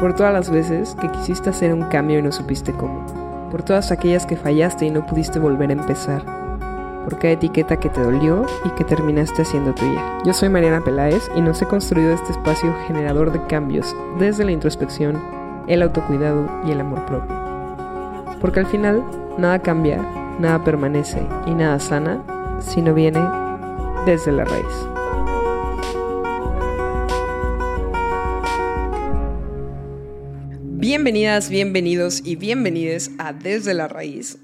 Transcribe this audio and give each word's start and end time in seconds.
por 0.00 0.14
todas 0.14 0.32
las 0.32 0.50
veces 0.50 0.96
que 0.98 1.10
quisiste 1.10 1.50
hacer 1.50 1.74
un 1.74 1.82
cambio 1.82 2.18
y 2.18 2.22
no 2.22 2.32
supiste 2.32 2.72
cómo, 2.72 3.04
por 3.50 3.62
todas 3.62 3.92
aquellas 3.92 4.24
que 4.24 4.36
fallaste 4.36 4.86
y 4.86 4.90
no 4.90 5.06
pudiste 5.06 5.38
volver 5.38 5.68
a 5.68 5.74
empezar, 5.74 6.24
por 7.04 7.18
cada 7.18 7.34
etiqueta 7.34 7.78
que 7.78 7.90
te 7.90 8.02
dolió 8.02 8.46
y 8.64 8.70
que 8.70 8.84
terminaste 8.84 9.42
haciendo 9.42 9.74
tuya. 9.74 10.18
Yo 10.24 10.32
soy 10.32 10.48
Mariana 10.48 10.80
Peláez 10.80 11.30
y 11.36 11.42
nos 11.42 11.60
he 11.60 11.66
construido 11.66 12.14
este 12.14 12.32
espacio 12.32 12.74
generador 12.86 13.30
de 13.30 13.44
cambios 13.46 13.94
desde 14.18 14.44
la 14.44 14.52
introspección, 14.52 15.20
el 15.66 15.82
autocuidado 15.82 16.48
y 16.66 16.70
el 16.70 16.80
amor 16.80 17.04
propio. 17.04 17.36
Porque 18.40 18.60
al 18.60 18.66
final 18.66 19.04
nada 19.36 19.58
cambia, 19.58 19.98
nada 20.38 20.64
permanece 20.64 21.20
y 21.46 21.50
nada 21.50 21.78
sana 21.78 22.22
si 22.58 22.80
no 22.80 22.94
viene 22.94 23.20
desde 24.06 24.32
la 24.32 24.44
raíz. 24.44 24.99
Bienvenidas, 30.90 31.50
bienvenidos 31.50 32.20
y 32.24 32.34
bienvenides 32.34 33.12
a 33.18 33.32
Desde 33.32 33.74
la 33.74 33.86
Raíz, 33.86 34.38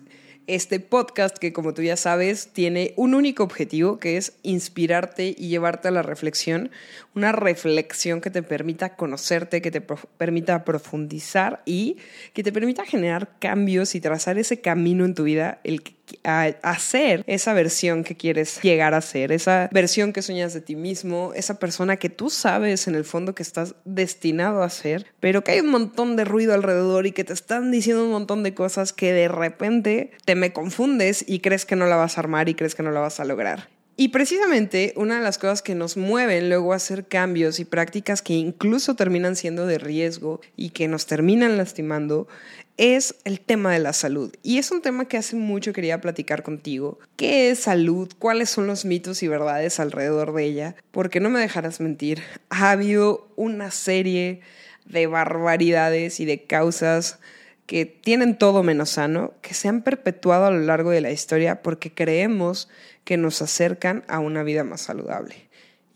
este 0.47 0.79
podcast 0.79 1.39
que 1.39 1.53
como 1.53 1.75
tú 1.75 1.83
ya 1.83 1.97
sabes 1.97 2.53
tiene 2.53 2.95
un 2.95 3.15
único 3.15 3.43
objetivo 3.43 3.99
que 3.99 4.17
es 4.17 4.35
inspirarte 4.45 5.35
y 5.37 5.49
llevarte 5.49 5.89
a 5.89 5.91
la 5.91 6.03
reflexión, 6.03 6.71
una 7.17 7.33
reflexión 7.33 8.21
que 8.21 8.31
te 8.31 8.45
permita 8.45 8.95
conocerte, 8.95 9.61
que 9.61 9.73
te 9.73 9.81
permita 9.81 10.65
profundizar 10.65 11.63
y 11.67 11.97
que 12.33 12.45
te 12.45 12.53
permita 12.53 12.85
generar 12.85 13.41
cambios 13.41 13.97
y 13.97 14.01
trazar 14.01 14.39
ese 14.39 14.61
camino 14.61 15.05
en 15.05 15.17
tu 15.17 15.25
vida, 15.25 15.59
el 15.65 15.83
que 15.83 15.96
a 16.25 16.55
hacer 16.63 17.25
esa 17.27 17.53
versión 17.53 18.05
que 18.05 18.17
quieres 18.17 18.61
llegar 18.63 18.95
a 18.95 19.01
ser, 19.01 19.33
esa 19.33 19.69
versión 19.73 20.13
que 20.13 20.23
sueñas 20.23 20.55
de 20.55 20.61
ti 20.61 20.77
mismo, 20.77 21.33
esa 21.35 21.59
persona 21.59 21.97
que 21.97 22.11
tú 22.11 22.31
sabes 22.31 22.89
en 22.89 22.95
el 22.95 23.05
fondo 23.05 23.35
que 23.35 23.43
estás 23.43 23.75
destinado 23.85 24.63
a 24.63 24.71
ser, 24.71 25.07
pero 25.21 25.43
que 25.43 25.53
hay 25.53 25.61
un 25.61 25.71
montón 25.71 26.17
de 26.17 26.25
ruido 26.25 26.55
alrededor 26.55 27.07
y 27.07 27.13
que 27.13 27.25
te 27.25 27.33
están 27.33 27.71
diciendo 27.71 28.05
un 28.05 28.11
montón 28.11 28.43
de 28.43 28.55
cosas 28.55 28.93
que 28.93 29.13
de 29.13 29.29
repente 29.29 30.13
te 30.25 30.35
me 30.35 30.53
confundes 30.53 31.25
y 31.27 31.41
crees 31.41 31.65
que 31.67 31.77
no 31.77 31.87
la 31.87 31.97
vas 31.97 32.19
a 32.19 32.21
armar 32.21 32.49
y 32.49 32.55
crees 32.55 32.75
que 32.75 32.83
no 32.83 32.91
la 32.91 33.01
vas 33.01 33.21
a 33.21 33.25
lograr. 33.25 33.76
Y 33.99 34.09
precisamente 34.09 34.93
una 34.97 35.17
de 35.17 35.23
las 35.23 35.39
cosas 35.39 35.63
que 35.63 35.75
nos 35.75 35.97
mueven 35.97 36.51
luego 36.51 36.75
a 36.75 36.77
hacer 36.77 37.07
cambios 37.07 37.59
y 37.61 37.65
prácticas 37.65 38.21
que 38.21 38.35
incluso 38.35 38.95
terminan 38.95 39.37
siendo 39.37 39.67
de 39.67 39.79
riesgo 39.79 40.43
y 40.55 40.71
que 40.71 40.87
nos 40.87 41.07
terminan 41.07 41.57
lastimando 41.57 42.29
es 42.77 43.15
el 43.25 43.41
tema 43.41 43.73
de 43.73 43.79
la 43.79 43.95
salud. 43.95 44.35
Y 44.43 44.59
es 44.59 44.71
un 44.71 44.83
tema 44.83 45.07
que 45.09 45.17
hace 45.17 45.37
mucho 45.37 45.73
quería 45.73 46.03
platicar 46.03 46.43
contigo. 46.43 46.99
¿Qué 47.17 47.51
es 47.51 47.61
salud? 47.61 48.13
¿Cuáles 48.19 48.51
son 48.51 48.67
los 48.67 48.85
mitos 48.85 49.23
y 49.23 49.29
verdades 49.29 49.81
alrededor 49.81 50.35
de 50.35 50.45
ella? 50.45 50.77
Porque 50.91 51.21
no 51.21 51.31
me 51.31 51.41
dejarás 51.41 51.81
mentir, 51.81 52.23
ha 52.51 52.73
habido 52.73 53.29
una 53.37 53.71
serie 53.71 54.41
de 54.85 55.07
barbaridades 55.07 56.21
y 56.21 56.27
de 56.27 56.45
causas 56.45 57.19
que 57.67 57.85
tienen 57.85 58.39
todo 58.39 58.63
menos 58.63 58.91
sano, 58.91 59.35
que 59.43 59.55
se 59.55 59.69
han 59.69 59.83
perpetuado 59.83 60.47
a 60.47 60.51
lo 60.51 60.61
largo 60.61 60.91
de 60.91 61.01
la 61.01 61.11
historia 61.11 61.63
porque 61.63 61.93
creemos 61.93 62.69
que 63.05 63.17
nos 63.17 63.43
acercan 63.43 64.05
a 64.09 64.21
una 64.21 64.43
vida 64.43 64.65
más 64.65 64.83
saludable. 64.83 65.47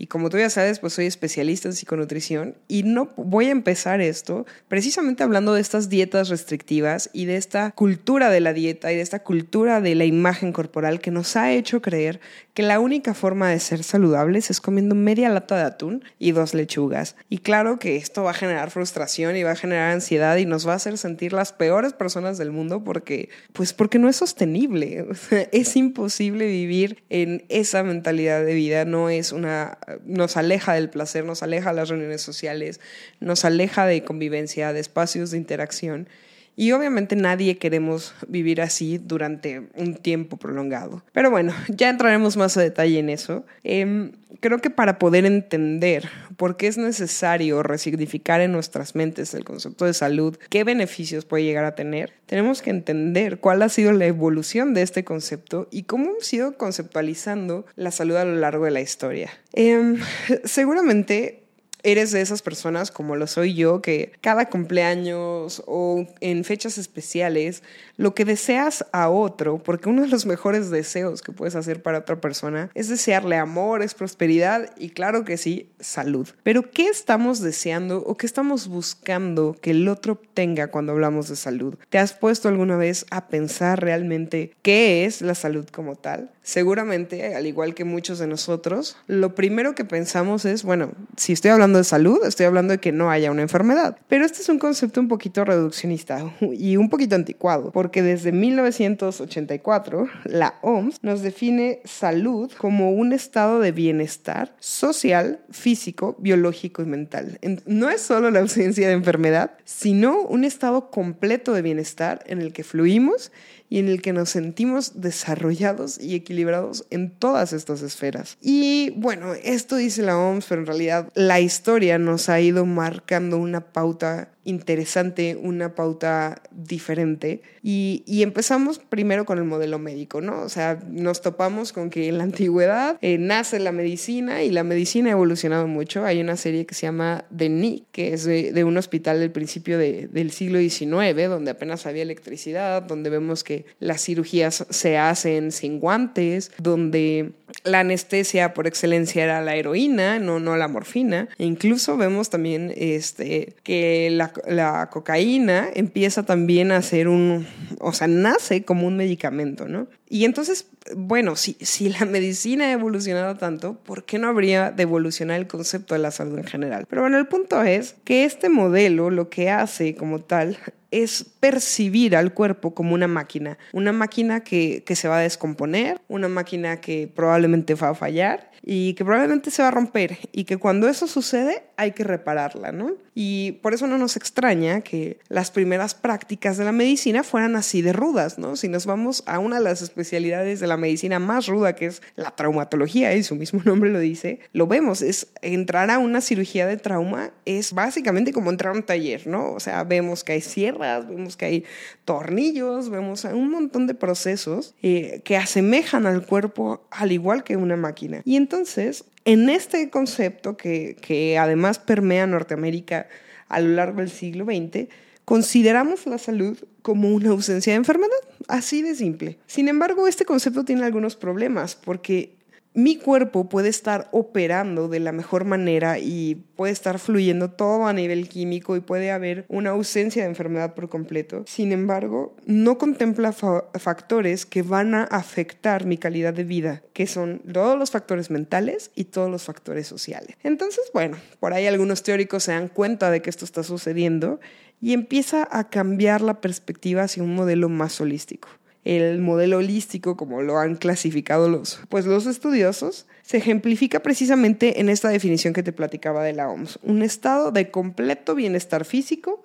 Y 0.00 0.06
como 0.06 0.30
tú 0.30 0.38
ya 0.38 0.48
sabes, 0.48 0.78
pues 0.78 0.94
soy 0.94 1.04
especialista 1.04 1.68
en 1.68 1.74
psiconutrición 1.74 2.56
y 2.68 2.84
no 2.84 3.10
voy 3.16 3.48
a 3.48 3.50
empezar 3.50 4.00
esto 4.00 4.46
precisamente 4.66 5.22
hablando 5.22 5.52
de 5.52 5.60
estas 5.60 5.91
dietas 5.91 6.30
restrictivas 6.30 7.10
y 7.12 7.26
de 7.26 7.36
esta 7.36 7.70
cultura 7.72 8.30
de 8.30 8.41
la 8.41 8.54
dieta 8.54 8.91
y 8.91 8.96
de 8.96 9.02
esta 9.02 9.22
cultura 9.22 9.82
de 9.82 9.94
la 9.94 10.06
imagen 10.06 10.52
corporal 10.52 11.02
que 11.02 11.10
nos 11.10 11.36
ha 11.36 11.52
hecho 11.52 11.82
creer 11.82 12.18
que 12.54 12.62
la 12.62 12.80
única 12.80 13.14
forma 13.14 13.48
de 13.48 13.60
ser 13.60 13.84
saludables 13.84 14.50
es 14.50 14.60
comiendo 14.60 14.94
media 14.94 15.28
lata 15.28 15.56
de 15.56 15.62
atún 15.62 16.04
y 16.18 16.32
dos 16.32 16.54
lechugas. 16.54 17.16
Y 17.28 17.38
claro 17.38 17.78
que 17.78 17.96
esto 17.96 18.24
va 18.24 18.30
a 18.30 18.34
generar 18.34 18.70
frustración 18.70 19.36
y 19.36 19.42
va 19.42 19.52
a 19.52 19.56
generar 19.56 19.92
ansiedad 19.92 20.36
y 20.36 20.46
nos 20.46 20.66
va 20.66 20.72
a 20.72 20.76
hacer 20.76 20.98
sentir 20.98 21.32
las 21.32 21.52
peores 21.52 21.92
personas 21.92 22.38
del 22.38 22.50
mundo 22.50 22.82
porque 22.82 23.28
pues 23.52 23.72
porque 23.72 23.98
no 23.98 24.08
es 24.08 24.16
sostenible. 24.16 25.06
es 25.52 25.76
imposible 25.76 26.47
vivir 26.47 27.02
en 27.08 27.44
esa 27.48 27.82
mentalidad 27.82 28.44
de 28.44 28.54
vida, 28.54 28.84
no 28.84 29.10
es 29.10 29.32
una 29.32 29.78
nos 30.04 30.36
aleja 30.36 30.75
del 30.75 30.91
placer, 30.91 31.25
nos 31.25 31.42
aleja 31.42 31.70
de 31.70 31.76
las 31.76 31.88
reuniones 31.88 32.22
sociales, 32.22 32.80
nos 33.20 33.44
aleja 33.44 33.86
de 33.86 34.02
convivencia, 34.04 34.72
de 34.72 34.80
espacios 34.80 35.30
de 35.30 35.38
interacción. 35.38 36.08
Y 36.56 36.72
obviamente 36.72 37.16
nadie 37.16 37.59
queremos 37.59 38.15
vivir 38.28 38.61
así 38.61 38.99
durante 38.99 39.69
un 39.77 39.94
tiempo 39.94 40.37
prolongado. 40.37 41.03
Pero 41.12 41.31
bueno, 41.31 41.55
ya 41.69 41.88
entraremos 41.88 42.37
más 42.37 42.56
a 42.56 42.62
detalle 42.62 42.99
en 42.99 43.09
eso. 43.09 43.44
Em, 43.65 44.12
creo 44.41 44.59
que 44.59 44.71
para 44.71 44.99
poder 44.99 45.25
entender 45.27 46.09
por 46.37 46.56
qué 46.56 46.66
es 46.66 46.78
necesario 46.78 47.62
resignificar 47.62 48.41
en 48.41 48.53
nuestras 48.53 48.94
mentes 48.94 49.34
el 49.34 49.44
concepto 49.44 49.84
de 49.84 49.94
salud, 49.94 50.38
qué 50.49 50.65
beneficios 50.65 51.25
puede 51.25 51.44
llegar 51.44 51.65
a 51.65 51.75
tener, 51.75 52.12
tenemos 52.27 52.62
que 52.62 52.71
entender 52.71 53.38
cuál 53.38 53.62
ha 53.62 53.69
sido 53.69 53.93
la 53.93 54.06
evolución 54.06 54.75
de 54.75 54.82
este 54.82 55.05
concepto 55.05 55.69
y 55.71 55.82
cómo 55.84 56.11
hemos 56.11 56.32
ido 56.32 56.56
conceptualizando 56.56 57.67
la 57.77 57.91
salud 57.91 58.17
a 58.17 58.25
lo 58.25 58.34
largo 58.37 58.65
de 58.65 58.71
la 58.71 58.81
historia. 58.81 59.31
Em, 59.53 59.99
seguramente 60.44 61.39
eres 61.82 62.10
de 62.10 62.20
esas 62.20 62.42
personas 62.42 62.91
como 62.91 63.16
lo 63.16 63.26
soy 63.26 63.54
yo, 63.54 63.82
que 63.82 64.12
cada 64.20 64.48
cumpleaños 64.48 65.62
o 65.66 66.06
en 66.20 66.44
fechas 66.44 66.78
especiales, 66.78 67.62
lo 67.96 68.14
que 68.14 68.24
deseas 68.24 68.86
a 68.92 69.08
otro, 69.10 69.58
porque 69.58 69.88
uno 69.88 70.02
de 70.02 70.08
los 70.08 70.26
mejores 70.26 70.70
deseos 70.70 71.22
que 71.22 71.32
puedes 71.32 71.54
hacer 71.54 71.82
para 71.82 71.98
otra 71.98 72.20
persona 72.20 72.70
es 72.74 72.88
desearle 72.88 73.36
amor, 73.36 73.82
es 73.82 73.94
prosperidad 73.94 74.70
y 74.78 74.90
claro 74.90 75.24
que 75.24 75.36
sí, 75.36 75.70
salud. 75.80 76.28
Pero 76.42 76.70
¿qué 76.70 76.88
estamos 76.88 77.40
deseando 77.40 78.02
o 78.06 78.16
qué 78.16 78.26
estamos 78.26 78.69
buscando 78.69 79.56
que 79.60 79.72
el 79.72 79.88
otro 79.88 80.14
obtenga 80.14 80.69
cuando 80.69 80.92
hablamos 80.92 81.28
de 81.28 81.36
salud? 81.36 81.74
¿Te 81.88 81.98
has 81.98 82.12
puesto 82.12 82.48
alguna 82.48 82.76
vez 82.76 83.06
a 83.10 83.28
pensar 83.28 83.80
realmente 83.80 84.52
qué 84.62 85.04
es 85.04 85.20
la 85.22 85.34
salud 85.34 85.66
como 85.70 85.96
tal? 85.96 86.30
Seguramente, 86.42 87.36
al 87.36 87.46
igual 87.46 87.74
que 87.74 87.84
muchos 87.84 88.19
de 88.19 88.26
nosotros, 88.26 88.96
lo 89.06 89.34
primero 89.34 89.74
que 89.74 89.84
pensamos 89.84 90.44
es, 90.44 90.64
bueno, 90.64 90.92
si 91.16 91.32
estoy 91.32 91.50
hablando 91.50 91.69
de 91.78 91.84
salud, 91.84 92.19
estoy 92.25 92.47
hablando 92.47 92.72
de 92.72 92.78
que 92.78 92.92
no 92.92 93.10
haya 93.10 93.31
una 93.31 93.42
enfermedad. 93.42 93.97
Pero 94.08 94.25
este 94.25 94.42
es 94.42 94.48
un 94.48 94.58
concepto 94.58 95.00
un 95.00 95.08
poquito 95.08 95.44
reduccionista 95.44 96.32
y 96.41 96.76
un 96.76 96.88
poquito 96.88 97.14
anticuado, 97.14 97.70
porque 97.72 98.03
desde 98.03 98.32
1984 98.32 100.08
la 100.25 100.54
OMS 100.62 101.03
nos 101.03 101.22
define 101.22 101.81
salud 101.84 102.50
como 102.58 102.92
un 102.92 103.12
estado 103.12 103.60
de 103.60 103.72
bienestar 103.72 104.54
social, 104.58 105.41
físico, 105.50 106.16
biológico 106.19 106.82
y 106.82 106.86
mental. 106.86 107.38
No 107.66 107.91
es 107.91 108.00
solo 108.00 108.31
la 108.31 108.41
ausencia 108.41 108.88
de 108.88 108.94
enfermedad, 108.94 109.52
sino 109.64 110.20
un 110.22 110.44
estado 110.44 110.91
completo 110.91 111.52
de 111.52 111.62
bienestar 111.62 112.22
en 112.26 112.41
el 112.41 112.52
que 112.52 112.64
fluimos 112.64 113.32
y 113.70 113.78
en 113.78 113.88
el 113.88 114.03
que 114.03 114.12
nos 114.12 114.28
sentimos 114.28 115.00
desarrollados 115.00 115.98
y 115.98 116.16
equilibrados 116.16 116.84
en 116.91 117.10
todas 117.10 117.54
estas 117.54 117.81
esferas. 117.82 118.36
Y 118.42 118.91
bueno, 118.97 119.32
esto 119.32 119.76
dice 119.76 120.03
la 120.03 120.19
OMS, 120.19 120.44
pero 120.48 120.60
en 120.60 120.66
realidad 120.66 121.08
la 121.14 121.41
historia 121.41 121.98
nos 121.98 122.28
ha 122.28 122.41
ido 122.41 122.66
marcando 122.66 123.38
una 123.38 123.72
pauta 123.72 124.32
interesante, 124.44 125.36
una 125.36 125.74
pauta 125.74 126.42
diferente. 126.50 127.42
Y, 127.62 128.02
empezamos 128.22 128.78
primero 128.78 129.24
con 129.24 129.38
el 129.38 129.44
modelo 129.44 129.78
médico, 129.78 130.20
¿no? 130.20 130.42
O 130.42 130.48
sea, 130.48 130.78
nos 130.88 131.20
topamos 131.20 131.72
con 131.72 131.90
que 131.90 132.08
en 132.08 132.18
la 132.18 132.24
antigüedad 132.24 132.98
eh, 133.00 133.18
nace 133.18 133.58
la 133.58 133.72
medicina 133.72 134.42
y 134.42 134.50
la 134.50 134.62
medicina 134.62 135.10
ha 135.10 135.12
evolucionado 135.12 135.66
mucho. 135.66 136.04
Hay 136.04 136.20
una 136.20 136.36
serie 136.36 136.66
que 136.66 136.74
se 136.74 136.82
llama 136.82 137.24
The 137.36 137.48
NIC, 137.48 137.84
que 137.92 138.12
es 138.12 138.24
de, 138.24 138.64
un 138.64 138.76
hospital 138.76 139.20
del 139.20 139.30
principio 139.30 139.78
del 139.78 140.30
siglo 140.30 140.58
XIX, 140.58 141.28
donde 141.28 141.50
apenas 141.50 141.86
había 141.86 142.02
electricidad, 142.02 142.82
donde 142.82 143.10
vemos 143.10 143.42
que 143.42 143.64
las 143.78 144.02
cirugías 144.02 144.66
se 144.68 144.98
hacen 144.98 145.50
sin 145.50 145.80
guantes, 145.80 146.52
donde 146.58 147.32
la 147.64 147.80
anestesia 147.80 148.54
por 148.54 148.66
excelencia 148.66 149.24
era 149.24 149.40
la 149.42 149.56
heroína, 149.56 150.18
no, 150.18 150.40
no 150.40 150.56
la 150.56 150.68
morfina. 150.68 151.28
E 151.38 151.44
incluso 151.44 151.96
vemos 151.96 152.30
también 152.30 152.72
este, 152.76 153.54
que 153.62 154.08
la 154.10 154.30
la, 154.47 154.88
cocaína 154.91 155.69
empieza 155.75 156.25
también 156.25 156.73
a 156.73 156.82
ser 156.82 157.09
un, 157.09 157.47
o 157.81 157.93
sea, 157.93 158.06
nace 158.06 158.65
como 158.65 158.87
un 158.87 158.97
medicamento, 158.97 159.69
¿no? 159.69 159.88
Y 160.09 160.25
entonces, 160.25 160.67
bueno, 160.97 161.37
si, 161.37 161.56
si 161.61 161.88
la 161.88 162.05
medicina 162.06 162.67
ha 162.67 162.73
evolucionado 162.73 163.37
tanto, 163.37 163.75
¿por 163.85 164.05
qué 164.05 164.19
no 164.19 164.29
habría 164.29 164.71
de 164.71 164.82
evolucionar 164.82 165.38
el 165.38 165.47
concepto 165.47 165.94
de 165.94 166.00
la 166.00 166.11
salud 166.11 166.38
en 166.38 166.44
general? 166.44 166.87
Pero 166.88 167.03
bueno, 167.03 167.19
el 167.19 167.27
punto 167.27 167.62
es 167.62 167.94
que 168.05 168.25
este 168.25 168.49
modelo 168.49 169.11
lo 169.11 169.31
que 169.31 169.50
hace 169.50 169.94
como 169.94 170.21
tal 170.21 170.59
es 170.91 171.25
percibir 171.38 172.17
al 172.17 172.35
cuerpo 172.35 172.75
como 172.75 172.94
una 172.94 173.06
máquina, 173.06 173.59
una 173.73 173.93
máquina 173.93 174.41
que, 174.41 174.82
que 174.85 174.97
se 174.97 175.09
va 175.09 175.19
a 175.19 175.23
descomponer, 175.23 176.00
una 176.09 176.29
máquina 176.29 176.81
que 176.81 177.11
probablemente 177.15 177.75
va 177.75 177.91
a 177.91 177.94
fallar 177.94 178.50
y 178.62 178.94
que 178.94 179.04
probablemente 179.04 179.50
se 179.50 179.62
va 179.62 179.68
a 179.68 179.70
romper 179.72 180.18
y 180.32 180.44
que 180.44 180.56
cuando 180.56 180.88
eso 180.88 181.06
sucede 181.06 181.62
hay 181.76 181.92
que 181.92 182.04
repararla, 182.04 182.72
¿no? 182.72 182.92
Y 183.14 183.52
por 183.62 183.74
eso 183.74 183.86
no 183.86 183.98
nos 183.98 184.16
extraña 184.16 184.82
que 184.82 185.18
las 185.28 185.50
primeras 185.50 185.94
prácticas 185.94 186.56
de 186.56 186.64
la 186.64 186.72
medicina 186.72 187.22
fueran 187.22 187.56
así 187.56 187.82
de 187.82 187.92
rudas, 187.92 188.38
¿no? 188.38 188.56
Si 188.56 188.68
nos 188.68 188.86
vamos 188.86 189.22
a 189.26 189.38
una 189.38 189.58
de 189.58 189.64
las 189.64 189.82
especialidades 189.82 190.60
de 190.60 190.66
la 190.66 190.76
medicina 190.76 191.18
más 191.18 191.46
ruda, 191.46 191.74
que 191.74 191.86
es 191.86 192.02
la 192.16 192.30
traumatología, 192.32 193.14
y 193.14 193.22
su 193.22 193.34
mismo 193.34 193.62
nombre 193.64 193.90
lo 193.90 193.98
dice, 193.98 194.40
lo 194.52 194.66
vemos, 194.66 195.02
es 195.02 195.28
entrar 195.42 195.90
a 195.90 195.98
una 195.98 196.20
cirugía 196.20 196.66
de 196.66 196.76
trauma 196.76 197.30
es 197.44 197.72
básicamente 197.72 198.32
como 198.32 198.50
entrar 198.50 198.74
a 198.74 198.76
un 198.76 198.82
taller, 198.82 199.26
¿no? 199.26 199.52
O 199.52 199.60
sea, 199.60 199.84
vemos 199.84 200.24
que 200.24 200.32
hay 200.32 200.40
sierras, 200.40 201.08
vemos 201.08 201.36
que 201.36 201.44
hay 201.46 201.64
tornillos, 202.04 202.90
vemos 202.90 203.24
un 203.24 203.50
montón 203.50 203.86
de 203.86 203.94
procesos 203.94 204.74
eh, 204.82 205.22
que 205.24 205.36
asemejan 205.36 206.06
al 206.06 206.26
cuerpo 206.26 206.86
al 206.90 207.12
igual 207.12 207.44
que 207.44 207.56
una 207.56 207.76
máquina. 207.76 208.22
Y 208.24 208.36
entonces, 208.50 209.05
en 209.25 209.49
este 209.49 209.91
concepto 209.91 210.56
que, 210.56 210.97
que 211.00 211.38
además 211.38 211.79
permea 211.79 212.26
Norteamérica 212.26 213.06
a 213.49 213.61
lo 213.61 213.76
largo 213.76 214.00
del 214.00 214.11
siglo 214.11 214.44
XX, 214.44 214.88
consideramos 215.25 216.05
la 216.06 216.19
salud 216.19 216.58
como 216.82 217.11
una 217.11 217.31
ausencia 217.31 217.73
de 217.73 217.76
enfermedad, 217.76 218.11
así 218.49 218.82
de 218.82 218.97
simple. 218.97 219.38
Sin 219.47 219.69
embargo, 219.69 220.08
este 220.08 220.25
concepto 220.25 220.64
tiene 220.64 220.85
algunos 220.85 221.14
problemas 221.14 221.76
porque 221.76 222.35
mi 222.82 222.97
cuerpo 222.97 223.49
puede 223.49 223.69
estar 223.69 224.09
operando 224.11 224.88
de 224.88 225.00
la 225.00 225.12
mejor 225.12 225.44
manera 225.44 225.99
y 225.99 226.37
puede 226.56 226.73
estar 226.73 226.99
fluyendo 226.99 227.50
todo 227.50 227.87
a 227.87 227.93
nivel 227.93 228.29
químico 228.29 228.75
y 228.77 228.81
puede 228.81 229.11
haber 229.11 229.44
una 229.49 229.71
ausencia 229.71 230.23
de 230.23 230.29
enfermedad 230.29 230.75
por 230.75 230.88
completo. 230.88 231.44
Sin 231.47 231.73
embargo, 231.73 232.35
no 232.47 232.79
contempla 232.79 233.32
factores 233.32 234.47
que 234.47 234.62
van 234.62 234.94
a 234.94 235.05
afectar 235.05 235.85
mi 235.85 235.99
calidad 235.99 236.32
de 236.32 236.44
vida, 236.44 236.82
que 236.93 237.06
son 237.06 237.43
todos 237.53 237.79
los 237.79 237.91
factores 237.91 238.31
mentales 238.31 238.91
y 238.94 239.05
todos 239.05 239.31
los 239.31 239.44
factores 239.44 239.87
sociales. 239.87 240.37
Entonces, 240.43 240.91
bueno, 240.94 241.19
por 241.38 241.53
ahí 241.53 241.67
algunos 241.67 242.03
teóricos 242.03 242.44
se 242.44 242.53
dan 242.53 242.69
cuenta 242.69 243.11
de 243.11 243.21
que 243.21 243.31
esto 243.31 243.44
está 243.44 243.62
sucediendo 243.62 244.41
y 244.81 244.94
empieza 244.94 245.47
a 245.50 245.69
cambiar 245.69 246.23
la 246.23 246.41
perspectiva 246.41 247.03
hacia 247.03 247.23
un 247.23 247.35
modelo 247.35 247.69
más 247.69 248.00
holístico 248.00 248.49
el 248.85 249.21
modelo 249.21 249.59
holístico, 249.59 250.17
como 250.17 250.43
lo 250.43 250.59
han 250.59 250.77
clasificado 250.77 251.49
los, 251.49 251.81
pues 251.88 252.06
los 252.06 252.27
estudiosos, 252.27 253.06
se 253.23 253.37
ejemplifica 253.37 254.00
precisamente 254.00 254.81
en 254.81 254.88
esta 254.88 255.09
definición 255.09 255.53
que 255.53 255.62
te 255.62 255.73
platicaba 255.73 256.25
de 256.25 256.32
la 256.32 256.49
OMS, 256.49 256.79
un 256.82 257.03
estado 257.03 257.53
de 257.53 257.71
completo 257.71 258.35
bienestar 258.35 258.85
físico, 258.85 259.43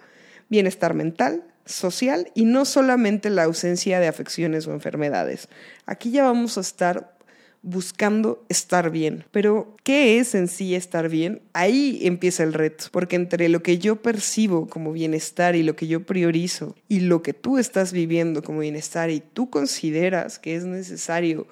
bienestar 0.49 0.93
mental, 0.93 1.43
social 1.65 2.31
y 2.35 2.45
no 2.45 2.63
solamente 2.63 3.29
la 3.29 3.43
ausencia 3.43 3.99
de 3.99 4.07
afecciones 4.07 4.67
o 4.67 4.73
enfermedades. 4.73 5.49
Aquí 5.85 6.11
ya 6.11 6.23
vamos 6.23 6.57
a 6.57 6.61
estar 6.61 7.14
buscando 7.65 8.45
estar 8.47 8.91
bien. 8.91 9.25
Pero, 9.31 9.75
¿qué 9.83 10.19
es 10.19 10.35
en 10.35 10.47
sí 10.47 10.75
estar 10.75 11.09
bien? 11.09 11.41
Ahí 11.53 11.99
empieza 12.03 12.43
el 12.43 12.53
reto, 12.53 12.85
porque 12.91 13.15
entre 13.15 13.49
lo 13.49 13.63
que 13.63 13.79
yo 13.79 13.97
percibo 13.97 14.67
como 14.67 14.93
bienestar 14.93 15.55
y 15.55 15.63
lo 15.63 15.75
que 15.75 15.87
yo 15.87 16.05
priorizo 16.05 16.75
y 16.87 16.99
lo 17.01 17.23
que 17.23 17.33
tú 17.33 17.57
estás 17.57 17.91
viviendo 17.91 18.43
como 18.43 18.59
bienestar 18.59 19.09
y 19.09 19.19
tú 19.19 19.49
consideras 19.49 20.37
que 20.37 20.55
es 20.55 20.63
necesario 20.63 21.47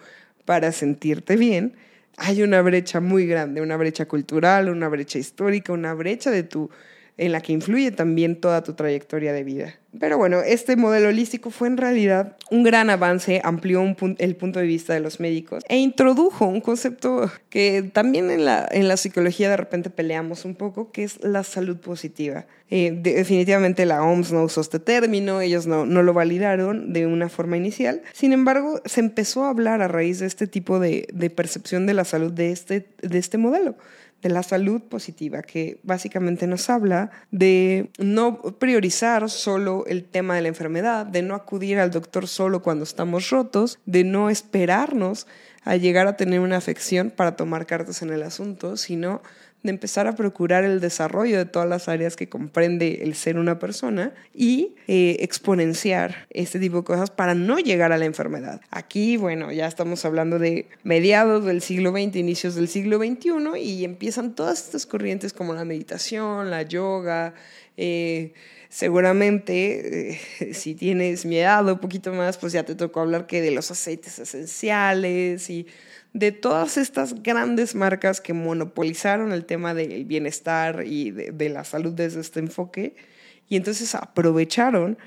para 0.45 0.71
sentirte 0.71 1.35
bien, 1.35 1.73
hay 2.17 2.43
una 2.43 2.61
brecha 2.61 2.99
muy 2.99 3.25
grande, 3.25 3.61
una 3.61 3.75
brecha 3.75 4.07
cultural, 4.07 4.69
una 4.69 4.89
brecha 4.89 5.17
histórica, 5.17 5.73
una 5.73 5.95
brecha 5.95 6.29
de 6.29 6.43
tu 6.43 6.69
en 7.17 7.31
la 7.31 7.41
que 7.41 7.53
influye 7.53 7.91
también 7.91 8.39
toda 8.39 8.63
tu 8.63 8.73
trayectoria 8.73 9.33
de 9.33 9.43
vida. 9.43 9.75
Pero 9.99 10.17
bueno, 10.17 10.41
este 10.41 10.75
modelo 10.75 11.09
holístico 11.09 11.51
fue 11.51 11.67
en 11.67 11.77
realidad 11.77 12.35
un 12.49 12.63
gran 12.63 12.89
avance, 12.89 13.41
amplió 13.43 13.83
el 14.17 14.35
punto 14.35 14.59
de 14.59 14.65
vista 14.65 14.93
de 14.93 14.99
los 14.99 15.19
médicos 15.19 15.63
e 15.67 15.77
introdujo 15.77 16.45
un 16.45 16.61
concepto 16.61 17.31
que 17.49 17.91
también 17.93 18.31
en 18.31 18.45
la, 18.45 18.67
en 18.71 18.87
la 18.87 18.97
psicología 18.97 19.51
de 19.51 19.57
repente 19.57 19.91
peleamos 19.91 20.45
un 20.45 20.55
poco, 20.55 20.91
que 20.91 21.03
es 21.03 21.23
la 21.23 21.43
salud 21.43 21.77
positiva. 21.77 22.47
Eh, 22.71 22.97
definitivamente 23.03 23.85
la 23.85 24.01
OMS 24.01 24.31
no 24.31 24.43
usó 24.43 24.61
este 24.61 24.79
término, 24.79 25.41
ellos 25.41 25.67
no, 25.67 25.85
no, 25.85 26.01
lo 26.01 26.13
validaron 26.13 26.91
de 26.91 27.05
una 27.05 27.29
forma 27.29 27.55
inicial. 27.55 28.01
Sin 28.13 28.33
embargo, 28.33 28.81
se 28.85 28.99
empezó 28.99 29.43
a 29.43 29.49
hablar 29.49 29.83
a 29.83 29.87
raíz 29.87 30.17
de 30.19 30.25
este 30.25 30.47
tipo 30.47 30.79
de, 30.79 31.07
de 31.13 31.29
percepción 31.29 31.85
de 31.85 31.93
la 31.93 32.03
salud 32.03 32.31
de 32.31 32.51
este, 32.51 32.87
de 33.03 33.17
este 33.19 33.37
modelo 33.37 33.75
de 34.23 34.29
la 34.29 34.41
salud 34.41 34.81
positiva, 34.81 35.41
que 35.41 35.79
básicamente 35.83 36.47
nos 36.47 36.69
habla 36.69 37.11
de 37.29 37.91
no 37.99 38.41
priorizar 38.41 39.29
solo 39.29 39.85
el 39.85 40.05
tema 40.05 40.35
de 40.35 40.41
la 40.41 40.47
enfermedad, 40.47 41.05
de 41.05 41.21
no 41.21 41.35
acudir 41.35 41.77
al 41.77 41.91
doctor 41.91 42.27
solo 42.27 42.63
cuando 42.63 42.85
estamos 42.85 43.29
rotos, 43.29 43.79
de 43.85 44.05
no 44.05 44.29
esperarnos 44.29 45.27
a 45.65 45.75
llegar 45.75 46.07
a 46.07 46.17
tener 46.17 46.39
una 46.39 46.57
afección 46.57 47.11
para 47.11 47.35
tomar 47.35 47.65
cartas 47.65 48.01
en 48.01 48.11
el 48.11 48.23
asunto, 48.23 48.77
sino 48.77 49.21
de 49.63 49.69
empezar 49.69 50.07
a 50.07 50.15
procurar 50.15 50.65
el 50.65 50.81
desarrollo 50.81 51.37
de 51.37 51.45
todas 51.45 51.67
las 51.67 51.87
áreas 51.87 52.17
que 52.17 52.27
comprende 52.27 52.99
el 53.03 53.15
ser 53.15 53.37
una 53.37 53.59
persona 53.59 54.13
y 54.35 54.75
eh, 54.87 55.17
exponenciar 55.21 56.27
este 56.29 56.59
tipo 56.59 56.77
de 56.77 56.83
cosas 56.83 57.09
para 57.09 57.33
no 57.33 57.59
llegar 57.59 57.93
a 57.93 57.97
la 57.97 58.05
enfermedad. 58.05 58.59
Aquí, 58.69 59.15
bueno, 59.15 59.51
ya 59.53 59.67
estamos 59.67 60.03
hablando 60.03 60.37
de 60.37 60.67
mediados 60.83 61.45
del 61.45 61.61
siglo 61.61 61.91
XX, 61.91 62.17
inicios 62.17 62.55
del 62.55 62.67
siglo 62.67 62.97
XXI 62.97 63.59
y 63.59 63.85
empiezan 63.85 64.35
todas 64.35 64.65
estas 64.65 64.85
corrientes 64.85 65.31
como 65.31 65.53
la 65.53 65.63
meditación, 65.63 66.51
la 66.51 66.63
yoga, 66.63 67.33
eh, 67.77 68.33
seguramente 68.67 70.11
eh, 70.11 70.53
si 70.53 70.75
tienes 70.75 71.25
miedo 71.25 71.73
un 71.73 71.79
poquito 71.79 72.11
más, 72.11 72.37
pues 72.37 72.51
ya 72.51 72.63
te 72.63 72.75
tocó 72.75 72.99
hablar 72.99 73.27
que 73.27 73.41
de 73.41 73.51
los 73.51 73.71
aceites 73.71 74.19
esenciales 74.19 75.49
y 75.49 75.67
de 76.13 76.31
todas 76.31 76.77
estas 76.77 77.23
grandes 77.23 77.75
marcas 77.75 78.21
que 78.21 78.33
monopolizaron 78.33 79.31
el 79.31 79.45
tema 79.45 79.73
del 79.73 80.05
bienestar 80.05 80.83
y 80.85 81.11
de, 81.11 81.49
la 81.49 81.63
salud 81.63 81.93
desde 81.93 82.21
este 82.21 82.39
enfoque, 82.39 82.95
y 83.49 83.57
entonces 83.57 83.93
aprovecharon 83.95 84.97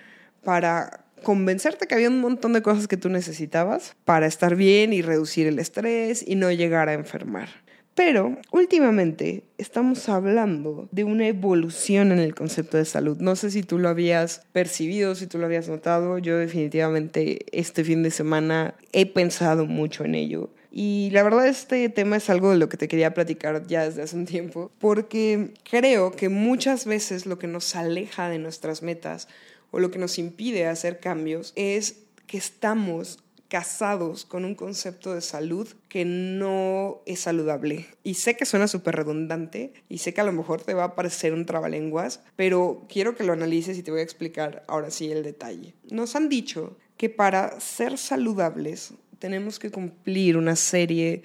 para 0.44 1.04
convencerte 1.22 1.86
que 1.86 1.94
había 1.94 2.10
un 2.10 2.20
montón 2.20 2.52
de 2.52 2.62
cosas 2.62 2.88
que 2.88 2.96
tú 2.96 3.08
necesitabas 3.08 3.96
para 4.04 4.26
estar 4.26 4.56
bien 4.56 4.92
y 4.92 5.02
reducir 5.02 5.46
el 5.46 5.58
estrés 5.58 6.24
y 6.26 6.34
no 6.34 6.50
llegar 6.50 6.88
a 6.88 6.92
enfermar. 6.92 7.48
Pero 7.94 8.36
últimamente 8.52 9.44
estamos 9.56 10.10
hablando 10.10 10.86
de 10.92 11.04
una 11.04 11.28
evolución 11.28 12.12
en 12.12 12.18
el 12.18 12.34
concepto 12.34 12.76
de 12.76 12.84
salud. 12.84 13.16
No 13.20 13.36
sé 13.36 13.50
si 13.50 13.62
tú 13.62 13.78
lo 13.78 13.88
habías 13.88 14.42
percibido, 14.52 15.14
si 15.14 15.26
tú 15.26 15.38
lo 15.38 15.46
habías 15.46 15.70
notado. 15.70 16.18
Yo 16.18 16.36
definitivamente 16.36 17.46
este 17.58 17.84
fin 17.84 18.02
de 18.02 18.10
semana 18.10 18.74
he 18.92 19.06
pensado 19.06 19.64
mucho 19.64 20.04
en 20.04 20.14
ello. 20.14 20.50
Y 20.78 21.08
la 21.12 21.23
verdad 21.23 21.46
este 21.46 21.88
tema 21.88 22.19
es 22.19 22.28
algo 22.28 22.50
de 22.50 22.58
lo 22.58 22.69
que 22.69 22.76
te 22.76 22.87
quería 22.87 23.14
platicar 23.14 23.67
ya 23.67 23.87
desde 23.87 24.02
hace 24.02 24.14
un 24.14 24.26
tiempo, 24.26 24.70
porque 24.78 25.55
creo 25.64 26.12
que 26.12 26.28
muchas 26.28 26.84
veces 26.84 27.25
lo 27.25 27.38
que 27.38 27.46
nos 27.46 27.75
aleja 27.75 28.28
de 28.28 28.38
nuestras 28.38 28.82
metas 28.82 29.26
o 29.70 29.78
lo 29.78 29.90
que 29.90 29.99
nos 29.99 30.19
impide 30.19 30.67
hacer 30.67 31.00
cambios 31.00 31.55
es 31.56 32.02
que 32.26 32.37
estamos 32.37 33.25
casados 33.49 34.26
con 34.26 34.44
un 34.44 34.55
concepto 34.55 35.14
de 35.14 35.23
salud 35.23 35.67
que 35.88 36.05
no 36.05 37.00
es 37.06 37.20
saludable. 37.20 37.87
Y 38.02 38.14
sé 38.14 38.37
que 38.37 38.44
suena 38.44 38.69
súper 38.69 38.96
redundante 38.96 39.73
y 39.88 39.99
sé 39.99 40.12
que 40.12 40.20
a 40.20 40.25
lo 40.25 40.32
mejor 40.32 40.61
te 40.61 40.75
va 40.75 40.84
a 40.84 40.94
parecer 40.94 41.32
un 41.32 41.46
trabalenguas, 41.46 42.20
pero 42.37 42.85
quiero 42.87 43.16
que 43.16 43.25
lo 43.25 43.33
analices 43.33 43.78
y 43.78 43.83
te 43.83 43.92
voy 43.92 44.00
a 44.00 44.04
explicar 44.04 44.62
ahora 44.68 44.90
sí 44.90 45.11
el 45.11 45.23
detalle. 45.23 45.73
Nos 45.90 46.16
han 46.16 46.28
dicho 46.28 46.76
que 46.97 47.09
para 47.09 47.61
ser 47.61 47.99
saludables 47.99 48.92
tenemos 49.18 49.58
que 49.58 49.70
cumplir 49.70 50.37
una 50.37 50.56
serie 50.56 51.23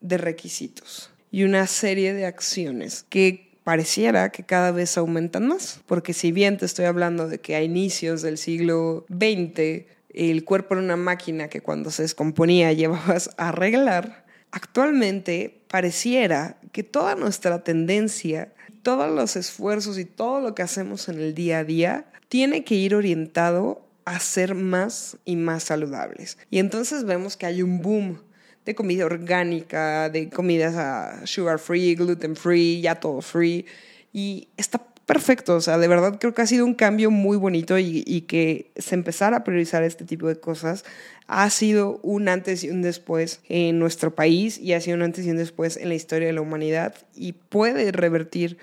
de 0.00 0.18
requisitos 0.18 1.10
y 1.30 1.44
una 1.44 1.66
serie 1.66 2.14
de 2.14 2.26
acciones 2.26 3.04
que 3.08 3.52
pareciera 3.64 4.30
que 4.30 4.44
cada 4.44 4.72
vez 4.72 4.98
aumentan 4.98 5.46
más, 5.46 5.80
porque 5.86 6.12
si 6.12 6.32
bien 6.32 6.58
te 6.58 6.66
estoy 6.66 6.86
hablando 6.86 7.28
de 7.28 7.38
que 7.38 7.54
a 7.54 7.62
inicios 7.62 8.22
del 8.22 8.38
siglo 8.38 9.06
XX 9.08 9.86
el 10.12 10.44
cuerpo 10.44 10.74
era 10.74 10.82
una 10.82 10.96
máquina 10.96 11.48
que 11.48 11.60
cuando 11.60 11.90
se 11.90 12.02
descomponía 12.02 12.72
llevabas 12.72 13.30
a 13.36 13.48
arreglar, 13.48 14.24
actualmente 14.50 15.62
pareciera 15.68 16.58
que 16.72 16.82
toda 16.82 17.14
nuestra 17.14 17.64
tendencia, 17.64 18.52
todos 18.82 19.10
los 19.10 19.36
esfuerzos 19.36 19.98
y 19.98 20.04
todo 20.04 20.40
lo 20.40 20.54
que 20.54 20.62
hacemos 20.62 21.08
en 21.08 21.18
el 21.18 21.34
día 21.34 21.58
a 21.58 21.64
día 21.64 22.06
tiene 22.28 22.64
que 22.64 22.74
ir 22.74 22.94
orientado 22.94 23.86
a 24.04 24.18
ser 24.20 24.54
más 24.54 25.16
y 25.24 25.36
más 25.36 25.64
saludables. 25.64 26.38
Y 26.50 26.58
entonces 26.58 27.04
vemos 27.04 27.36
que 27.36 27.46
hay 27.46 27.62
un 27.62 27.82
boom 27.82 28.18
de 28.64 28.74
comida 28.74 29.04
orgánica, 29.04 30.08
de 30.08 30.28
comidas 30.28 30.76
a 30.76 31.26
sugar 31.26 31.58
free, 31.58 31.94
gluten 31.94 32.36
free, 32.36 32.80
ya 32.80 32.96
todo 32.96 33.20
free. 33.20 33.66
Y 34.12 34.48
está 34.56 34.78
perfecto, 35.06 35.56
o 35.56 35.60
sea, 35.60 35.78
de 35.78 35.88
verdad 35.88 36.18
creo 36.20 36.32
que 36.32 36.42
ha 36.42 36.46
sido 36.46 36.64
un 36.64 36.74
cambio 36.74 37.10
muy 37.10 37.36
bonito 37.36 37.78
y, 37.78 38.04
y, 38.06 38.22
que 38.22 38.70
se 38.76 38.94
empezara 38.94 39.38
a 39.38 39.44
priorizar 39.44 39.82
este 39.82 40.04
tipo 40.04 40.28
de 40.28 40.38
cosas 40.38 40.84
ha 41.26 41.48
sido 41.50 41.98
un 42.02 42.28
antes 42.28 42.62
y 42.62 42.70
un 42.70 42.82
después 42.82 43.40
en 43.48 43.78
nuestro 43.78 44.14
país 44.14 44.58
y 44.58 44.74
ha 44.74 44.80
sido 44.80 44.96
un 44.96 45.02
antes 45.02 45.26
y 45.26 45.30
un 45.30 45.36
después 45.36 45.76
en 45.76 45.88
la 45.88 45.94
historia 45.94 46.28
de 46.28 46.34
la 46.34 46.40
humanidad 46.40 46.94
y 47.16 47.32
puede 47.32 47.90
revertir 47.90 48.58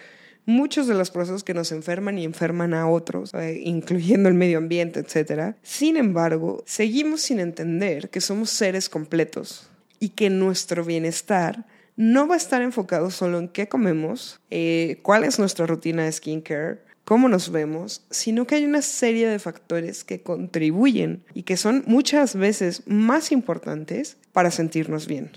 muchos 0.45 0.87
de 0.87 0.95
los 0.95 1.11
procesos 1.11 1.43
que 1.43 1.53
nos 1.53 1.71
enferman 1.71 2.17
y 2.17 2.25
enferman 2.25 2.73
a 2.73 2.89
otros, 2.89 3.33
eh, 3.33 3.61
incluyendo 3.63 4.29
el 4.29 4.35
medio 4.35 4.57
ambiente, 4.57 4.99
etc. 4.99 5.55
Sin 5.61 5.97
embargo, 5.97 6.63
seguimos 6.65 7.21
sin 7.21 7.39
entender 7.39 8.09
que 8.09 8.21
somos 8.21 8.49
seres 8.49 8.89
completos 8.89 9.69
y 9.99 10.09
que 10.09 10.29
nuestro 10.29 10.83
bienestar 10.83 11.65
no 11.95 12.27
va 12.27 12.35
a 12.35 12.37
estar 12.37 12.61
enfocado 12.61 13.11
solo 13.11 13.39
en 13.39 13.49
qué 13.49 13.67
comemos, 13.67 14.39
eh, 14.49 14.99
cuál 15.03 15.25
es 15.25 15.37
nuestra 15.37 15.65
rutina 15.65 16.05
de 16.05 16.11
skincare, 16.11 16.79
cómo 17.03 17.27
nos 17.27 17.51
vemos, 17.51 18.05
sino 18.09 18.45
que 18.45 18.55
hay 18.55 18.65
una 18.65 18.81
serie 18.81 19.27
de 19.27 19.39
factores 19.39 20.03
que 20.03 20.21
contribuyen 20.21 21.23
y 21.33 21.43
que 21.43 21.57
son 21.57 21.83
muchas 21.87 22.35
veces 22.35 22.83
más 22.85 23.31
importantes 23.31 24.17
para 24.31 24.51
sentirnos 24.51 25.07
bien. 25.07 25.31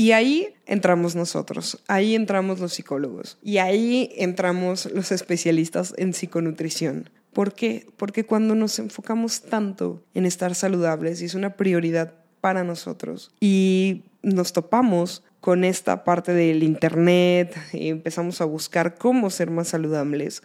Y 0.00 0.12
ahí 0.12 0.54
entramos 0.64 1.14
nosotros, 1.14 1.78
ahí 1.86 2.14
entramos 2.14 2.58
los 2.58 2.72
psicólogos 2.72 3.36
y 3.42 3.58
ahí 3.58 4.10
entramos 4.16 4.90
los 4.94 5.12
especialistas 5.12 5.92
en 5.98 6.14
psiconutrición. 6.14 7.10
¿Por 7.34 7.52
qué? 7.52 7.86
Porque 7.98 8.24
cuando 8.24 8.54
nos 8.54 8.78
enfocamos 8.78 9.42
tanto 9.42 10.02
en 10.14 10.24
estar 10.24 10.54
saludables 10.54 11.20
y 11.20 11.26
es 11.26 11.34
una 11.34 11.54
prioridad 11.54 12.14
para 12.40 12.64
nosotros 12.64 13.30
y 13.40 14.04
nos 14.22 14.54
topamos 14.54 15.22
con 15.40 15.64
esta 15.64 16.02
parte 16.02 16.32
del 16.32 16.62
internet 16.62 17.54
y 17.74 17.88
empezamos 17.90 18.40
a 18.40 18.46
buscar 18.46 18.94
cómo 18.94 19.28
ser 19.28 19.50
más 19.50 19.68
saludables, 19.68 20.42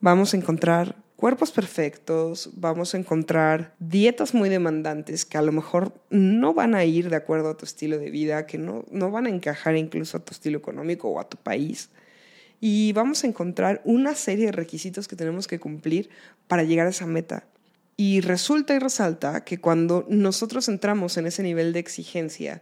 vamos 0.00 0.32
a 0.32 0.38
encontrar 0.38 0.96
cuerpos 1.16 1.50
perfectos, 1.50 2.50
vamos 2.54 2.94
a 2.94 2.98
encontrar 2.98 3.74
dietas 3.78 4.34
muy 4.34 4.48
demandantes 4.48 5.24
que 5.24 5.38
a 5.38 5.42
lo 5.42 5.50
mejor 5.50 5.94
no 6.10 6.52
van 6.54 6.74
a 6.74 6.84
ir 6.84 7.08
de 7.08 7.16
acuerdo 7.16 7.50
a 7.50 7.56
tu 7.56 7.64
estilo 7.64 7.98
de 7.98 8.10
vida, 8.10 8.46
que 8.46 8.58
no, 8.58 8.84
no 8.90 9.10
van 9.10 9.26
a 9.26 9.30
encajar 9.30 9.76
incluso 9.76 10.18
a 10.18 10.24
tu 10.24 10.32
estilo 10.32 10.58
económico 10.58 11.08
o 11.08 11.18
a 11.18 11.28
tu 11.28 11.38
país. 11.38 11.90
Y 12.60 12.92
vamos 12.92 13.24
a 13.24 13.26
encontrar 13.26 13.80
una 13.84 14.14
serie 14.14 14.46
de 14.46 14.52
requisitos 14.52 15.08
que 15.08 15.16
tenemos 15.16 15.46
que 15.46 15.58
cumplir 15.58 16.10
para 16.48 16.64
llegar 16.64 16.86
a 16.86 16.90
esa 16.90 17.06
meta. 17.06 17.46
Y 17.96 18.20
resulta 18.20 18.74
y 18.74 18.78
resalta 18.78 19.42
que 19.44 19.58
cuando 19.58 20.06
nosotros 20.08 20.68
entramos 20.68 21.16
en 21.16 21.26
ese 21.26 21.42
nivel 21.42 21.72
de 21.72 21.80
exigencia 21.80 22.60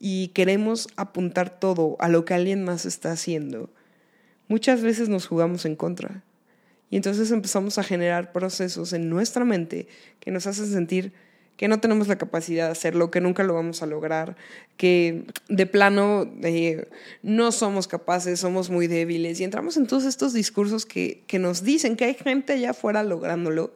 y 0.00 0.28
queremos 0.28 0.88
apuntar 0.96 1.60
todo 1.60 1.96
a 2.00 2.08
lo 2.08 2.24
que 2.24 2.34
alguien 2.34 2.64
más 2.64 2.84
está 2.86 3.12
haciendo, 3.12 3.70
muchas 4.48 4.82
veces 4.82 5.08
nos 5.08 5.28
jugamos 5.28 5.64
en 5.64 5.76
contra. 5.76 6.24
Y 6.94 6.96
entonces 6.96 7.32
empezamos 7.32 7.76
a 7.76 7.82
generar 7.82 8.30
procesos 8.30 8.92
en 8.92 9.10
nuestra 9.10 9.44
mente 9.44 9.88
que 10.20 10.30
nos 10.30 10.46
hacen 10.46 10.68
sentir 10.68 11.12
que 11.56 11.66
no 11.66 11.80
tenemos 11.80 12.06
la 12.06 12.18
capacidad 12.18 12.66
de 12.66 12.70
hacerlo, 12.70 13.10
que 13.10 13.20
nunca 13.20 13.42
lo 13.42 13.52
vamos 13.52 13.82
a 13.82 13.86
lograr, 13.86 14.36
que 14.76 15.24
de 15.48 15.66
plano 15.66 16.32
eh, 16.44 16.86
no 17.24 17.50
somos 17.50 17.88
capaces, 17.88 18.38
somos 18.38 18.70
muy 18.70 18.86
débiles. 18.86 19.40
Y 19.40 19.42
entramos 19.42 19.76
en 19.76 19.88
todos 19.88 20.04
estos 20.04 20.34
discursos 20.34 20.86
que, 20.86 21.24
que 21.26 21.40
nos 21.40 21.64
dicen 21.64 21.96
que 21.96 22.04
hay 22.04 22.14
gente 22.14 22.52
allá 22.52 22.70
afuera 22.70 23.02
lográndolo 23.02 23.72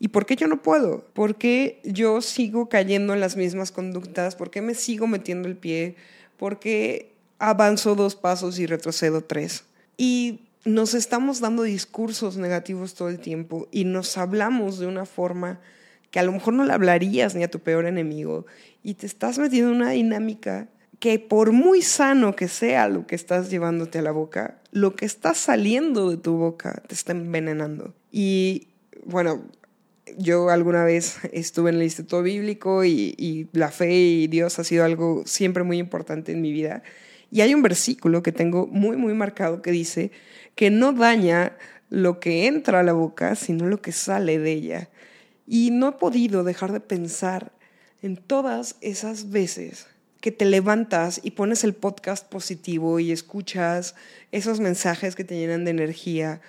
¿Y 0.00 0.08
por 0.08 0.24
qué 0.24 0.34
yo 0.34 0.46
no 0.46 0.62
puedo? 0.62 1.04
¿Por 1.12 1.36
qué 1.36 1.82
yo 1.84 2.22
sigo 2.22 2.70
cayendo 2.70 3.12
en 3.12 3.20
las 3.20 3.36
mismas 3.36 3.72
conductas? 3.72 4.36
¿Por 4.36 4.50
qué 4.50 4.62
me 4.62 4.74
sigo 4.74 5.06
metiendo 5.06 5.48
el 5.48 5.56
pie? 5.58 5.96
¿Por 6.38 6.60
qué 6.60 7.12
avanzo 7.38 7.94
dos 7.94 8.16
pasos 8.16 8.58
y 8.58 8.64
retrocedo 8.64 9.22
tres? 9.22 9.64
Y 9.98 10.40
nos 10.64 10.94
estamos 10.94 11.40
dando 11.40 11.62
discursos 11.62 12.36
negativos 12.36 12.94
todo 12.94 13.08
el 13.08 13.18
tiempo 13.18 13.68
y 13.70 13.84
nos 13.84 14.16
hablamos 14.16 14.78
de 14.78 14.86
una 14.86 15.06
forma 15.06 15.60
que 16.10 16.20
a 16.20 16.22
lo 16.22 16.32
mejor 16.32 16.54
no 16.54 16.64
le 16.64 16.72
hablarías 16.72 17.34
ni 17.34 17.42
a 17.42 17.50
tu 17.50 17.60
peor 17.60 17.86
enemigo 17.86 18.46
y 18.82 18.94
te 18.94 19.06
estás 19.06 19.38
metiendo 19.38 19.70
en 19.70 19.76
una 19.76 19.90
dinámica 19.90 20.68
que 21.00 21.18
por 21.18 21.52
muy 21.52 21.82
sano 21.82 22.34
que 22.36 22.48
sea 22.48 22.88
lo 22.88 23.06
que 23.06 23.14
estás 23.14 23.50
llevándote 23.50 23.98
a 23.98 24.02
la 24.02 24.12
boca, 24.12 24.58
lo 24.70 24.94
que 24.94 25.04
está 25.04 25.34
saliendo 25.34 26.10
de 26.10 26.16
tu 26.16 26.36
boca 26.36 26.82
te 26.86 26.94
está 26.94 27.12
envenenando. 27.12 27.92
Y 28.10 28.68
bueno, 29.04 29.42
yo 30.16 30.50
alguna 30.50 30.84
vez 30.84 31.18
estuve 31.32 31.70
en 31.70 31.76
el 31.76 31.82
Instituto 31.82 32.22
Bíblico 32.22 32.84
y, 32.84 33.48
la 33.52 33.70
fe 33.70 33.92
y 33.92 34.26
Dios 34.28 34.58
ha 34.58 34.64
sido 34.64 34.84
algo 34.84 35.24
siempre 35.26 35.62
muy 35.62 35.78
importante 35.78 36.32
en 36.32 36.40
mi 36.40 36.52
vida. 36.52 36.82
Y 37.30 37.40
hay 37.40 37.52
un 37.54 37.62
versículo 37.62 38.22
que 38.22 38.32
tengo 38.32 38.66
muy, 38.66 38.96
muy 38.96 39.14
marcado 39.14 39.60
que 39.60 39.72
dice 39.72 40.12
que 40.54 40.70
no 40.70 40.92
daña 40.92 41.56
lo 41.90 42.20
que 42.20 42.46
entra 42.46 42.80
a 42.80 42.82
la 42.82 42.92
boca, 42.92 43.34
sino 43.34 43.66
lo 43.66 43.80
que 43.80 43.92
sale 43.92 44.38
de 44.38 44.52
ella. 44.52 44.90
Y 45.46 45.70
no 45.70 45.88
he 45.88 45.92
podido 45.92 46.44
dejar 46.44 46.72
de 46.72 46.80
pensar 46.80 47.52
en 48.02 48.16
todas 48.16 48.76
esas 48.80 49.30
veces 49.30 49.86
que 50.20 50.32
te 50.32 50.46
levantas 50.46 51.20
y 51.22 51.32
pones 51.32 51.64
el 51.64 51.74
podcast 51.74 52.26
positivo 52.26 52.98
y 52.98 53.12
escuchas 53.12 53.94
esos 54.32 54.58
mensajes 54.58 55.14
que 55.14 55.24
te 55.24 55.36
llenan 55.36 55.66
de 55.66 55.70
energía, 55.70 56.40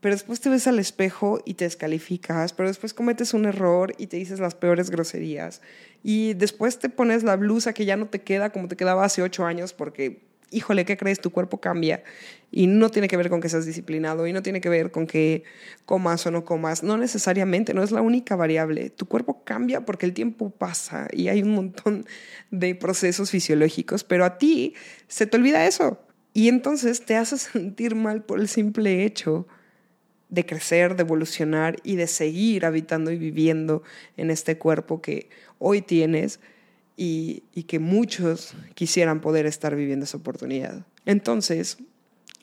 pero 0.00 0.14
después 0.14 0.40
te 0.40 0.50
ves 0.50 0.66
al 0.66 0.78
espejo 0.78 1.40
y 1.46 1.54
te 1.54 1.64
descalificas, 1.64 2.52
pero 2.52 2.68
después 2.68 2.92
cometes 2.92 3.32
un 3.32 3.46
error 3.46 3.94
y 3.96 4.06
te 4.08 4.18
dices 4.18 4.38
las 4.38 4.54
peores 4.54 4.90
groserías, 4.90 5.62
y 6.02 6.34
después 6.34 6.78
te 6.78 6.90
pones 6.90 7.22
la 7.22 7.36
blusa 7.36 7.72
que 7.72 7.86
ya 7.86 7.96
no 7.96 8.08
te 8.08 8.20
queda 8.22 8.50
como 8.50 8.68
te 8.68 8.76
quedaba 8.76 9.04
hace 9.04 9.22
ocho 9.22 9.46
años 9.46 9.72
porque, 9.72 10.29
híjole, 10.50 10.84
¿qué 10.84 10.96
crees? 10.96 11.20
Tu 11.20 11.30
cuerpo 11.30 11.60
cambia 11.60 12.02
y 12.50 12.66
no 12.66 12.90
tiene 12.90 13.08
que 13.08 13.16
ver 13.16 13.30
con 13.30 13.40
que 13.40 13.48
seas 13.48 13.66
disciplinado 13.66 14.26
y 14.26 14.32
no 14.32 14.42
tiene 14.42 14.60
que 14.60 14.68
ver 14.68 14.90
con 14.90 15.06
que 15.06 15.44
comas 15.86 16.26
o 16.26 16.30
no 16.30 16.44
comas, 16.44 16.82
no 16.82 16.96
necesariamente, 16.96 17.74
no 17.74 17.82
es 17.82 17.92
la 17.92 18.02
única 18.02 18.36
variable. 18.36 18.90
Tu 18.90 19.06
cuerpo 19.06 19.44
cambia 19.44 19.84
porque 19.84 20.06
el 20.06 20.12
tiempo 20.12 20.50
pasa 20.50 21.08
y 21.12 21.28
hay 21.28 21.42
un 21.42 21.54
montón 21.54 22.04
de 22.50 22.74
procesos 22.74 23.30
fisiológicos, 23.30 24.04
pero 24.04 24.24
a 24.24 24.38
ti 24.38 24.74
se 25.08 25.26
te 25.26 25.36
olvida 25.36 25.66
eso. 25.66 26.00
Y 26.32 26.48
entonces 26.48 27.04
te 27.04 27.16
hace 27.16 27.38
sentir 27.38 27.94
mal 27.94 28.24
por 28.24 28.40
el 28.40 28.48
simple 28.48 29.04
hecho 29.04 29.46
de 30.28 30.46
crecer, 30.46 30.94
de 30.94 31.02
evolucionar 31.02 31.76
y 31.82 31.96
de 31.96 32.06
seguir 32.06 32.64
habitando 32.64 33.10
y 33.10 33.18
viviendo 33.18 33.82
en 34.16 34.30
este 34.30 34.58
cuerpo 34.58 35.02
que 35.02 35.28
hoy 35.58 35.82
tienes 35.82 36.40
y, 37.02 37.62
que 37.62 37.78
muchos 37.78 38.52
quisieran 38.74 39.22
poder 39.22 39.46
estar 39.46 39.74
viviendo 39.74 40.04
esa 40.04 40.18
oportunidad. 40.18 40.84
Entonces, 41.06 41.78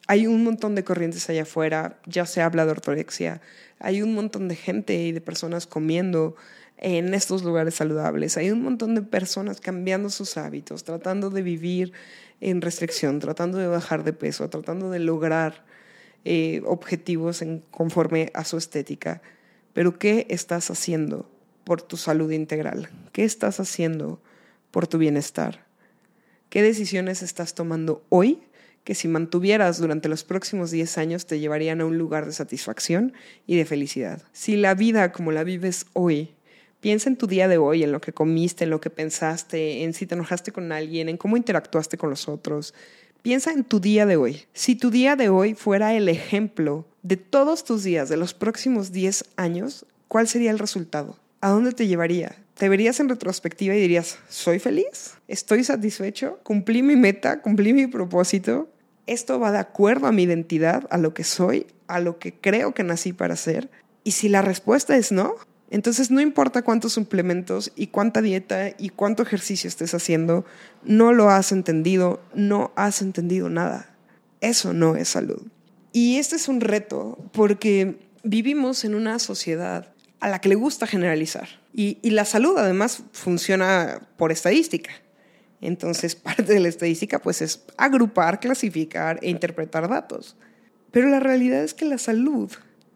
hay 0.08 0.26
un 0.26 0.44
montón 0.44 0.74
de 0.74 0.84
corrientes 0.84 1.30
allá 1.30 1.44
afuera, 1.44 2.00
ya 2.08 2.26
se 2.26 2.42
habla 2.42 2.66
de 2.66 2.72
ortorexia, 2.72 3.40
hay 3.78 4.02
un 4.02 4.16
montón 4.16 4.48
de 4.48 4.56
gente 4.56 4.96
y 4.96 5.12
de 5.12 5.22
personas 5.22 5.68
comiendo 5.68 6.36
en 6.78 7.14
estos 7.14 7.44
lugares 7.44 7.76
saludables, 7.76 8.36
hay 8.36 8.50
un 8.50 8.64
montón 8.64 8.96
de 8.96 9.04
personas 9.04 9.62
cambiando 9.62 10.10
sus 10.10 10.38
hábitos, 10.38 10.84
tratando 10.84 11.30
de 11.30 11.44
vivir 11.44 11.94
en 12.42 12.62
restricción, 12.62 13.20
tratando 13.20 13.60
de 13.60 13.68
bajar 13.68 14.04
de 14.04 14.14
peso, 14.14 14.50
tratando 14.50 14.90
de 14.90 14.98
lograr 14.98 15.66
eh, 16.26 16.64
objetivos 16.66 17.44
en, 17.44 17.64
conforme 17.70 18.32
a 18.34 18.44
su 18.44 18.58
estética. 18.58 19.22
Pero 19.74 20.00
¿qué 20.00 20.26
estás 20.32 20.72
haciendo 20.72 21.30
por 21.64 21.84
tu 21.84 21.96
salud 21.96 22.32
integral? 22.32 22.90
¿Qué 23.12 23.24
estás 23.24 23.60
haciendo 23.60 24.20
por 24.72 24.88
tu 24.88 24.98
bienestar? 24.98 25.66
¿Qué 26.50 26.62
decisiones 26.62 27.22
estás 27.22 27.56
tomando 27.56 28.04
hoy 28.10 28.40
que 28.84 28.96
si 28.96 29.08
mantuvieras 29.08 29.80
durante 29.80 30.10
los 30.10 30.24
próximos 30.24 30.72
10 30.72 30.98
años 30.98 31.26
te 31.26 31.40
llevarían 31.40 31.82
a 31.82 31.86
un 31.86 31.98
lugar 31.98 32.26
de 32.26 32.32
satisfacción 32.32 33.14
y 33.46 33.58
de 33.58 33.66
felicidad? 33.66 34.22
Si 34.32 34.56
la 34.56 34.74
vida 34.76 35.12
como 35.12 35.32
la 35.32 35.44
vives 35.44 35.86
hoy 35.94 36.34
Piensa 36.80 37.10
en 37.10 37.18
tu 37.18 37.26
día 37.26 37.48
de 37.48 37.58
hoy, 37.58 37.84
en 37.84 37.92
lo 37.92 38.00
que 38.00 38.14
comiste, 38.14 38.64
en 38.64 38.70
lo 38.70 38.80
que 38.80 38.92
pensaste, 38.92 39.84
en 39.84 39.96
si 39.96 40.06
te 40.06 40.14
enojaste 40.14 40.52
con 40.52 40.72
alguien, 40.72 41.10
en 41.10 41.18
cómo 41.18 41.36
interactuaste 41.36 41.98
con 41.98 42.12
los 42.12 42.30
otros, 42.30 42.76
Piensa 43.28 43.52
en 43.52 43.66
tu 43.66 43.82
día 43.82 44.06
de 44.06 44.16
hoy. 44.16 44.46
Si 44.54 44.76
tu 44.76 44.90
día 44.90 45.18
de 45.18 45.28
hoy 45.28 45.54
fuera 45.54 45.94
el 45.94 46.08
ejemplo 46.08 46.86
de 47.02 47.18
todos 47.18 47.66
tus 47.66 47.84
días 47.84 48.08
de 48.08 48.16
los 48.16 48.34
próximos 48.34 48.94
10 48.94 49.26
años, 49.36 49.86
¿cuál 50.08 50.30
sería 50.30 50.50
el 50.50 50.60
resultado? 50.60 51.18
¿A 51.42 51.50
dónde 51.50 51.74
te 51.74 51.88
llevaría? 51.88 52.38
¿Te 52.58 52.70
verías 52.70 53.00
en 53.00 53.10
retrospectiva 53.10 53.76
y 53.76 53.82
dirías, 53.82 54.18
¿soy 54.30 54.58
feliz? 54.58 55.14
¿Estoy 55.28 55.64
satisfecho? 55.64 56.40
¿Cumplí 56.42 56.82
mi 56.82 56.96
meta? 56.96 57.42
¿Cumplí 57.42 57.72
mi 57.72 57.86
propósito? 57.86 58.68
¿Esto 59.06 59.40
va 59.40 59.52
de 59.52 59.60
acuerdo 59.60 60.08
a 60.08 60.12
mi 60.12 60.24
identidad, 60.24 60.88
a 60.90 60.98
lo 60.98 61.14
que 61.14 61.24
soy, 61.24 61.68
a 61.86 62.00
lo 62.00 62.18
que 62.18 62.34
creo 62.34 62.74
que 62.74 62.84
nací 62.84 63.14
para 63.14 63.36
ser? 63.36 63.70
Y 64.04 64.12
si 64.12 64.28
la 64.28 64.42
respuesta 64.42 64.98
es 64.98 65.12
no, 65.12 65.36
entonces, 65.70 66.12
no 66.12 66.22
importa 66.22 66.62
cuántos 66.62 66.94
suplementos 66.94 67.74
y 67.76 67.88
cuánta 67.88 68.22
dieta 68.22 68.70
y 68.78 68.90
cuánto 68.90 69.22
ejercicio 69.22 69.68
estés 69.68 69.94
haciendo, 69.94 70.46
no 70.84 71.12
lo 71.12 71.30
has 71.30 71.52
entendido, 71.52 72.22
no 72.34 72.72
has 72.76 73.02
entendido 73.02 73.50
nada. 73.50 73.94
Eso 74.40 74.74
no 74.74 74.96
es 74.96 75.10
salud. 75.10 75.42
Y 75.92 76.18
este 76.18 76.38
es 76.38 76.48
un 76.48 76.62
reto 76.62 77.18
porque 77.34 78.00
vivimos 78.24 78.86
en 78.86 78.96
una 78.96 79.20
sociedad 79.20 79.94
a 80.20 80.30
la 80.30 80.40
que 80.40 80.50
le 80.50 80.56
gusta 80.56 80.88
generalizar. 80.88 81.48
Y, 81.74 81.98
la 82.10 82.26
salud 82.26 82.58
además 82.58 83.04
funciona 83.12 84.02
por 84.18 84.32
estadística. 84.32 84.92
Entonces, 85.62 86.16
parte 86.28 86.44
de 86.44 86.60
la 86.60 86.68
estadística 86.68 87.20
pues 87.20 87.42
es 87.42 87.64
agrupar, 87.78 88.40
clasificar 88.40 89.20
e 89.22 89.30
interpretar 89.30 89.88
datos. 89.88 90.36
Pero 90.92 91.10
la 91.10 91.20
realidad 91.20 91.64
es 91.64 91.74
que 91.74 91.86
la 91.86 91.98
salud 91.98 92.52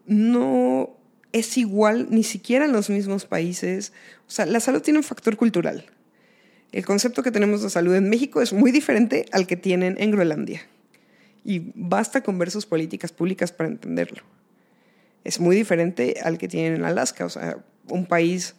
no 0.06 0.96
es 1.32 1.56
igual 1.56 2.08
ni 2.10 2.24
siquiera 2.24 2.64
en 2.64 2.72
los 2.72 2.90
mismos 2.90 3.24
países. 3.24 3.92
O 4.26 4.30
sea, 4.30 4.46
la 4.46 4.60
salud 4.60 4.82
tiene 4.82 4.98
un 4.98 5.04
factor 5.04 5.36
cultural. 5.36 5.86
El 6.72 6.84
concepto 6.86 7.22
que 7.22 7.30
tenemos 7.30 7.62
de 7.62 7.70
salud 7.70 7.94
en 7.94 8.08
México 8.08 8.40
es 8.40 8.52
muy 8.52 8.72
diferente 8.72 9.26
al 9.32 9.46
que 9.46 9.56
tienen 9.56 9.96
en 9.98 10.10
Groenlandia. 10.10 10.62
Y 11.44 11.72
basta 11.74 12.22
con 12.22 12.38
ver 12.38 12.50
sus 12.50 12.66
políticas 12.66 13.12
públicas 13.12 13.52
para 13.52 13.68
entenderlo. 13.68 14.22
Es 15.24 15.40
muy 15.40 15.56
diferente 15.56 16.16
al 16.22 16.38
que 16.38 16.48
tienen 16.48 16.74
en 16.74 16.84
Alaska. 16.84 17.24
O 17.24 17.30
sea, 17.30 17.58
un 17.88 18.06
país 18.06 18.54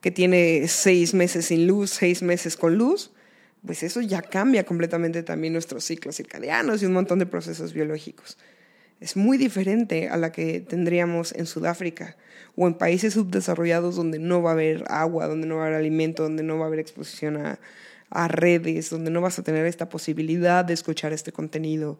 que 0.00 0.10
tiene 0.10 0.66
seis 0.68 1.14
meses 1.14 1.46
sin 1.46 1.66
luz, 1.66 1.90
seis 1.90 2.22
meses 2.22 2.56
con 2.56 2.76
luz, 2.76 3.12
pues 3.64 3.82
eso 3.82 4.00
ya 4.00 4.20
cambia 4.20 4.64
completamente 4.64 5.22
también 5.22 5.52
nuestros 5.52 5.84
ciclos 5.84 6.16
circadianos 6.16 6.82
y 6.82 6.86
un 6.86 6.92
montón 6.92 7.18
de 7.20 7.26
procesos 7.26 7.72
biológicos. 7.72 8.36
es 9.00 9.16
muy 9.16 9.38
diferente 9.38 10.08
a 10.08 10.16
la 10.16 10.30
que 10.32 10.60
tendríamos 10.60 11.32
en 11.32 11.46
Sudáfrica 11.46 12.16
o 12.56 12.66
en 12.66 12.74
países 12.74 13.14
subdesarrollados 13.14 13.96
donde 13.96 14.18
no 14.18 14.42
va 14.42 14.50
a 14.50 14.52
haber 14.54 14.84
agua, 14.88 15.26
donde 15.26 15.46
no 15.46 15.56
va 15.56 15.64
a 15.64 15.66
haber 15.66 15.78
alimento, 15.78 16.24
donde 16.24 16.42
no 16.42 16.58
va 16.58 16.64
a 16.64 16.66
haber 16.68 16.80
exposición 16.80 17.36
a, 17.36 17.58
a 18.10 18.28
redes, 18.28 18.90
donde 18.90 19.10
no 19.10 19.20
vas 19.20 19.38
a 19.38 19.42
tener 19.42 19.66
esta 19.66 19.88
posibilidad 19.88 20.64
de 20.64 20.74
escuchar 20.74 21.12
este 21.12 21.32
contenido. 21.32 21.98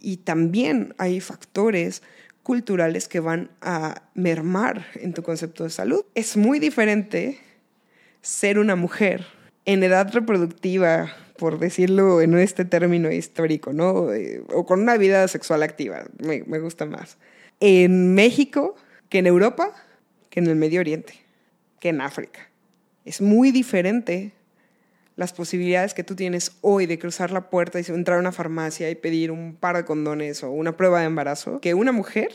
Y 0.00 0.18
también 0.18 0.94
hay 0.98 1.20
factores 1.20 2.02
culturales 2.48 3.08
que 3.08 3.20
van 3.20 3.50
a 3.60 4.08
mermar 4.14 4.86
en 4.94 5.12
tu 5.12 5.22
concepto 5.22 5.64
de 5.64 5.68
salud. 5.70 6.06
Es 6.14 6.34
muy 6.34 6.58
diferente 6.58 7.38
ser 8.22 8.58
una 8.58 8.74
mujer 8.74 9.26
en 9.66 9.82
edad 9.82 10.10
reproductiva, 10.14 11.14
por 11.36 11.58
decirlo 11.58 12.22
en 12.22 12.38
este 12.38 12.64
término 12.64 13.12
histórico, 13.12 13.74
¿no? 13.74 14.14
Eh, 14.14 14.42
o 14.54 14.64
con 14.64 14.80
una 14.80 14.96
vida 14.96 15.28
sexual 15.28 15.62
activa, 15.62 16.06
me, 16.24 16.42
me 16.46 16.58
gusta 16.58 16.86
más. 16.86 17.18
En 17.60 18.14
México, 18.14 18.76
que 19.10 19.18
en 19.18 19.26
Europa, 19.26 19.74
que 20.30 20.40
en 20.40 20.46
el 20.46 20.56
Medio 20.56 20.80
Oriente, 20.80 21.12
que 21.80 21.90
en 21.90 22.00
África. 22.00 22.48
Es 23.04 23.20
muy 23.20 23.50
diferente 23.50 24.32
las 25.18 25.32
posibilidades 25.32 25.94
que 25.94 26.04
tú 26.04 26.14
tienes 26.14 26.52
hoy 26.60 26.86
de 26.86 26.96
cruzar 26.96 27.32
la 27.32 27.50
puerta 27.50 27.80
y 27.80 27.84
entrar 27.88 28.18
a 28.18 28.20
una 28.20 28.30
farmacia 28.30 28.88
y 28.88 28.94
pedir 28.94 29.32
un 29.32 29.56
par 29.56 29.76
de 29.76 29.84
condones 29.84 30.44
o 30.44 30.52
una 30.52 30.76
prueba 30.76 31.00
de 31.00 31.06
embarazo 31.06 31.60
que 31.60 31.74
una 31.74 31.90
mujer 31.90 32.28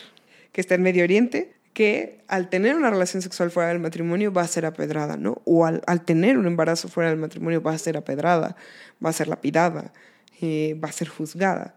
que 0.52 0.60
está 0.60 0.76
en 0.76 0.82
Medio 0.84 1.06
Oriente 1.06 1.54
que 1.72 2.20
al 2.28 2.50
tener 2.50 2.76
una 2.76 2.90
relación 2.90 3.22
sexual 3.22 3.52
fuera 3.52 3.70
del 3.70 3.80
matrimonio 3.80 4.34
va 4.34 4.42
a 4.42 4.48
ser 4.50 4.66
apedrada, 4.66 5.16
¿no? 5.16 5.42
O 5.46 5.66
al, 5.66 5.82
tener 6.04 6.38
un 6.38 6.46
embarazo 6.46 6.90
fuera 6.90 7.10
del 7.10 7.20
matrimonio 7.20 7.62
va 7.62 7.72
a 7.72 7.78
ser 7.78 7.96
apedrada, 7.96 8.58
va 9.04 9.12
a 9.12 9.14
ser 9.14 9.30
lapidada, 9.30 9.94
eh, 10.42 10.78
va 10.84 10.90
a 10.90 10.92
ser 10.92 11.08
juzgada. 11.08 11.76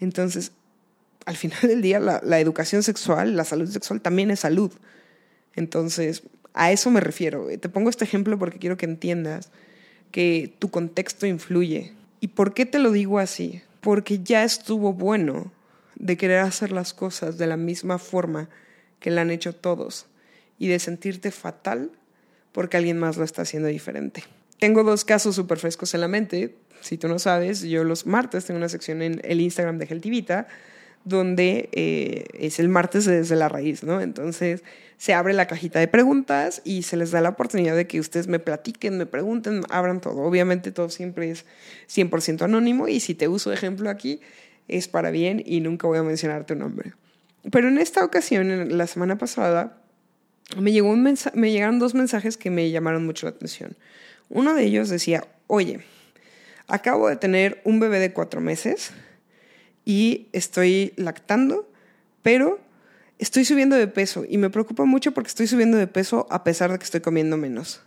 Entonces, 0.00 0.52
al 1.26 1.36
final 1.36 1.60
del 1.60 1.82
día, 1.82 2.00
la, 2.00 2.22
la 2.24 2.40
educación 2.40 2.82
sexual, 2.82 3.36
la 3.36 3.44
salud 3.44 3.68
sexual 3.68 4.00
también 4.00 4.30
es 4.30 4.40
salud. 4.40 4.72
Entonces, 5.54 6.22
a 6.54 6.72
eso 6.72 6.90
me 6.90 7.00
refiero. 7.00 7.46
Te 7.60 7.68
pongo 7.68 7.90
este 7.90 8.04
ejemplo 8.04 8.38
porque 8.38 8.58
quiero 8.58 8.78
que 8.78 8.86
entiendas 8.86 9.50
que 10.10 10.54
tu 10.58 10.70
contexto 10.70 11.26
influye. 11.26 11.92
¿Y 12.20 12.28
por 12.28 12.54
qué 12.54 12.66
te 12.66 12.78
lo 12.78 12.90
digo 12.90 13.18
así? 13.18 13.62
Porque 13.80 14.20
ya 14.22 14.44
estuvo 14.44 14.92
bueno 14.92 15.52
de 15.96 16.16
querer 16.16 16.40
hacer 16.40 16.72
las 16.72 16.94
cosas 16.94 17.38
de 17.38 17.46
la 17.46 17.56
misma 17.56 17.98
forma 17.98 18.48
que 19.00 19.10
la 19.10 19.22
han 19.22 19.30
hecho 19.30 19.54
todos 19.54 20.06
y 20.58 20.68
de 20.68 20.78
sentirte 20.78 21.30
fatal 21.30 21.90
porque 22.52 22.76
alguien 22.76 22.98
más 22.98 23.16
lo 23.16 23.24
está 23.24 23.42
haciendo 23.42 23.68
diferente. 23.68 24.24
Tengo 24.58 24.82
dos 24.82 25.04
casos 25.04 25.36
súper 25.36 25.58
frescos 25.58 25.94
en 25.94 26.00
la 26.00 26.08
mente. 26.08 26.56
Si 26.80 26.98
tú 26.98 27.08
no 27.08 27.18
sabes, 27.18 27.62
yo 27.62 27.84
los 27.84 28.06
martes 28.06 28.44
tengo 28.44 28.58
una 28.58 28.68
sección 28.68 29.02
en 29.02 29.20
el 29.24 29.40
Instagram 29.40 29.78
de 29.78 29.86
Geltivita 29.86 30.48
donde 31.04 31.68
eh, 31.72 32.24
es 32.34 32.58
el 32.58 32.68
martes 32.68 33.04
desde 33.04 33.36
la 33.36 33.48
raíz, 33.48 33.82
¿no? 33.82 34.00
Entonces 34.00 34.62
se 34.98 35.14
abre 35.14 35.32
la 35.32 35.46
cajita 35.46 35.78
de 35.78 35.88
preguntas 35.88 36.60
y 36.64 36.82
se 36.82 36.96
les 36.96 37.12
da 37.12 37.20
la 37.20 37.30
oportunidad 37.30 37.76
de 37.76 37.86
que 37.86 38.00
ustedes 38.00 38.26
me 38.26 38.40
platiquen, 38.40 38.98
me 38.98 39.06
pregunten, 39.06 39.62
abran 39.70 40.00
todo. 40.00 40.22
Obviamente 40.22 40.72
todo 40.72 40.90
siempre 40.90 41.30
es 41.30 41.44
100% 41.88 42.42
anónimo 42.42 42.88
y 42.88 43.00
si 43.00 43.14
te 43.14 43.28
uso 43.28 43.52
ejemplo 43.52 43.90
aquí 43.90 44.20
es 44.66 44.88
para 44.88 45.10
bien 45.10 45.42
y 45.44 45.60
nunca 45.60 45.86
voy 45.86 45.98
a 45.98 46.02
mencionar 46.02 46.44
tu 46.46 46.54
nombre. 46.56 46.92
Pero 47.50 47.68
en 47.68 47.78
esta 47.78 48.04
ocasión, 48.04 48.76
la 48.76 48.86
semana 48.86 49.16
pasada, 49.16 49.80
me, 50.56 50.72
llegó 50.72 50.90
un 50.90 51.16
me 51.34 51.52
llegaron 51.52 51.78
dos 51.78 51.94
mensajes 51.94 52.36
que 52.36 52.50
me 52.50 52.70
llamaron 52.70 53.06
mucho 53.06 53.26
la 53.26 53.30
atención. 53.30 53.76
Uno 54.28 54.54
de 54.54 54.64
ellos 54.64 54.88
decía, 54.88 55.26
oye, 55.46 55.80
acabo 56.66 57.08
de 57.08 57.16
tener 57.16 57.60
un 57.64 57.80
bebé 57.80 57.98
de 57.98 58.12
cuatro 58.12 58.40
meses 58.40 58.92
y 59.88 60.28
estoy 60.34 60.92
lactando, 60.96 61.66
pero 62.20 62.60
estoy 63.18 63.46
subiendo 63.46 63.74
de 63.74 63.88
peso 63.88 64.26
y 64.28 64.36
me 64.36 64.50
preocupa 64.50 64.84
mucho 64.84 65.12
porque 65.12 65.28
estoy 65.28 65.46
subiendo 65.46 65.78
de 65.78 65.86
peso 65.86 66.26
a 66.28 66.44
pesar 66.44 66.70
de 66.70 66.78
que 66.78 66.84
estoy 66.84 67.00
comiendo 67.00 67.38
menos. 67.38 67.80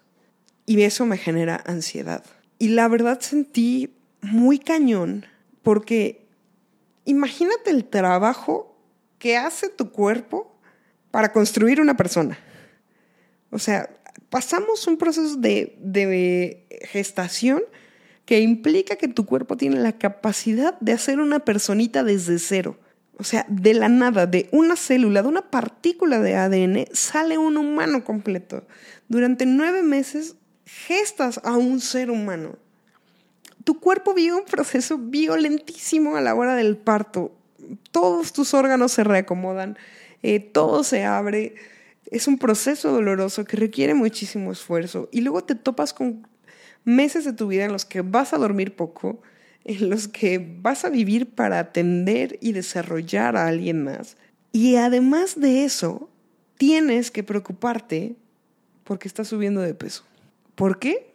Y 0.66 0.82
eso 0.82 1.06
me 1.06 1.18
genera 1.18 1.62
ansiedad. 1.64 2.24
Y 2.58 2.70
la 2.70 2.88
verdad 2.88 3.20
sentí 3.20 3.94
muy 4.24 4.58
cañón 4.58 5.28
porque 5.62 6.26
imagínate 7.06 7.70
el 7.70 7.86
trabajo 7.86 8.76
que 9.20 9.38
hace 9.38 9.70
tu 9.70 9.92
cuerpo 9.92 10.60
para 11.12 11.32
construir 11.32 11.80
una 11.80 11.96
persona. 11.98 12.40
O 13.52 13.60
sea, 13.60 13.92
pasamos 14.32 14.88
un 14.88 14.98
proceso 14.98 15.36
de, 15.36 15.78
de 15.78 16.66
gestación 16.82 17.62
que 18.26 18.40
implica 18.40 18.96
que 18.96 19.08
tu 19.08 19.26
cuerpo 19.26 19.58
tiene 19.58 19.80
la 19.80 19.98
capacidad 19.98 20.80
de 20.80 20.94
hacer 20.94 21.20
una 21.20 21.40
personita 21.40 22.04
desde 22.04 22.40
cero. 22.40 22.78
O 23.18 23.24
sea, 23.24 23.46
de 23.50 23.74
la 23.74 23.90
nada, 23.90 24.26
de 24.26 24.50
una 24.52 24.76
célula, 24.76 25.22
de 25.22 25.28
una 25.28 25.52
partícula 25.52 26.20
de 26.20 26.36
ADN, 26.36 26.88
sale 26.92 27.38
un 27.38 27.58
humano 27.58 28.04
completo. 28.04 28.66
Durante 29.10 29.46
nueve 29.46 29.84
meses 29.84 30.36
gestas 30.66 31.40
a 31.44 31.58
un 31.58 31.82
ser 31.82 32.10
humano. 32.10 32.58
Tu 33.64 33.80
cuerpo 33.80 34.14
vive 34.14 34.34
un 34.34 34.46
proceso 34.46 34.98
violentísimo 34.98 36.16
a 36.16 36.22
la 36.22 36.34
hora 36.34 36.56
del 36.56 36.78
parto. 36.78 37.32
Todos 37.92 38.34
tus 38.34 38.54
órganos 38.54 38.94
se 38.94 39.04
reacomodan, 39.04 39.78
eh, 40.24 40.40
todo 40.40 40.84
se 40.84 41.04
abre. 41.04 41.56
Es 42.10 42.28
un 42.28 42.38
proceso 42.38 42.92
doloroso 42.92 43.46
que 43.46 43.58
requiere 43.58 43.94
muchísimo 43.94 44.52
esfuerzo. 44.52 45.10
Y 45.12 45.22
luego 45.22 45.44
te 45.44 45.56
topas 45.56 45.94
con 45.94 46.28
meses 46.84 47.26
de 47.26 47.34
tu 47.34 47.48
vida 47.48 47.66
en 47.66 47.72
los 47.72 47.86
que 47.86 48.02
vas 48.02 48.34
a 48.34 48.38
dormir 48.38 48.76
poco, 48.76 49.22
en 49.64 49.90
los 49.90 50.08
que 50.08 50.58
vas 50.62 50.86
a 50.86 50.90
vivir 50.90 51.30
para 51.34 51.60
atender 51.60 52.38
y 52.42 52.54
desarrollar 52.54 53.36
a 53.38 53.48
alguien 53.48 53.84
más. 53.84 54.18
Y 54.52 54.76
además 54.76 55.40
de 55.40 55.64
eso, 55.64 56.10
tienes 56.58 57.12
que 57.12 57.24
preocuparte 57.24 58.16
porque 58.84 59.08
estás 59.08 59.28
subiendo 59.28 59.62
de 59.62 59.74
peso. 59.74 60.04
¿Por 60.56 60.80
qué? 60.80 61.14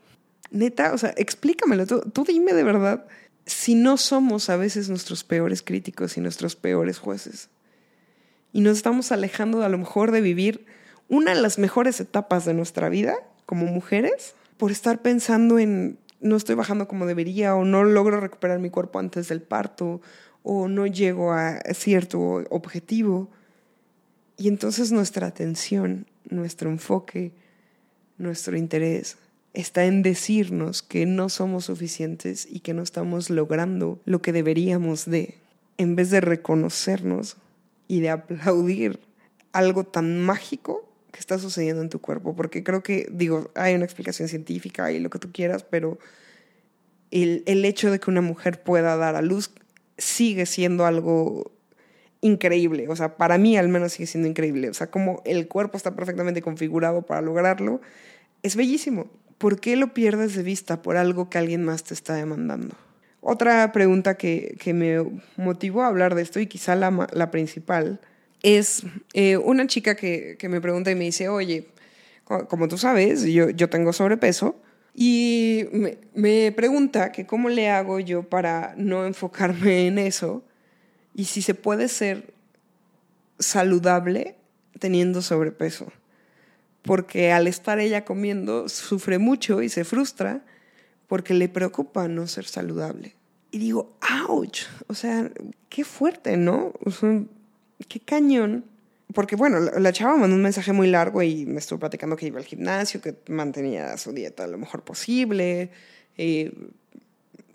Neta, 0.51 0.93
o 0.95 0.99
sea, 0.99 1.13
explícamelo. 1.17 1.87
Tú, 1.87 2.01
tú 2.13 2.25
dime 2.25 2.53
de 2.53 2.63
verdad 2.63 3.07
si 3.45 3.75
no 3.75 3.97
somos 3.97 4.51
a 4.51 4.57
veces 4.57 4.89
nuestros 4.89 5.23
peores 5.23 5.63
críticos 5.63 6.17
y 6.17 6.21
nuestros 6.21 6.57
peores 6.57 6.99
jueces. 6.99 7.49
Y 8.53 8.61
nos 8.61 8.77
estamos 8.77 9.13
alejando 9.13 9.63
a 9.63 9.69
lo 9.69 9.79
mejor 9.79 10.11
de 10.11 10.21
vivir 10.21 10.67
una 11.09 11.35
de 11.35 11.41
las 11.41 11.59
mejores 11.59 12.01
etapas 12.01 12.45
de 12.45 12.55
nuestra 12.55 12.89
vida 12.89 13.17
como 13.45 13.67
mujeres 13.67 14.35
por 14.57 14.71
estar 14.71 15.03
pensando 15.03 15.59
en 15.59 15.99
no 16.21 16.37
estoy 16.37 16.55
bajando 16.55 16.89
como 16.89 17.07
debería 17.07 17.55
o 17.55 17.65
no 17.65 17.85
logro 17.85 18.21
recuperar 18.21 18.59
mi 18.59 18.71
cuerpo 18.71 18.99
antes 18.99 19.29
del 19.29 19.43
parto 19.43 20.01
o 20.43 20.69
no 20.69 20.87
llego 20.87 21.33
a 21.33 21.59
cierto 21.75 22.21
objetivo. 22.51 23.29
Y 24.37 24.49
entonces 24.49 24.93
nuestra 24.93 25.27
atención, 25.27 26.07
nuestro 26.29 26.71
enfoque, 26.71 27.33
nuestro 28.19 28.57
interés 28.57 29.19
está 29.55 29.87
en 29.87 30.03
decirnos 30.03 30.83
que 30.83 31.07
no 31.07 31.29
somos 31.29 31.65
suficientes 31.65 32.47
y 32.51 32.61
que 32.61 32.75
no 32.75 32.83
estamos 32.83 33.31
logrando 33.31 34.01
lo 34.05 34.21
que 34.21 34.33
deberíamos 34.33 35.07
de, 35.07 35.39
en 35.79 35.97
vez 35.97 36.11
de 36.11 36.21
reconocernos 36.21 37.37
y 37.89 38.01
de 38.01 38.11
aplaudir 38.11 39.01
algo 39.53 39.85
tan 39.85 40.21
mágico 40.21 40.87
que 41.17 41.21
está 41.21 41.39
sucediendo 41.39 41.83
en 41.83 41.89
tu 41.89 42.01
cuerpo, 42.01 42.37
porque 42.37 42.63
creo 42.63 42.83
que, 42.83 43.09
digo, 43.11 43.51
hay 43.55 43.75
una 43.75 43.87
explicación 43.87 44.29
científica 44.29 44.93
y 44.93 45.01
lo 45.01 45.09
que 45.09 45.19
tú 45.19 45.33
quieras, 45.33 45.65
pero 45.65 45.99
el, 47.11 47.43
el 47.47 47.65
hecho 47.65 47.91
de 47.91 47.99
que 47.99 48.11
una 48.11 48.21
mujer 48.21 48.63
pueda 48.63 48.97
dar 48.97 49.17
a 49.17 49.23
luz 49.23 49.51
sigue 49.97 50.45
siendo 50.45 50.85
algo 50.85 51.53
increíble, 52.21 52.89
o 52.89 52.97
sea, 52.97 53.17
para 53.17 53.39
mí 53.39 53.57
al 53.57 53.69
menos 53.69 53.93
sigue 53.93 54.07
siendo 54.07 54.29
increíble, 54.29 54.69
o 54.69 54.75
sea, 54.75 54.91
como 54.91 55.23
el 55.25 55.49
cuerpo 55.49 55.79
está 55.79 55.97
perfectamente 55.97 56.43
configurado 56.43 57.03
para 57.03 57.23
lograrlo, 57.23 57.81
es 58.43 58.55
bellísimo. 58.55 59.07
¿Por 59.39 59.59
qué 59.61 59.77
lo 59.77 59.95
pierdes 59.95 60.35
de 60.35 60.43
vista 60.43 60.83
por 60.83 60.97
algo 60.97 61.31
que 61.31 61.39
alguien 61.39 61.65
más 61.65 61.85
te 61.85 61.95
está 61.95 62.15
demandando? 62.15 62.75
Otra 63.21 63.73
pregunta 63.73 64.17
que, 64.17 64.57
que 64.61 64.75
me 64.75 65.03
motivó 65.37 65.83
a 65.83 65.89
hablar 65.89 66.15
de 66.15 66.23
esto 66.23 66.41
y 66.41 66.47
quizá 66.47 66.75
la, 66.75 67.09
la 67.13 67.31
principal 67.31 68.01
es 68.43 68.83
eh, 69.15 69.37
una 69.37 69.67
chica 69.67 69.95
que, 69.95 70.39
me 70.49 70.61
pregunta 70.61 70.91
y 70.91 70.95
me 70.95 71.05
dice, 71.05 71.29
oye, 71.29 71.69
como 72.25 72.69
tú 72.69 72.79
sabes, 72.79 73.23
yo, 73.23 73.51
yo 73.51 73.71
tengo 73.71 73.93
sobrepeso 73.93 74.57
y 74.95 75.67
me, 75.73 75.99
me, 76.15 76.53
pregunta 76.53 77.13
que 77.13 77.27
cómo 77.27 77.49
le 77.49 77.71
hago 77.71 78.01
yo 78.01 78.23
para 78.23 78.75
no 78.77 79.07
enfocarme 79.07 79.87
en 79.87 79.99
eso 79.99 80.43
y 81.15 81.25
si 81.27 81.43
se 81.43 81.55
puede 81.55 81.89
ser 81.89 82.35
saludable 83.39 84.37
teniendo 84.79 85.23
sobrepeso. 85.23 85.93
Porque 86.83 87.33
al 87.33 87.47
estar 87.47 87.81
ella 87.81 88.05
comiendo 88.05 88.69
sufre 88.69 89.19
mucho 89.19 89.63
y 89.63 89.69
se 89.69 89.85
frustra 89.85 90.45
porque 91.09 91.35
le 91.35 91.49
preocupa 91.49 92.09
no 92.09 92.27
ser 92.27 92.47
saludable. 92.47 93.15
Y 93.51 93.59
digo, 93.59 93.97
ouch, 94.29 94.63
o 94.87 94.95
sea, 94.95 95.31
qué 95.69 95.85
fuerte, 95.85 96.37
¿no? 96.37 96.73
Qué 97.89 98.01
cañón. 98.01 98.65
Porque 99.15 99.37
bueno, 99.37 99.61
la, 99.61 99.93
chava 99.93 100.17
mandó 100.17 100.35
un 100.35 100.43
mensaje 100.43 100.73
muy 100.73 100.89
largo 100.89 101.23
y 101.23 101.47
me 101.47 101.59
estuvo 101.59 101.79
platicando 101.79 102.17
que 102.17 102.27
iba 102.27 102.39
al 102.39 102.45
gimnasio, 102.45 103.01
que 103.01 103.15
mantenía 103.29 103.97
su 103.97 104.13
dieta 104.13 104.47
lo 104.47 104.59
mejor 104.59 104.83
posible, 104.83 105.71
eh, 106.19 106.53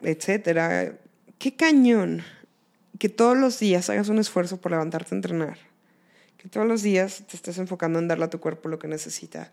etcétera. 0.01 0.97
Qué 1.38 1.55
cañón 1.55 2.23
que 2.99 3.10
todos 3.10 3.38
los 3.38 3.60
días 3.60 3.89
hagas 3.89 4.10
un 4.10 4.19
esfuerzo 4.19 4.62
por 4.62 4.71
levantarte 4.71 5.13
a 5.13 5.17
entrenar. 5.17 5.57
Que 6.38 6.47
todos 6.47 6.67
los 6.67 6.81
días 6.81 7.23
te 7.27 7.36
estés 7.36 7.57
enfocando 7.57 7.99
en 7.99 8.07
darle 8.07 8.25
a 8.25 8.29
tu 8.29 8.39
cuerpo 8.39 8.69
lo 8.69 8.79
que 8.79 8.88
necesita. 8.88 9.51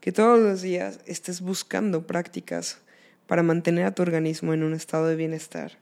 Que 0.00 0.10
todos 0.10 0.40
los 0.40 0.60
días 0.60 0.98
estés 1.06 1.40
buscando 1.40 2.06
prácticas 2.06 2.78
para 3.26 3.42
mantener 3.42 3.84
a 3.86 3.94
tu 3.94 4.02
organismo 4.02 4.52
en 4.52 4.62
un 4.62 4.74
estado 4.74 5.06
de 5.06 5.16
bienestar. 5.16 5.78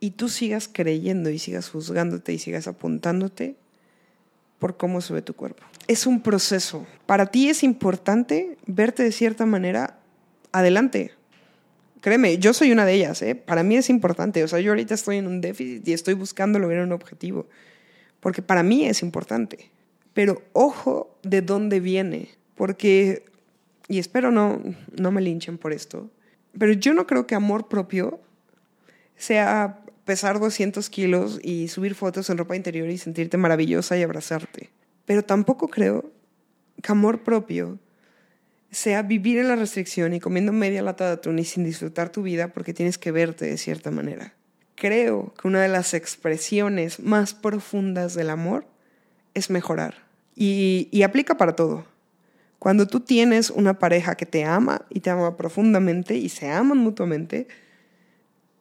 Y 0.00 0.12
tú 0.12 0.28
sigas 0.28 0.68
creyendo 0.72 1.30
y 1.30 1.38
sigas 1.38 1.70
juzgándote 1.70 2.32
y 2.32 2.38
sigas 2.38 2.68
apuntándote 2.68 3.56
por 4.58 4.76
cómo 4.76 5.00
se 5.00 5.12
ve 5.12 5.22
tu 5.22 5.34
cuerpo. 5.34 5.64
Es 5.86 6.06
un 6.06 6.22
proceso. 6.22 6.86
Para 7.06 7.26
ti 7.26 7.48
es 7.48 7.62
importante 7.62 8.56
verte 8.66 9.02
de 9.02 9.12
cierta 9.12 9.46
manera 9.46 9.98
adelante. 10.52 11.12
Créeme, 12.00 12.38
yo 12.38 12.52
soy 12.52 12.70
una 12.70 12.84
de 12.84 12.94
ellas, 12.94 13.22
¿eh? 13.22 13.34
Para 13.34 13.62
mí 13.62 13.76
es 13.76 13.90
importante. 13.90 14.44
O 14.44 14.48
sea, 14.48 14.60
yo 14.60 14.70
ahorita 14.70 14.94
estoy 14.94 15.16
en 15.16 15.26
un 15.26 15.40
déficit 15.40 15.86
y 15.86 15.92
estoy 15.92 16.14
buscando 16.14 16.58
lograr 16.58 16.84
un 16.84 16.92
objetivo. 16.92 17.46
Porque 18.20 18.42
para 18.42 18.62
mí 18.62 18.84
es 18.84 19.02
importante. 19.02 19.70
Pero 20.14 20.42
ojo 20.52 21.16
de 21.22 21.42
dónde 21.42 21.80
viene. 21.80 22.28
Porque, 22.54 23.24
y 23.88 23.98
espero 23.98 24.30
no, 24.30 24.60
no 24.96 25.12
me 25.12 25.20
linchen 25.20 25.58
por 25.58 25.72
esto, 25.72 26.10
pero 26.58 26.72
yo 26.72 26.92
no 26.92 27.06
creo 27.06 27.26
que 27.26 27.36
amor 27.36 27.68
propio 27.68 28.20
sea 29.16 29.80
pesar 30.08 30.40
200 30.40 30.88
kilos 30.88 31.38
y 31.42 31.68
subir 31.68 31.94
fotos 31.94 32.30
en 32.30 32.38
ropa 32.38 32.56
interior 32.56 32.88
y 32.88 32.96
sentirte 32.96 33.36
maravillosa 33.36 33.94
y 33.98 34.02
abrazarte. 34.02 34.70
Pero 35.04 35.22
tampoco 35.22 35.68
creo 35.68 36.10
que 36.82 36.90
amor 36.90 37.24
propio 37.24 37.78
sea 38.70 39.02
vivir 39.02 39.36
en 39.36 39.48
la 39.48 39.56
restricción 39.56 40.14
y 40.14 40.20
comiendo 40.20 40.50
media 40.50 40.80
lata 40.80 41.04
de 41.04 41.12
atún 41.12 41.38
y 41.38 41.44
sin 41.44 41.62
disfrutar 41.62 42.08
tu 42.08 42.22
vida 42.22 42.54
porque 42.54 42.72
tienes 42.72 42.96
que 42.96 43.12
verte 43.12 43.44
de 43.44 43.58
cierta 43.58 43.90
manera. 43.90 44.32
Creo 44.76 45.34
que 45.34 45.46
una 45.46 45.60
de 45.60 45.68
las 45.68 45.92
expresiones 45.92 47.00
más 47.00 47.34
profundas 47.34 48.14
del 48.14 48.30
amor 48.30 48.64
es 49.34 49.50
mejorar. 49.50 50.06
Y, 50.34 50.88
y 50.90 51.02
aplica 51.02 51.36
para 51.36 51.54
todo. 51.54 51.84
Cuando 52.58 52.86
tú 52.86 53.00
tienes 53.00 53.50
una 53.50 53.78
pareja 53.78 54.14
que 54.14 54.24
te 54.24 54.46
ama 54.46 54.86
y 54.88 55.00
te 55.00 55.10
ama 55.10 55.36
profundamente 55.36 56.16
y 56.16 56.30
se 56.30 56.50
aman 56.50 56.78
mutuamente, 56.78 57.46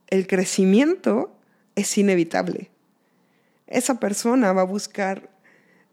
el 0.07 0.27
crecimiento 0.27 1.36
es 1.77 1.97
inevitable. 1.97 2.71
Esa 3.67 3.99
persona 3.99 4.51
va 4.51 4.63
a 4.63 4.65
buscar 4.65 5.29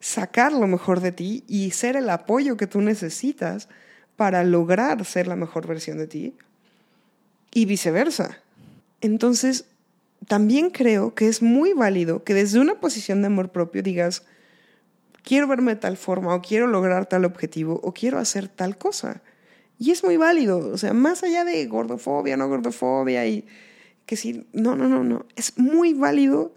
sacar 0.01 0.53
lo 0.53 0.67
mejor 0.67 1.01
de 1.01 1.13
ti 1.13 1.45
y 1.47 1.71
ser 1.71 1.95
el 1.95 2.09
apoyo 2.11 2.57
que 2.57 2.67
tú 2.67 2.81
necesitas 2.81 3.69
para 4.17 4.43
lograr 4.45 5.05
ser 5.05 5.27
la 5.27 5.37
mejor 5.37 5.67
versión 5.67 5.99
de 5.99 6.07
ti 6.07 6.37
y 7.53 7.67
viceversa. 7.67 8.39
Entonces, 9.03 9.67
también 10.27 10.71
creo 10.71 11.15
que 11.15 11.29
es 11.29 11.43
muy 11.43 11.75
válido 11.75 12.25
que 12.25 12.33
desde 12.33 12.61
una 12.61 12.81
posición 12.81 13.21
de 13.21 13.27
amor 13.27 13.51
propio 13.51 13.83
digas, 13.83 14.25
quiero 15.23 15.47
verme 15.47 15.75
de 15.75 15.81
tal 15.81 15.99
forma 15.99 16.35
o 16.35 16.41
quiero 16.41 16.67
lograr 16.67 17.07
tal 17.07 17.27
objetivo 17.27 17.79
o 17.83 17.93
quiero 17.93 18.19
hacer 18.19 18.49
tal 18.49 18.79
cosa. 18.79 19.21
Y 19.79 19.91
es 19.91 20.03
muy 20.03 20.17
válido, 20.17 20.59
o 20.59 20.79
sea, 20.79 20.95
más 20.95 21.23
allá 21.23 21.45
de 21.45 21.67
gordofobia, 21.67 22.39
no 22.39 22.49
gordofobia 22.49 23.27
y 23.27 23.45
que 24.07 24.17
si, 24.17 24.47
no, 24.53 24.77
no, 24.77 24.89
no, 24.89 25.03
no, 25.03 25.27
es 25.37 25.59
muy 25.59 25.95
válido 25.95 26.55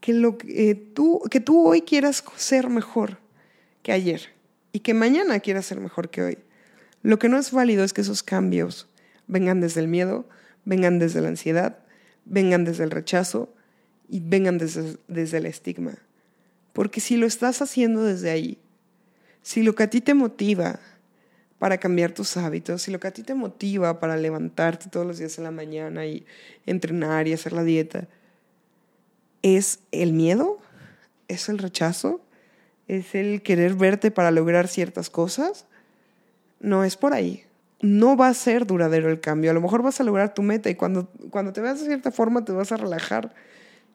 que, 0.00 0.12
lo, 0.12 0.36
que, 0.36 0.74
tú, 0.74 1.22
que 1.30 1.40
tú 1.40 1.66
hoy 1.66 1.82
quieras 1.82 2.22
ser 2.36 2.68
mejor 2.68 3.18
que 3.82 3.92
ayer 3.92 4.30
y 4.72 4.80
que 4.80 4.92
mañana 4.92 5.40
quieras 5.40 5.66
ser 5.66 5.80
mejor 5.80 6.10
que 6.10 6.22
hoy. 6.22 6.38
Lo 7.02 7.18
que 7.18 7.28
no 7.28 7.38
es 7.38 7.52
válido 7.52 7.84
es 7.84 7.92
que 7.92 8.00
esos 8.00 8.22
cambios 8.22 8.88
vengan 9.26 9.60
desde 9.60 9.80
el 9.80 9.88
miedo, 9.88 10.28
vengan 10.64 10.98
desde 10.98 11.20
la 11.20 11.28
ansiedad, 11.28 11.78
vengan 12.24 12.64
desde 12.64 12.84
el 12.84 12.90
rechazo 12.90 13.54
y 14.08 14.20
vengan 14.20 14.58
desde, 14.58 14.96
desde 15.08 15.38
el 15.38 15.46
estigma. 15.46 15.98
Porque 16.72 17.00
si 17.00 17.16
lo 17.16 17.26
estás 17.26 17.62
haciendo 17.62 18.02
desde 18.02 18.30
ahí, 18.30 18.58
si 19.42 19.62
lo 19.62 19.74
que 19.74 19.84
a 19.84 19.90
ti 19.90 20.00
te 20.00 20.14
motiva 20.14 20.80
para 21.64 21.78
cambiar 21.78 22.12
tus 22.12 22.36
hábitos, 22.36 22.82
si 22.82 22.90
lo 22.90 23.00
que 23.00 23.08
a 23.08 23.10
ti 23.10 23.22
te 23.22 23.34
motiva 23.34 23.98
para 23.98 24.18
levantarte 24.18 24.90
todos 24.90 25.06
los 25.06 25.16
días 25.16 25.38
en 25.38 25.44
la 25.44 25.50
mañana 25.50 26.04
y 26.04 26.26
entrenar 26.66 27.26
y 27.26 27.32
hacer 27.32 27.54
la 27.54 27.64
dieta, 27.64 28.06
es 29.40 29.78
el 29.90 30.12
miedo, 30.12 30.58
es 31.26 31.48
el 31.48 31.56
rechazo, 31.56 32.20
es 32.86 33.14
el 33.14 33.40
querer 33.40 33.72
verte 33.76 34.10
para 34.10 34.30
lograr 34.30 34.68
ciertas 34.68 35.08
cosas, 35.08 35.64
no 36.60 36.84
es 36.84 36.98
por 36.98 37.14
ahí. 37.14 37.44
No 37.80 38.14
va 38.14 38.28
a 38.28 38.34
ser 38.34 38.66
duradero 38.66 39.08
el 39.08 39.20
cambio. 39.20 39.50
A 39.50 39.54
lo 39.54 39.62
mejor 39.62 39.82
vas 39.82 39.98
a 40.02 40.04
lograr 40.04 40.34
tu 40.34 40.42
meta 40.42 40.68
y 40.68 40.74
cuando, 40.74 41.08
cuando 41.30 41.54
te 41.54 41.62
veas 41.62 41.80
de 41.80 41.86
cierta 41.86 42.10
forma 42.10 42.44
te 42.44 42.52
vas 42.52 42.72
a 42.72 42.76
relajar 42.76 43.32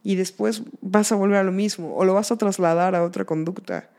y 0.01 0.15
después 0.15 0.63
vas 0.81 1.11
a 1.11 1.15
volver 1.15 1.37
a 1.37 1.43
lo 1.43 1.51
mismo 1.51 1.95
o 1.95 2.03
lo 2.03 2.15
vas 2.15 2.31
a 2.31 2.35
trasladar 2.35 2.95
a 2.95 3.03
otra 3.03 3.25
conducta 3.25 3.91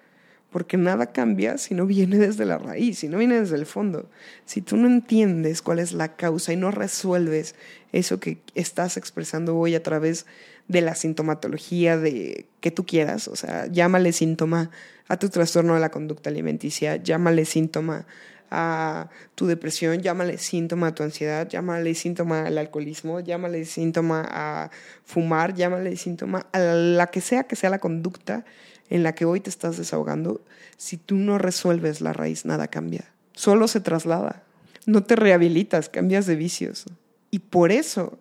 porque 0.50 0.76
nada 0.76 1.06
cambia 1.12 1.58
si 1.58 1.74
no 1.74 1.86
viene 1.86 2.18
desde 2.18 2.44
la 2.44 2.58
raíz, 2.58 2.98
si 2.98 3.08
no 3.08 3.18
viene 3.18 3.40
desde 3.40 3.56
el 3.56 3.66
fondo. 3.66 4.08
Si 4.44 4.60
tú 4.60 4.76
no 4.76 4.88
entiendes 4.88 5.62
cuál 5.62 5.78
es 5.78 5.92
la 5.92 6.16
causa 6.16 6.52
y 6.52 6.56
no 6.56 6.70
resuelves 6.70 7.54
eso 7.92 8.18
que 8.20 8.38
estás 8.54 8.96
expresando 8.96 9.56
hoy 9.56 9.74
a 9.74 9.82
través 9.82 10.26
de 10.68 10.80
la 10.80 10.94
sintomatología 10.94 11.96
de 11.96 12.46
que 12.60 12.70
tú 12.70 12.84
quieras, 12.84 13.28
o 13.28 13.36
sea, 13.36 13.66
llámale 13.66 14.12
síntoma 14.12 14.70
a 15.08 15.16
tu 15.18 15.28
trastorno 15.28 15.74
de 15.74 15.80
la 15.80 15.90
conducta 15.90 16.30
alimenticia, 16.30 16.96
llámale 16.96 17.44
síntoma 17.44 18.06
a 18.50 19.08
tu 19.36 19.46
depresión, 19.46 20.00
llámale 20.00 20.38
síntoma 20.38 20.88
a 20.88 20.94
tu 20.94 21.02
ansiedad, 21.04 21.48
llámale 21.48 21.94
síntoma 21.94 22.46
al 22.46 22.58
alcoholismo, 22.58 23.20
llámale 23.20 23.64
síntoma 23.64 24.26
a 24.28 24.70
fumar, 25.04 25.54
llámale 25.54 25.96
síntoma 25.96 26.46
a 26.52 26.58
la 26.58 27.06
que 27.08 27.20
sea 27.20 27.44
que 27.44 27.56
sea 27.56 27.70
la 27.70 27.78
conducta 27.78 28.44
en 28.90 29.02
la 29.02 29.14
que 29.14 29.24
hoy 29.24 29.40
te 29.40 29.50
estás 29.50 29.76
desahogando, 29.78 30.40
si 30.76 30.96
tú 30.96 31.16
no 31.16 31.38
resuelves 31.38 32.00
la 32.00 32.12
raíz, 32.12 32.44
nada 32.44 32.68
cambia. 32.68 33.04
Solo 33.32 33.68
se 33.68 33.80
traslada. 33.80 34.42
No 34.86 35.02
te 35.04 35.16
rehabilitas, 35.16 35.88
cambias 35.88 36.26
de 36.26 36.36
vicios. 36.36 36.84
Y 37.30 37.38
por 37.38 37.70
eso, 37.70 38.18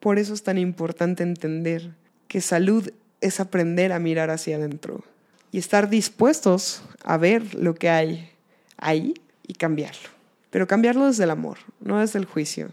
por 0.00 0.18
eso 0.18 0.32
es 0.32 0.44
tan 0.44 0.56
importante 0.56 1.22
entender 1.22 1.90
que 2.28 2.40
salud 2.40 2.90
es 3.20 3.40
aprender 3.40 3.92
a 3.92 3.98
mirar 3.98 4.30
hacia 4.30 4.56
adentro 4.56 5.04
y 5.50 5.58
estar 5.58 5.90
dispuestos 5.90 6.82
a 7.04 7.16
ver 7.16 7.54
lo 7.54 7.74
que 7.74 7.90
hay 7.90 8.30
ahí 8.78 9.14
y 9.46 9.54
cambiarlo. 9.54 10.08
Pero 10.50 10.66
cambiarlo 10.66 11.06
desde 11.06 11.24
el 11.24 11.30
amor, 11.30 11.58
no 11.80 11.98
desde 11.98 12.18
el 12.18 12.24
juicio, 12.24 12.70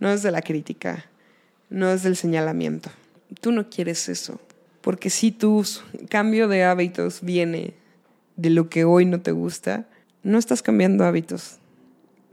no 0.00 0.10
desde 0.10 0.30
la 0.30 0.42
crítica, 0.42 1.06
no 1.70 1.88
desde 1.88 2.08
el 2.08 2.16
señalamiento. 2.16 2.90
Tú 3.40 3.52
no 3.52 3.70
quieres 3.70 4.08
eso. 4.08 4.40
Porque 4.82 5.08
si 5.08 5.32
tu 5.32 5.64
cambio 6.10 6.48
de 6.48 6.64
hábitos 6.64 7.22
viene 7.22 7.74
de 8.36 8.50
lo 8.50 8.68
que 8.68 8.84
hoy 8.84 9.06
no 9.06 9.22
te 9.22 9.32
gusta, 9.32 9.86
no 10.22 10.38
estás 10.38 10.62
cambiando 10.62 11.04
hábitos, 11.04 11.58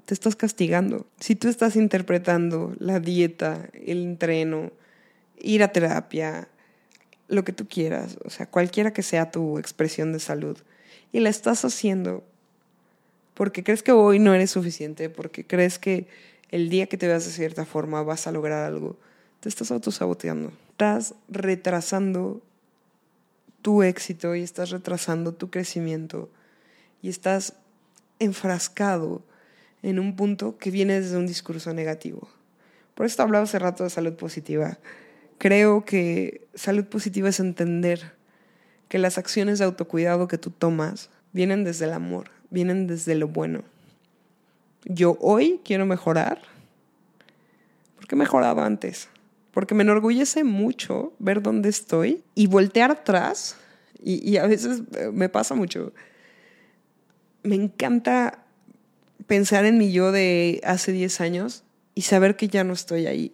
te 0.06 0.14
estás 0.14 0.36
castigando. 0.36 1.06
Si 1.20 1.36
tú 1.36 1.48
estás 1.48 1.76
interpretando 1.76 2.76
la 2.80 3.00
dieta, 3.00 3.70
el 3.74 4.04
entreno, 4.04 4.72
ir 5.40 5.64
a 5.64 5.72
terapia, 5.72 6.48
lo 7.28 7.44
que 7.44 7.54
tú 7.54 7.68
quieras, 7.68 8.18
o 8.26 8.30
sea, 8.30 8.48
cualquiera 8.48 8.92
que 8.92 9.04
sea 9.04 9.32
tu 9.32 9.60
expresión 9.60 10.12
de 10.12 10.20
salud, 10.20 10.58
y 11.12 11.20
la 11.20 11.30
estás 11.30 11.64
haciendo 11.64 12.24
porque 13.40 13.64
crees 13.64 13.84
que 13.84 13.94
hoy 13.94 14.20
no 14.20 14.34
eres 14.34 14.52
suficiente, 14.52 15.10
porque 15.10 15.46
crees 15.46 15.80
que 15.80 16.08
el 16.52 16.70
día 16.70 16.88
que 16.88 16.98
te 16.98 17.08
veas 17.08 17.26
de 17.26 17.32
cierta 17.32 17.64
forma 17.64 18.04
vas 18.04 18.28
a 18.28 18.34
lograr 18.34 18.66
algo, 18.66 18.98
te 19.40 19.50
estás 19.50 19.72
autosaboteando 19.72 20.52
estás 20.80 21.14
retrasando 21.28 22.42
tu 23.62 23.84
éxito 23.84 24.34
y 24.34 24.44
estás 24.44 24.70
retrasando 24.70 25.34
tu 25.34 25.50
crecimiento 25.50 26.30
y 27.02 27.10
estás 27.10 27.56
enfrascado 28.20 29.22
en 29.84 30.00
un 30.00 30.16
punto 30.16 30.58
que 30.58 30.72
viene 30.72 31.02
desde 31.02 31.18
un 31.18 31.28
discurso 31.28 31.74
negativo. 31.74 32.30
Por 32.96 33.06
eso 33.06 33.18
te 33.18 33.22
hablaba 33.24 33.44
hace 33.44 33.60
rato 33.60 33.84
de 33.84 33.90
salud 33.90 34.14
positiva. 34.14 34.78
Creo 35.38 35.84
que 35.84 36.48
salud 36.56 36.86
positiva 36.86 37.28
es 37.28 37.42
entender 37.42 38.14
que 38.88 39.00
las 39.00 39.18
acciones 39.18 39.60
de 39.60 39.66
autocuidado 39.66 40.30
que 40.30 40.38
tú 40.38 40.50
tomas 40.50 41.10
vienen 41.34 41.66
desde 41.66 41.86
el 41.86 41.92
amor, 41.92 42.32
vienen 42.52 42.88
desde 42.88 43.16
lo 43.16 43.28
bueno. 43.28 43.66
Yo 44.86 45.18
hoy 45.20 45.60
quiero 45.66 45.86
mejorar 45.86 46.42
porque 47.98 48.16
he 48.16 48.18
mejorado 48.18 48.62
antes 48.62 49.10
porque 49.52 49.76
me 49.76 49.84
enorgullece 49.84 50.44
mucho 50.44 51.14
ver 51.20 51.42
dónde 51.42 51.70
estoy 51.70 52.24
y 52.36 52.48
voltear 52.48 52.92
atrás, 52.92 53.58
y, 54.02 54.38
a 54.38 54.48
veces 54.48 54.84
eh, 54.96 55.10
me 55.12 55.28
pasa 55.28 55.56
mucho. 55.56 55.92
Me 57.44 57.56
encanta 57.56 58.46
pensar 59.28 59.66
en 59.66 59.78
mi 59.78 59.92
yo 59.92 60.12
de 60.12 60.62
hace 60.64 60.92
10 60.92 61.22
años 61.22 61.64
y 61.96 62.04
saber 62.04 62.38
que 62.38 62.48
ya 62.48 62.64
no 62.64 62.74
estoy 62.74 63.08
ahí. 63.08 63.34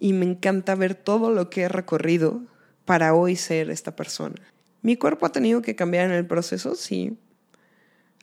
Y 0.00 0.12
me 0.12 0.24
encanta 0.24 0.74
ver 0.74 0.94
todo 0.94 1.30
lo 1.30 1.50
que 1.50 1.62
he 1.62 1.68
recorrido 1.68 2.42
para 2.84 3.14
hoy 3.14 3.36
ser 3.36 3.70
esta 3.70 3.94
persona. 3.94 4.36
Mi 4.82 4.96
cuerpo 4.96 5.26
ha 5.26 5.32
tenido 5.32 5.62
que 5.62 5.76
cambiar 5.76 6.06
en 6.06 6.12
el 6.12 6.26
proceso, 6.26 6.74
sí. 6.74 7.18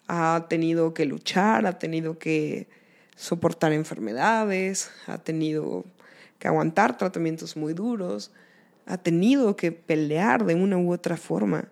Ha 0.08 0.48
tenido 0.50 0.94
que 0.94 1.06
luchar, 1.06 1.66
ha 1.66 1.78
tenido 1.78 2.18
que 2.18 2.68
soportar 3.16 3.72
enfermedades, 3.74 4.90
ha 5.08 5.18
tenido 5.20 5.86
que 6.44 6.50
aguantar 6.50 6.98
tratamientos 6.98 7.56
muy 7.56 7.74
duros, 7.74 8.30
ha 8.86 8.98
tenido 8.98 9.56
que 9.56 9.72
pelear 9.72 10.44
de 10.44 10.56
una 10.56 10.78
u 10.78 10.92
otra 10.92 11.16
forma 11.16 11.70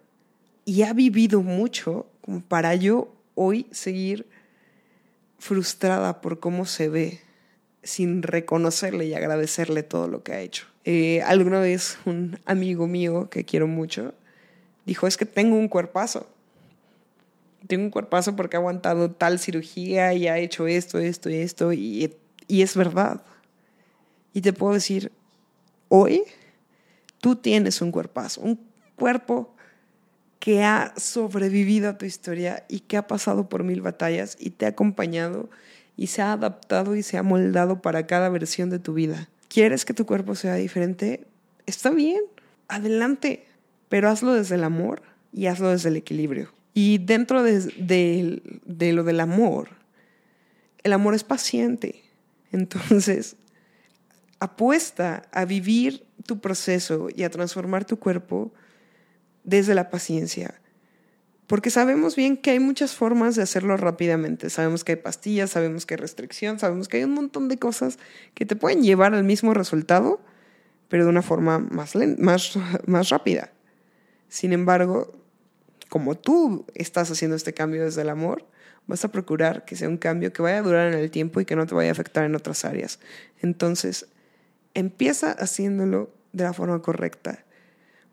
y 0.63 0.84
ha 0.84 0.93
vivido 0.93 1.41
mucho 1.41 2.05
para 2.47 2.73
yo 2.75 3.13
hoy 3.36 3.67
seguir 3.71 4.29
frustrada 5.39 6.21
por 6.21 6.39
cómo 6.39 6.65
se 6.65 6.88
ve 6.88 7.19
sin 7.84 8.23
reconocerle 8.23 9.07
y 9.07 9.13
agradecerle 9.13 9.84
todo 9.84 10.07
lo 10.07 10.23
que 10.23 10.31
ha 10.31 10.39
hecho. 10.39 10.67
Eh, 10.86 11.21
alguna 11.23 11.60
vez 11.60 11.97
un 12.05 12.39
amigo 12.45 12.88
mío 12.88 13.29
que 13.29 13.43
quiero 13.43 13.67
mucho 13.67 14.13
dijo, 14.86 15.05
es 15.05 15.17
que 15.17 15.25
tengo 15.25 15.57
un 15.57 15.67
cuerpazo. 15.67 16.29
Tengo 17.67 17.84
un 17.84 17.91
cuerpazo 17.91 18.38
porque 18.38 18.55
ha 18.55 18.60
aguantado 18.60 19.12
tal 19.12 19.38
cirugía 19.38 20.13
y 20.13 20.29
ha 20.29 20.38
hecho 20.38 20.65
esto, 20.65 20.97
esto 20.97 21.29
y 21.29 21.36
esto, 21.36 21.73
y 21.73 22.15
es 22.47 22.77
verdad. 22.77 23.21
Y 24.34 24.41
te 24.41 24.54
puedo 24.54 24.74
decir, 24.74 25.12
hoy 25.89 26.24
tú 27.20 27.36
tienes 27.36 27.82
un 27.82 27.91
cuerpazo, 27.91 28.41
un 28.41 28.60
cuerpo 28.96 29.54
que 30.39 30.63
ha 30.63 30.94
sobrevivido 30.98 31.89
a 31.89 31.98
tu 31.98 32.06
historia 32.06 32.65
y 32.67 32.80
que 32.80 32.98
ha 32.98 33.08
pasado 33.08 33.48
por 33.48 33.63
mil 33.63 33.82
batallas 33.82 34.36
y 34.39 34.50
te 34.50 34.65
ha 34.65 34.70
acompañado 34.70 35.50
y 35.96 36.08
se 36.08 36.24
ha 36.24 36.34
adaptado 36.34 36.96
y 36.96 37.04
se 37.04 37.17
ha 37.17 37.24
moldado 37.24 37.82
para 37.82 38.08
cada 38.08 38.30
versión 38.30 38.70
de 38.72 38.80
tu 38.80 38.94
vida. 38.94 39.30
¿Quieres 39.50 39.86
que 39.86 39.94
tu 39.94 40.06
cuerpo 40.06 40.34
sea 40.34 40.56
diferente? 40.56 41.28
Está 41.67 41.91
bien, 41.91 42.22
adelante, 42.67 43.46
pero 43.88 44.10
hazlo 44.10 44.34
desde 44.34 44.56
el 44.56 44.63
amor 44.63 45.04
y 45.32 45.46
hazlo 45.46 45.70
desde 45.70 45.89
el 45.89 45.98
equilibrio. 45.98 46.52
Y 46.74 46.98
dentro 46.98 47.44
de, 47.44 48.41
de 48.65 48.94
lo 48.94 49.04
del 49.04 49.20
amor, 49.20 49.70
el 50.84 50.94
amor 50.94 51.13
es 51.13 51.24
paciente. 51.24 52.02
Entonces, 52.52 53.36
apuesta 54.41 55.21
a 55.32 55.45
vivir 55.45 56.04
tu 56.25 56.41
proceso 56.41 57.10
y 57.15 57.23
a 57.23 57.30
transformar 57.30 57.86
tu 57.86 57.99
cuerpo 57.99 58.51
desde 59.43 59.75
la 59.75 59.91
paciencia. 59.91 60.60
Porque 61.45 61.69
sabemos 61.69 62.15
bien 62.15 62.38
que 62.38 62.49
hay 62.49 62.60
muchas 62.60 62.95
formas 62.95 63.36
de 63.36 63.43
hacerlo 63.43 63.77
rápidamente. 63.77 64.49
Sabemos 64.49 64.84
que 64.84 64.93
hay 64.93 64.95
pastillas, 64.95 65.51
sabemos 65.51 65.86
que 65.86 65.93
hay 65.93 65.99
restricción, 65.99 66.58
sabemos 66.58 66.88
que 66.88 66.97
hay 66.97 67.04
un 67.04 67.13
montón 67.13 67.49
de 67.49 67.60
cosas 67.60 67.99
que 68.34 68.47
te 68.47 68.56
pueden 68.56 68.82
llevar 68.82 69.13
al 69.13 69.23
mismo 69.23 69.54
resultado, 69.54 70.19
pero 70.88 71.04
de 71.04 71.12
una 71.12 71.21
forma 71.21 71.60
más, 71.60 71.93
más, 72.17 72.58
más 72.88 73.10
rápida. 73.10 73.51
Sin 74.27 74.54
embargo, 74.54 75.13
como 75.88 76.15
tú 76.15 76.65
estás 76.73 77.12
haciendo 77.12 77.36
este 77.36 77.54
cambio 77.54 77.84
desde 77.84 78.01
el 78.01 78.10
amor, 78.10 78.47
vas 78.88 79.06
a 79.06 79.12
procurar 79.12 79.65
que 79.65 79.75
sea 79.75 79.88
un 79.88 79.97
cambio 79.97 80.34
que 80.34 80.41
vaya 80.41 80.58
a 80.58 80.63
durar 80.63 80.91
en 80.91 80.97
el 80.97 81.12
tiempo 81.12 81.41
y 81.41 81.45
que 81.45 81.56
no 81.56 81.67
te 81.67 81.75
vaya 81.75 81.89
a 81.89 81.91
afectar 81.91 82.23
en 82.23 82.34
otras 82.34 82.65
áreas. 82.65 82.99
Entonces, 83.41 84.08
empieza 84.73 85.31
haciéndolo 85.31 86.13
de 86.34 86.43
la 86.43 86.53
forma 86.53 86.81
correcta. 86.81 87.43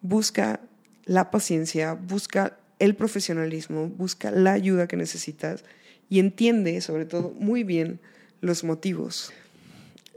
Busca 0.01 0.61
la 1.05 1.31
paciencia, 1.31 1.95
busca 1.95 2.59
el 2.79 2.95
profesionalismo, 2.95 3.89
busca 3.89 4.31
la 4.31 4.53
ayuda 4.53 4.87
que 4.87 4.97
necesitas 4.97 5.65
y 6.09 6.21
entiende 6.21 6.81
sobre 6.81 7.05
todo 7.05 7.31
muy 7.31 7.65
bien 7.65 8.01
los 8.41 8.65
motivos. 8.65 9.33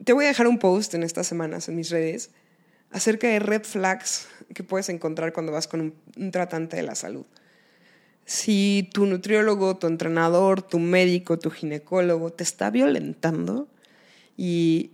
Te 0.04 0.13
voy 0.13 0.25
a 0.25 0.30
dejar 0.30 0.47
un 0.47 0.60
post 0.60 0.93
en 0.93 1.04
estas 1.04 1.27
semanas 1.27 1.69
en 1.69 1.75
mis 1.75 1.89
redes 1.89 2.32
acerca 2.91 3.27
de 3.27 3.39
red 3.39 3.63
flags 3.63 4.27
que 4.54 4.63
puedes 4.63 4.89
encontrar 4.89 5.34
cuando 5.34 5.51
vas 5.51 5.67
con 5.67 5.93
un, 6.15 6.32
tratante 6.32 6.75
de 6.77 6.84
la 6.84 6.95
salud. 6.95 7.25
Si 8.25 8.89
tu 8.93 9.06
nutriólogo, 9.06 9.77
tu 9.77 9.88
entrenador, 9.88 10.62
tu 10.62 10.80
médico, 10.80 11.39
tu 11.39 11.49
ginecólogo 11.49 12.32
te 12.32 12.43
está 12.43 12.69
violentando 12.69 13.67
y, 14.38 14.91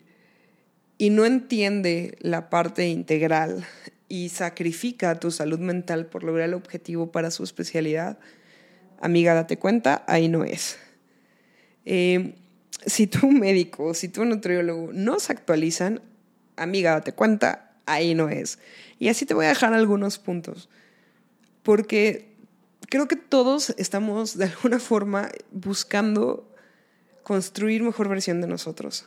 y 0.97 1.10
no 1.10 1.25
entiende 1.25 2.17
la 2.21 2.49
parte 2.49 2.88
integral 2.88 3.65
y 4.10 4.29
sacrifica 4.29 5.19
tu 5.19 5.31
salud 5.31 5.60
mental 5.60 6.07
por 6.07 6.23
lograr 6.23 6.47
el 6.47 6.53
objetivo 6.53 7.12
para 7.12 7.31
su 7.31 7.43
especialidad, 7.43 8.17
amiga, 8.99 9.33
date 9.33 9.57
cuenta, 9.57 10.03
ahí 10.07 10.27
no 10.27 10.43
es. 10.43 10.77
Eh, 11.86 12.36
si 12.86 13.07
tu 13.07 13.27
médico, 13.31 13.93
si 13.93 14.10
tu 14.10 14.25
nutriólogo 14.25 14.91
no 14.93 15.19
se 15.19 15.33
actualizan, 15.33 16.01
amiga, 16.55 16.91
date 16.91 17.13
cuenta, 17.13 17.75
ahí 17.86 18.15
no 18.15 18.29
es. 18.29 18.60
Y 18.99 19.10
así 19.10 19.25
te 19.25 19.33
voy 19.33 19.45
a 19.45 19.49
dejar 19.49 19.73
algunos 19.73 20.17
puntos, 20.17 20.69
porque 21.63 22.33
creo 22.89 23.07
que 23.07 23.17
todos 23.17 23.73
estamos 23.77 24.38
de 24.38 24.45
alguna 24.45 24.79
forma 24.79 25.29
buscando 25.51 26.49
construir 27.23 27.83
mejor 27.83 28.07
versión 28.07 28.41
de 28.41 28.47
nosotros. 28.47 29.05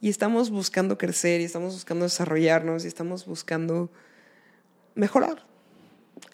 Y 0.00 0.08
estamos 0.08 0.50
buscando 0.50 0.96
crecer, 0.96 1.40
y 1.40 1.44
estamos 1.44 1.74
buscando 1.74 2.04
desarrollarnos, 2.04 2.84
y 2.84 2.88
estamos 2.88 3.26
buscando 3.26 3.90
mejorar. 4.94 5.44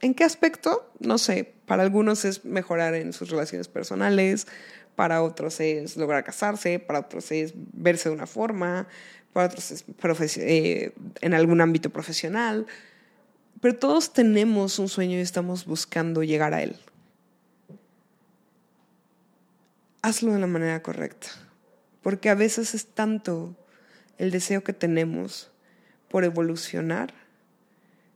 ¿En 0.01 0.15
qué 0.15 0.25
aspecto? 0.25 0.91
No 1.01 1.19
sé, 1.19 1.55
para 1.67 1.83
algunos 1.83 2.25
es 2.25 2.45
mejorar 2.45 2.95
en 2.95 3.13
sus 3.13 3.31
relaciones 3.31 3.69
personales, 3.69 4.47
para 4.97 5.23
otros 5.23 5.61
es 5.61 5.97
lograr 5.97 6.25
casarse, 6.25 6.79
para 6.79 7.01
otros 7.01 7.33
es 7.33 7.53
verse 7.55 8.09
de 8.09 8.15
una 8.15 8.27
forma, 8.27 8.87
para 9.33 9.47
otros 9.47 9.73
es 10.21 10.37
eh, 10.39 10.93
en 11.21 11.35
algún 11.35 11.61
ámbito 11.61 11.91
profesional, 11.91 12.67
pero 13.61 13.77
todos 13.77 14.13
tenemos 14.13 14.79
un 14.79 14.89
sueño 14.89 15.19
y 15.19 15.21
estamos 15.21 15.65
buscando 15.65 16.23
llegar 16.23 16.55
a 16.55 16.63
él. 16.63 16.77
Hazlo 20.03 20.33
de 20.33 20.39
la 20.39 20.47
manera 20.47 20.83
correcta, 20.83 21.29
porque 22.05 22.29
a 22.29 22.35
veces 22.35 22.75
es 22.75 22.87
tanto 22.87 23.57
el 24.19 24.31
deseo 24.31 24.63
que 24.63 24.75
tenemos 24.75 25.51
por 26.11 26.23
evolucionar 26.23 27.15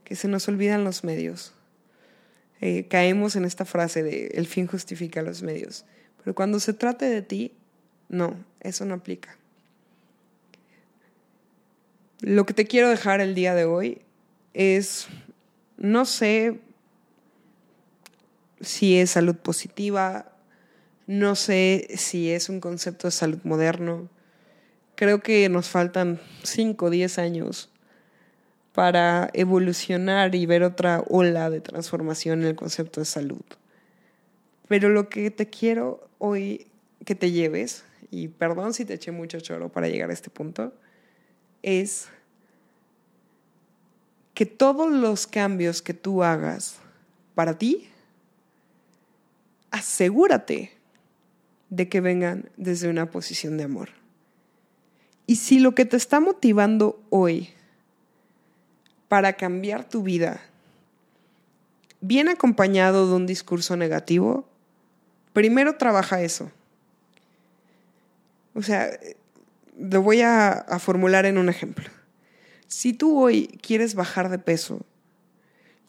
que 0.04 0.14
se 0.14 0.28
nos 0.28 0.46
olvidan 0.46 0.84
los 0.84 1.04
medios. 1.04 1.54
Eh, 2.60 2.86
caemos 2.88 3.34
en 3.34 3.46
esta 3.46 3.64
frase 3.64 4.02
de 4.02 4.26
el 4.34 4.46
fin 4.46 4.66
justifica 4.66 5.22
los 5.22 5.42
medios. 5.42 5.86
Pero 6.22 6.34
cuando 6.34 6.60
se 6.60 6.74
trate 6.74 7.06
de 7.06 7.22
ti, 7.22 7.54
no, 8.10 8.36
eso 8.60 8.84
no 8.84 8.94
aplica. 8.94 9.38
Lo 12.20 12.44
que 12.44 12.52
te 12.52 12.66
quiero 12.66 12.90
dejar 12.90 13.22
el 13.22 13.34
día 13.34 13.54
de 13.54 13.64
hoy 13.64 14.02
es, 14.52 15.06
no 15.78 16.04
sé 16.04 16.60
si 18.60 18.98
es 18.98 19.12
salud 19.12 19.36
positiva, 19.36 20.27
no 21.08 21.36
sé 21.36 21.88
si 21.96 22.30
es 22.30 22.50
un 22.50 22.60
concepto 22.60 23.06
de 23.06 23.12
salud 23.12 23.38
moderno. 23.42 24.10
Creo 24.94 25.22
que 25.22 25.48
nos 25.48 25.70
faltan 25.70 26.20
5 26.42 26.84
o 26.84 26.90
10 26.90 27.18
años 27.18 27.70
para 28.74 29.30
evolucionar 29.32 30.34
y 30.34 30.44
ver 30.44 30.62
otra 30.62 31.02
ola 31.08 31.48
de 31.48 31.62
transformación 31.62 32.42
en 32.42 32.48
el 32.48 32.56
concepto 32.56 33.00
de 33.00 33.06
salud. 33.06 33.40
Pero 34.68 34.90
lo 34.90 35.08
que 35.08 35.30
te 35.30 35.48
quiero 35.48 36.06
hoy 36.18 36.66
que 37.06 37.14
te 37.14 37.30
lleves, 37.30 37.84
y 38.10 38.28
perdón 38.28 38.74
si 38.74 38.84
te 38.84 38.92
eché 38.92 39.10
mucho 39.10 39.40
choro 39.40 39.70
para 39.70 39.88
llegar 39.88 40.10
a 40.10 40.12
este 40.12 40.28
punto, 40.28 40.74
es 41.62 42.08
que 44.34 44.44
todos 44.44 44.92
los 44.92 45.26
cambios 45.26 45.80
que 45.80 45.94
tú 45.94 46.22
hagas 46.22 46.76
para 47.34 47.56
ti, 47.56 47.88
asegúrate 49.70 50.77
de 51.70 51.88
que 51.88 52.00
vengan 52.00 52.50
desde 52.56 52.88
una 52.88 53.10
posición 53.10 53.56
de 53.56 53.64
amor. 53.64 53.90
Y 55.26 55.36
si 55.36 55.58
lo 55.58 55.74
que 55.74 55.84
te 55.84 55.96
está 55.96 56.20
motivando 56.20 57.02
hoy 57.10 57.50
para 59.08 59.34
cambiar 59.34 59.88
tu 59.88 60.02
vida, 60.02 60.40
bien 62.00 62.28
acompañado 62.28 63.08
de 63.08 63.14
un 63.14 63.26
discurso 63.26 63.76
negativo, 63.76 64.48
primero 65.32 65.76
trabaja 65.76 66.22
eso. 66.22 66.50
O 68.54 68.62
sea, 68.62 68.90
lo 69.78 70.02
voy 70.02 70.22
a, 70.22 70.64
formular 70.80 71.26
en 71.26 71.38
un 71.38 71.48
ejemplo. 71.48 71.88
Si 72.66 72.92
tú 72.92 73.20
hoy 73.20 73.46
quieres 73.62 73.94
bajar 73.94 74.28
de 74.30 74.38
peso 74.38 74.84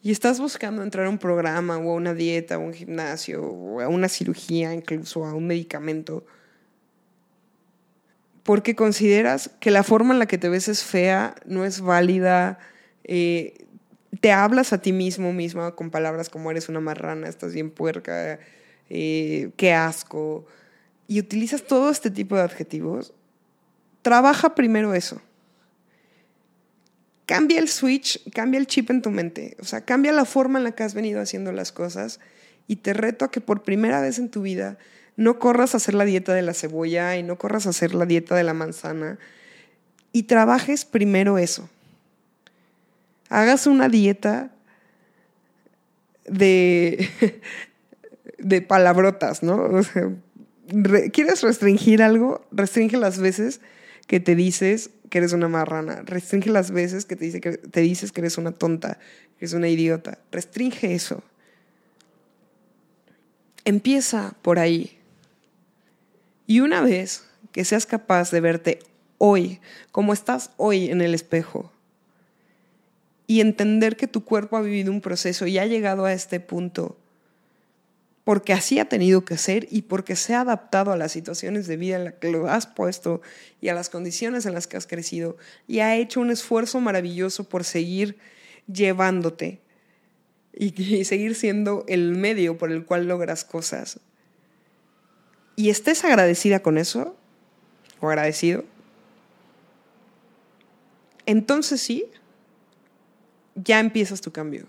y 0.02 0.12
estás 0.12 0.40
buscando 0.40 0.82
entrar 0.82 1.06
a 1.06 1.10
un 1.10 1.18
programa 1.18 1.76
o 1.78 1.92
a 1.92 1.94
una 1.94 2.14
dieta 2.14 2.58
o 2.58 2.62
a 2.62 2.64
un 2.64 2.72
gimnasio 2.72 3.42
o 3.42 3.80
a 3.80 3.88
una 3.88 4.08
cirugía, 4.08 4.72
incluso 4.72 5.26
a 5.26 5.34
un 5.34 5.46
medicamento, 5.46 6.24
porque 8.42 8.74
consideras 8.74 9.50
que 9.60 9.70
la 9.70 9.82
forma 9.82 10.14
en 10.14 10.18
la 10.18 10.26
que 10.26 10.38
te 10.38 10.48
ves 10.48 10.68
es 10.68 10.82
fea, 10.82 11.34
no 11.44 11.64
es 11.64 11.80
válida, 11.80 12.58
eh, 13.04 13.66
te 14.20 14.32
hablas 14.32 14.72
a 14.72 14.80
ti 14.80 14.92
mismo 14.92 15.32
misma 15.32 15.74
con 15.76 15.90
palabras 15.90 16.28
como 16.28 16.50
eres 16.50 16.68
una 16.68 16.80
marrana, 16.80 17.28
estás 17.28 17.52
bien 17.52 17.70
puerca, 17.70 18.38
eh, 18.88 19.50
qué 19.56 19.72
asco, 19.72 20.46
y 21.06 21.20
utilizas 21.20 21.62
todo 21.62 21.90
este 21.90 22.10
tipo 22.10 22.36
de 22.36 22.42
adjetivos, 22.42 23.12
trabaja 24.02 24.54
primero 24.54 24.94
eso. 24.94 25.20
Cambia 27.30 27.58
el 27.58 27.68
switch, 27.68 28.20
cambia 28.32 28.58
el 28.58 28.66
chip 28.66 28.90
en 28.90 29.02
tu 29.02 29.10
mente, 29.10 29.56
o 29.60 29.64
sea, 29.64 29.82
cambia 29.82 30.12
la 30.12 30.24
forma 30.24 30.58
en 30.58 30.64
la 30.64 30.72
que 30.72 30.82
has 30.82 30.94
venido 30.94 31.20
haciendo 31.20 31.52
las 31.52 31.72
cosas 31.72 32.20
y 32.66 32.76
te 32.76 32.92
reto 32.92 33.24
a 33.24 33.30
que 33.30 33.40
por 33.40 33.62
primera 33.62 34.00
vez 34.00 34.18
en 34.18 34.30
tu 34.30 34.42
vida 34.42 34.78
no 35.16 35.38
corras 35.38 35.74
a 35.74 35.76
hacer 35.76 35.94
la 35.94 36.04
dieta 36.04 36.34
de 36.34 36.42
la 36.42 36.54
cebolla 36.54 37.16
y 37.16 37.22
no 37.22 37.38
corras 37.38 37.66
a 37.66 37.70
hacer 37.70 37.94
la 37.94 38.06
dieta 38.06 38.34
de 38.34 38.42
la 38.42 38.54
manzana 38.54 39.18
y 40.12 40.24
trabajes 40.24 40.84
primero 40.84 41.38
eso 41.38 41.68
hagas 43.28 43.66
una 43.66 43.88
dieta 43.88 44.50
de, 46.26 47.08
de 48.38 48.60
palabrotas, 48.60 49.42
¿no? 49.42 49.62
O 49.62 49.82
sea, 49.82 50.10
¿Quieres 51.12 51.42
restringir 51.42 52.02
algo? 52.02 52.46
Restringe 52.52 52.96
las 52.96 53.18
veces 53.18 53.60
que 54.10 54.18
te 54.18 54.34
dices 54.34 54.90
que 55.08 55.18
eres 55.18 55.32
una 55.32 55.46
marrana. 55.46 56.02
Restringe 56.04 56.50
las 56.50 56.72
veces 56.72 57.04
que 57.04 57.14
te, 57.14 57.26
dice 57.26 57.40
que 57.40 57.52
te 57.52 57.80
dices 57.80 58.10
que 58.10 58.22
eres 58.22 58.38
una 58.38 58.50
tonta, 58.50 58.98
que 59.38 59.44
eres 59.44 59.52
una 59.52 59.68
idiota. 59.68 60.18
Restringe 60.32 60.92
eso. 60.92 61.22
Empieza 63.64 64.34
por 64.42 64.58
ahí. 64.58 64.98
Y 66.48 66.58
una 66.58 66.80
vez 66.80 67.22
que 67.52 67.64
seas 67.64 67.86
capaz 67.86 68.32
de 68.32 68.40
verte 68.40 68.80
hoy, 69.18 69.60
como 69.92 70.12
estás 70.12 70.50
hoy 70.56 70.90
en 70.90 71.02
el 71.02 71.14
espejo, 71.14 71.70
y 73.28 73.40
entender 73.40 73.96
que 73.96 74.08
tu 74.08 74.24
cuerpo 74.24 74.56
ha 74.56 74.60
vivido 74.60 74.90
un 74.90 75.02
proceso 75.02 75.46
y 75.46 75.58
ha 75.58 75.66
llegado 75.66 76.04
a 76.04 76.12
este 76.12 76.40
punto 76.40 76.98
porque 78.24 78.52
así 78.52 78.78
ha 78.78 78.84
tenido 78.84 79.24
que 79.24 79.38
ser 79.38 79.66
y 79.70 79.82
porque 79.82 80.14
se 80.14 80.34
ha 80.34 80.42
adaptado 80.42 80.92
a 80.92 80.96
las 80.96 81.12
situaciones 81.12 81.66
de 81.66 81.76
vida 81.76 81.96
en 81.96 82.04
las 82.04 82.14
que 82.14 82.30
lo 82.30 82.48
has 82.48 82.66
puesto 82.66 83.22
y 83.60 83.68
a 83.68 83.74
las 83.74 83.88
condiciones 83.88 84.46
en 84.46 84.54
las 84.54 84.66
que 84.66 84.76
has 84.76 84.86
crecido 84.86 85.36
y 85.66 85.80
ha 85.80 85.96
hecho 85.96 86.20
un 86.20 86.30
esfuerzo 86.30 86.80
maravilloso 86.80 87.48
por 87.48 87.64
seguir 87.64 88.18
llevándote 88.72 89.60
y, 90.52 91.04
seguir 91.04 91.34
siendo 91.34 91.84
el 91.88 92.16
medio 92.16 92.58
por 92.58 92.70
el 92.72 92.84
cual 92.84 93.08
logras 93.08 93.44
cosas. 93.44 94.00
Y 95.56 95.70
estés 95.70 96.04
agradecida 96.04 96.60
con 96.60 96.78
eso, 96.78 97.16
o 98.00 98.08
agradecido, 98.08 98.64
entonces 101.26 101.80
sí, 101.80 102.06
ya 103.54 103.78
empiezas 103.78 104.20
tu 104.20 104.32
cambio. 104.32 104.66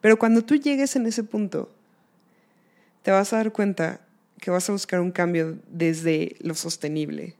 Pero 0.00 0.18
cuando 0.18 0.42
tú 0.42 0.56
llegues 0.56 0.96
en 0.96 1.06
ese 1.06 1.22
punto, 1.22 1.70
te 3.06 3.12
vas 3.12 3.32
a 3.32 3.36
dar 3.36 3.52
cuenta 3.52 4.00
que 4.40 4.50
vas 4.50 4.68
a 4.68 4.72
buscar 4.72 4.98
un 4.98 5.12
cambio 5.12 5.60
desde 5.68 6.34
lo 6.40 6.56
sostenible. 6.56 7.36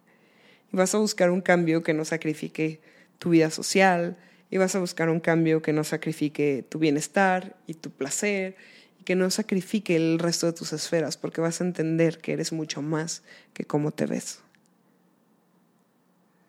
Y 0.73 0.77
vas 0.77 0.95
a 0.95 0.99
buscar 0.99 1.33
un 1.33 1.41
cambio 1.41 1.83
que 1.83 1.93
no 1.93 2.05
sacrifique 2.05 2.81
tu 3.19 3.31
vida 3.31 3.51
social, 3.51 4.17
y 4.49 4.59
vas 4.59 4.77
a 4.77 4.79
buscar 4.79 5.09
un 5.09 5.19
cambio 5.19 5.63
que 5.63 5.73
no 5.73 5.83
sacrifique 5.83 6.65
tu 6.69 6.79
bienestar 6.79 7.57
y 7.67 7.75
tu 7.75 7.91
placer, 7.91 8.55
y 9.01 9.03
que 9.03 9.17
no 9.17 9.29
sacrifique 9.29 9.97
el 9.97 10.21
resto 10.21 10.47
de 10.47 10.53
tus 10.53 10.73
esferas, 10.73 11.17
porque 11.17 11.41
vas 11.41 11.61
a 11.61 11.65
entender 11.65 12.19
que 12.19 12.35
eres 12.35 12.53
mucho 12.53 12.81
más 12.81 13.25
que 13.53 13.65
cómo 13.65 13.91
te 13.91 14.07
ves. 14.07 14.39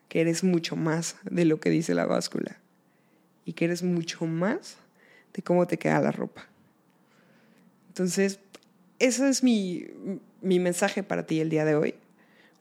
Que 0.08 0.20
eres 0.20 0.44
mucho 0.44 0.76
más 0.76 1.16
de 1.28 1.44
lo 1.44 1.58
que 1.58 1.70
dice 1.70 1.92
la 1.92 2.06
báscula. 2.06 2.56
Y 3.44 3.54
que 3.54 3.64
eres 3.64 3.82
mucho 3.82 4.26
más 4.26 4.76
de 5.34 5.42
cómo 5.42 5.66
te 5.66 5.76
queda 5.76 6.00
la 6.00 6.12
ropa. 6.12 6.46
Entonces, 7.88 8.38
ese 8.98 9.28
es 9.28 9.42
mi, 9.42 9.86
mensaje 10.42 11.02
para 11.02 11.26
ti 11.26 11.40
el 11.40 11.50
día 11.50 11.64
de 11.64 11.76
hoy. 11.76 11.94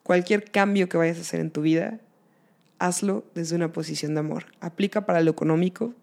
Cualquier 0.04 0.52
cambio 0.52 0.88
que 0.88 0.98
vayas 0.98 1.18
a 1.18 1.22
hacer 1.22 1.40
en 1.40 1.52
tu 1.52 1.62
vida, 1.62 2.00
hazlo 2.80 3.26
desde 3.34 3.56
una 3.56 3.72
posición 3.72 4.14
de 4.14 4.20
amor. 4.20 4.46
Aplica 4.62 5.06
para 5.06 5.22
lo 5.22 5.32
económico. 5.32 5.94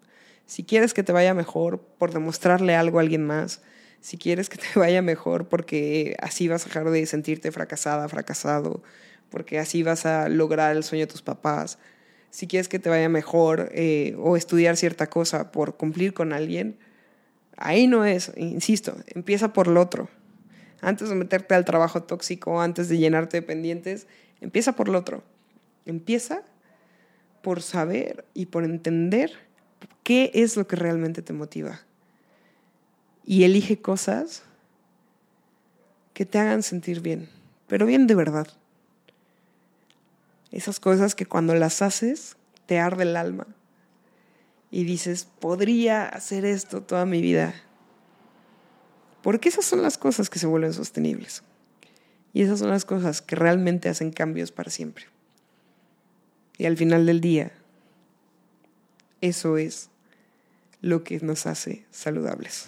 Si 0.45 0.63
quieres 0.63 0.93
que 0.93 1.03
te 1.03 1.11
vaya 1.11 1.33
mejor 1.33 1.79
por 1.79 2.13
demostrarle 2.13 2.75
algo 2.75 2.99
a 2.99 3.01
alguien 3.01 3.25
más, 3.25 3.61
si 4.01 4.17
quieres 4.17 4.49
que 4.49 4.57
te 4.57 4.67
vaya 4.79 5.01
mejor 5.01 5.47
porque 5.47 6.15
así 6.21 6.47
vas 6.47 6.63
a 6.63 6.65
dejar 6.65 6.89
de 6.89 7.05
sentirte 7.05 7.51
fracasada, 7.51 8.07
fracasado, 8.09 8.83
porque 9.29 9.57
así 9.57 9.83
vas 9.83 10.05
a 10.05 10.29
lograr 10.29 10.75
el 10.75 10.83
sueño 10.83 11.05
de 11.05 11.11
tus 11.11 11.21
papás, 11.21 11.79
si 12.29 12.47
quieres 12.47 12.67
que 12.67 12.79
te 12.79 12.89
vaya 12.89 13.07
mejor 13.07 13.69
eh, 13.73 14.13
o 14.19 14.35
estudiar 14.35 14.75
cierta 14.75 15.07
cosa 15.07 15.51
por 15.53 15.77
cumplir 15.77 16.13
con 16.13 16.33
alguien, 16.33 16.77
ahí 17.55 17.87
no 17.87 18.03
es, 18.03 18.33
insisto, 18.35 18.97
empieza 19.07 19.53
por 19.53 19.67
lo 19.67 19.79
otro 19.79 20.09
antes 20.81 21.09
de 21.09 21.15
meterte 21.15 21.55
al 21.55 21.65
trabajo 21.65 22.03
tóxico, 22.03 22.61
antes 22.61 22.89
de 22.89 22.97
llenarte 22.97 23.37
de 23.37 23.41
pendientes, 23.41 24.07
empieza 24.41 24.73
por 24.73 24.89
lo 24.89 24.99
otro. 24.99 25.23
Empieza 25.85 26.43
por 27.41 27.61
saber 27.61 28.25
y 28.33 28.47
por 28.47 28.63
entender 28.63 29.31
qué 30.03 30.31
es 30.33 30.57
lo 30.57 30.67
que 30.67 30.75
realmente 30.75 31.21
te 31.21 31.33
motiva. 31.33 31.81
Y 33.23 33.43
elige 33.43 33.81
cosas 33.81 34.43
que 36.13 36.25
te 36.25 36.39
hagan 36.39 36.63
sentir 36.63 37.01
bien, 37.01 37.29
pero 37.67 37.85
bien 37.85 38.07
de 38.07 38.15
verdad. 38.15 38.47
Esas 40.51 40.79
cosas 40.79 41.15
que 41.15 41.25
cuando 41.25 41.53
las 41.55 41.81
haces 41.81 42.37
te 42.65 42.79
arde 42.79 43.03
el 43.03 43.17
alma 43.17 43.47
y 44.71 44.83
dices, 44.83 45.27
podría 45.39 46.05
hacer 46.05 46.45
esto 46.45 46.81
toda 46.81 47.05
mi 47.05 47.21
vida 47.21 47.53
porque 49.25 49.49
esas 49.49 49.65
son 49.65 49.81
las 49.81 49.97
cosas 49.97 50.29
que 50.29 50.37
se 50.37 50.45
vuelven 50.45 50.71
sostenibles. 50.71 51.41
Y 52.31 52.43
esas 52.43 52.59
son 52.59 52.69
las 52.69 52.85
cosas 52.85 53.23
que 53.23 53.35
realmente 53.35 53.89
hacen 53.89 54.11
cambios 54.11 54.51
para 54.51 54.69
siempre. 54.69 55.05
Y 56.59 56.67
al 56.67 56.77
final 56.77 57.07
del 57.07 57.21
día, 57.21 57.51
eso 59.21 59.57
es 59.57 59.89
lo 60.79 61.03
que 61.03 61.19
nos 61.21 61.47
hace 61.47 61.85
saludables. 61.89 62.67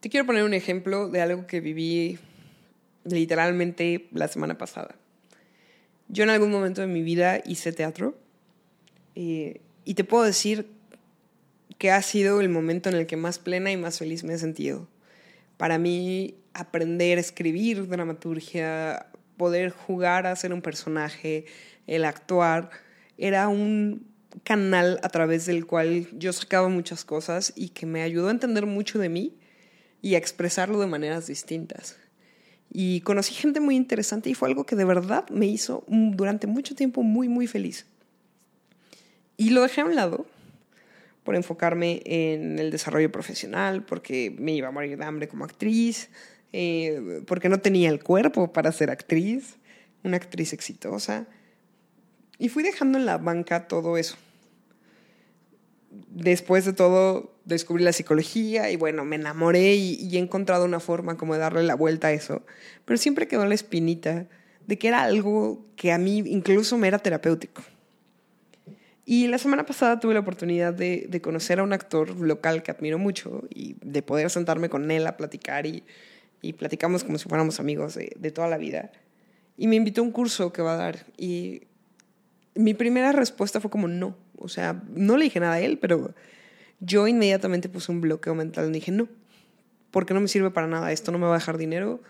Te 0.00 0.08
quiero 0.08 0.24
poner 0.24 0.44
un 0.44 0.54
ejemplo 0.54 1.10
de 1.10 1.20
algo 1.20 1.46
que 1.46 1.60
viví 1.60 2.18
literalmente 3.04 4.08
la 4.12 4.28
semana 4.28 4.56
pasada. 4.56 4.94
Yo 6.08 6.24
en 6.24 6.30
algún 6.30 6.50
momento 6.50 6.80
de 6.80 6.86
mi 6.86 7.02
vida 7.02 7.42
hice 7.44 7.74
teatro 7.74 8.16
eh, 9.14 9.60
y 9.84 9.92
te 9.92 10.04
puedo 10.04 10.24
decir 10.24 10.70
que 11.76 11.90
ha 11.90 12.00
sido 12.00 12.40
el 12.40 12.48
momento 12.48 12.88
en 12.88 12.96
el 12.96 13.06
que 13.06 13.18
más 13.18 13.38
plena 13.38 13.70
y 13.70 13.76
más 13.76 13.98
feliz 13.98 14.24
me 14.24 14.32
he 14.32 14.38
sentido 14.38 14.88
para 15.60 15.76
mí 15.76 16.36
aprender 16.54 17.18
a 17.18 17.20
escribir 17.20 17.86
dramaturgia, 17.86 19.08
poder 19.36 19.68
jugar 19.68 20.26
a 20.26 20.34
ser 20.34 20.54
un 20.54 20.62
personaje, 20.62 21.44
el 21.86 22.06
actuar, 22.06 22.70
era 23.18 23.46
un 23.48 24.06
canal 24.42 24.98
a 25.02 25.10
través 25.10 25.44
del 25.44 25.66
cual 25.66 26.08
yo 26.18 26.32
sacaba 26.32 26.70
muchas 26.70 27.04
cosas 27.04 27.52
y 27.56 27.68
que 27.68 27.84
me 27.84 28.00
ayudó 28.00 28.28
a 28.28 28.30
entender 28.30 28.64
mucho 28.64 28.98
de 28.98 29.10
mí 29.10 29.36
y 30.00 30.14
a 30.14 30.18
expresarlo 30.18 30.80
de 30.80 30.86
maneras 30.86 31.26
distintas. 31.26 31.98
Y 32.72 33.02
conocí 33.02 33.34
gente 33.34 33.60
muy 33.60 33.76
interesante 33.76 34.30
y 34.30 34.34
fue 34.34 34.48
algo 34.48 34.64
que 34.64 34.76
de 34.76 34.86
verdad 34.86 35.28
me 35.28 35.44
hizo 35.44 35.84
durante 35.88 36.46
mucho 36.46 36.74
tiempo 36.74 37.02
muy, 37.02 37.28
muy 37.28 37.46
feliz. 37.46 37.84
Y 39.36 39.50
lo 39.50 39.60
dejé 39.60 39.82
a 39.82 39.84
un 39.84 39.94
lado 39.94 40.24
por 41.24 41.34
enfocarme 41.34 42.02
en 42.04 42.58
el 42.58 42.70
desarrollo 42.70 43.12
profesional, 43.12 43.84
porque 43.84 44.34
me 44.38 44.52
iba 44.52 44.68
a 44.68 44.70
morir 44.70 44.96
de 44.98 45.04
hambre 45.04 45.28
como 45.28 45.44
actriz, 45.44 46.10
eh, 46.52 47.22
porque 47.26 47.48
no 47.48 47.58
tenía 47.58 47.90
el 47.90 48.02
cuerpo 48.02 48.52
para 48.52 48.72
ser 48.72 48.90
actriz, 48.90 49.56
una 50.02 50.16
actriz 50.16 50.52
exitosa. 50.52 51.26
Y 52.38 52.48
fui 52.48 52.62
dejando 52.62 52.98
en 52.98 53.06
la 53.06 53.18
banca 53.18 53.68
todo 53.68 53.96
eso. 53.96 54.16
Después 56.08 56.64
de 56.64 56.72
todo, 56.72 57.34
descubrí 57.44 57.84
la 57.84 57.92
psicología 57.92 58.70
y 58.70 58.76
bueno, 58.76 59.04
me 59.04 59.16
enamoré 59.16 59.74
y, 59.74 59.94
y 60.00 60.16
he 60.16 60.20
encontrado 60.20 60.64
una 60.64 60.80
forma 60.80 61.16
como 61.16 61.34
de 61.34 61.40
darle 61.40 61.62
la 61.64 61.74
vuelta 61.74 62.08
a 62.08 62.12
eso. 62.12 62.44
Pero 62.84 62.96
siempre 62.96 63.28
quedó 63.28 63.44
la 63.44 63.54
espinita 63.54 64.26
de 64.66 64.78
que 64.78 64.88
era 64.88 65.02
algo 65.02 65.66
que 65.76 65.92
a 65.92 65.98
mí 65.98 66.18
incluso 66.18 66.78
me 66.78 66.88
era 66.88 66.98
terapéutico. 66.98 67.62
Y 69.04 69.26
la 69.28 69.38
semana 69.38 69.66
pasada 69.66 69.98
tuve 69.98 70.14
la 70.14 70.20
oportunidad 70.20 70.72
de, 70.72 71.06
de, 71.08 71.20
conocer 71.20 71.58
a 71.58 71.62
un 71.62 71.72
actor 71.72 72.20
local 72.20 72.62
que 72.62 72.70
admiro 72.70 72.98
mucho 72.98 73.42
y 73.48 73.76
de 73.82 74.02
poder 74.02 74.30
sentarme 74.30 74.68
con 74.68 74.90
él 74.90 75.06
a 75.06 75.16
platicar 75.16 75.66
y, 75.66 75.82
y 76.42 76.52
platicamos 76.52 77.02
como 77.02 77.18
si 77.18 77.28
fuéramos 77.28 77.60
amigos 77.60 77.94
de, 77.94 78.12
de, 78.16 78.30
toda 78.30 78.48
la 78.48 78.58
vida. 78.58 78.92
Y 79.56 79.66
me 79.66 79.76
invitó 79.76 80.02
a 80.02 80.04
un 80.04 80.12
curso 80.12 80.52
que 80.52 80.62
va 80.62 80.74
a 80.74 80.76
dar 80.76 81.06
y 81.16 81.62
mi 82.54 82.74
primera 82.74 83.12
respuesta 83.12 83.60
fue 83.60 83.70
como 83.70 83.88
no. 83.88 84.16
O 84.36 84.48
sea, 84.48 84.82
no 84.94 85.16
le 85.16 85.24
dije 85.24 85.40
nada 85.40 85.54
a 85.54 85.60
él, 85.60 85.78
pero 85.78 86.14
yo 86.80 87.06
inmediatamente 87.06 87.68
puse 87.68 87.92
un 87.92 88.00
bloqueo 88.00 88.34
mental 88.34 88.68
y 88.68 88.72
dije 88.72 88.92
no, 88.92 89.08
porque 89.90 90.14
no 90.14 90.20
me 90.20 90.28
sirve 90.28 90.50
para 90.50 90.66
nada. 90.66 90.92
Esto 90.92 91.12
no 91.12 91.18
me 91.18 91.26
va 91.26 91.34
a 91.34 91.38
dejar 91.38 91.58
dinero, 91.58 92.00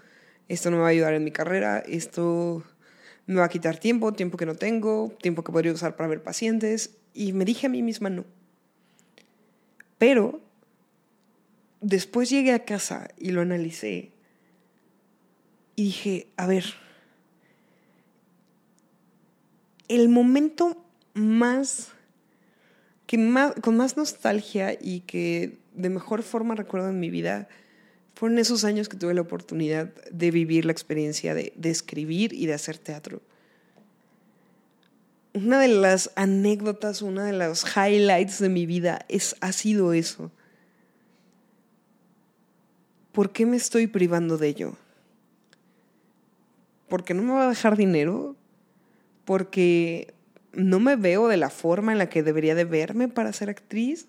esto 0.49 0.71
no 0.71 0.77
me 0.77 0.83
va 0.83 0.89
a 0.89 0.93
ayudar 0.93 1.15
en 1.15 1.25
mi 1.25 1.31
carrera, 1.31 1.79
esto 1.81 2.65
me 3.27 3.37
va 3.37 3.45
a 3.45 3.49
quitar 3.49 3.79
tiempo, 3.79 4.13
tiempo 4.13 4.37
que 4.37 4.47
no 4.47 4.55
tengo, 4.55 5.17
tiempo 5.21 5.45
que 5.45 5.53
podría 5.53 5.73
usar 5.73 5.97
para 5.97 6.09
ver 6.09 6.23
pacientes. 6.23 6.97
Y 7.15 7.33
me 7.33 7.45
dije 7.45 7.67
a 7.67 7.71
mí 7.71 7.83
misma 7.83 8.11
no. 8.11 8.25
Pero 9.99 10.41
después 11.81 12.31
llegué 12.31 12.53
a 12.53 12.65
casa 12.65 13.09
y 13.19 13.31
lo 13.31 13.41
analicé 13.41 14.13
y 15.77 15.85
dije, 15.85 16.27
a 16.37 16.47
ver, 16.47 16.65
el 19.89 20.09
momento 20.09 20.85
más, 21.15 21.89
que 23.07 23.17
más, 23.17 23.55
con 23.63 23.77
más 23.77 23.97
nostalgia 23.97 24.77
y 24.79 25.01
que 25.01 25.59
de 25.75 25.89
mejor 25.89 26.23
forma 26.23 26.55
recuerdo 26.55 26.91
en 26.91 27.01
mi 27.01 27.09
vida 27.09 27.49
fueron 28.15 28.39
esos 28.39 28.65
años 28.65 28.89
que 28.89 28.97
tuve 28.97 29.15
la 29.15 29.23
oportunidad 29.23 29.95
de 30.11 30.31
vivir 30.31 30.65
la 30.65 30.73
experiencia 30.73 31.35
de, 31.35 31.53
escribir 31.63 32.33
y 32.33 32.47
de 32.47 32.55
hacer 32.55 32.79
teatro. 32.79 33.23
una 35.33 35.61
de 35.61 35.69
las 35.69 36.11
anécdotas, 36.17 37.03
una 37.03 37.25
de 37.25 37.33
los 37.33 37.65
highlights 37.77 38.41
de 38.41 38.49
mi 38.49 38.67
vida 38.67 39.07
es, 39.09 39.37
ha 39.41 39.53
sido 39.53 39.93
eso. 39.93 40.31
¿Por 43.13 43.33
qué 43.33 43.47
me 43.47 43.57
estoy 43.57 43.87
privando 43.87 44.39
de 44.39 44.49
ello? 44.49 44.77
¿Porque 46.89 47.15
no 47.15 47.23
me 47.23 47.33
va 47.33 47.47
a 47.47 47.49
dejar 47.49 47.77
dinero? 47.77 48.37
¿Porque 49.25 50.13
no 50.53 50.81
me 50.81 50.97
veo 50.97 51.29
de 51.29 51.37
la 51.37 51.51
forma 51.51 51.93
en 51.93 51.99
la 51.99 52.09
que 52.09 52.23
debería 52.23 52.55
de 52.55 52.65
verme 52.65 53.09
para 53.09 53.33
ser 53.33 53.51
actriz? 53.51 54.09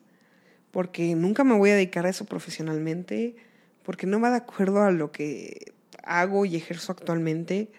¿Porque 0.72 1.16
nunca 1.16 1.44
me 1.44 1.58
voy 1.58 1.70
a 1.70 1.76
dedicar 1.76 2.06
a 2.06 2.10
eso 2.10 2.26
profesionalmente? 2.26 3.36
¿Porque 3.84 4.08
no 4.08 4.20
va 4.20 4.30
de 4.30 4.38
acuerdo 4.38 4.82
a 4.82 4.92
lo 4.92 5.12
que 5.12 5.74
hago 6.04 6.46
y 6.46 6.56
ejerzo 6.56 6.92
actualmente? 6.92 7.72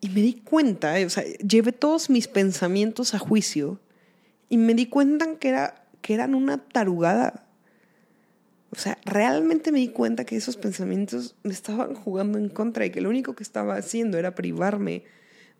Y 0.00 0.08
me 0.10 0.20
di 0.20 0.34
cuenta, 0.34 0.94
o 1.04 1.10
sea, 1.10 1.24
llevé 1.24 1.72
todos 1.72 2.08
mis 2.08 2.28
pensamientos 2.28 3.14
a 3.14 3.18
juicio 3.18 3.80
y 4.48 4.56
me 4.56 4.74
di 4.74 4.86
cuenta 4.86 5.36
que, 5.38 5.48
era, 5.48 5.84
que 6.00 6.14
eran 6.14 6.34
una 6.34 6.58
tarugada. 6.58 7.46
O 8.72 8.76
sea, 8.76 8.98
realmente 9.04 9.72
me 9.72 9.80
di 9.80 9.88
cuenta 9.88 10.24
que 10.24 10.36
esos 10.36 10.56
pensamientos 10.56 11.34
me 11.42 11.52
estaban 11.52 11.94
jugando 11.94 12.38
en 12.38 12.48
contra 12.48 12.86
y 12.86 12.90
que 12.90 13.00
lo 13.00 13.10
único 13.10 13.34
que 13.34 13.42
estaba 13.42 13.76
haciendo 13.76 14.16
era 14.16 14.34
privarme 14.34 15.04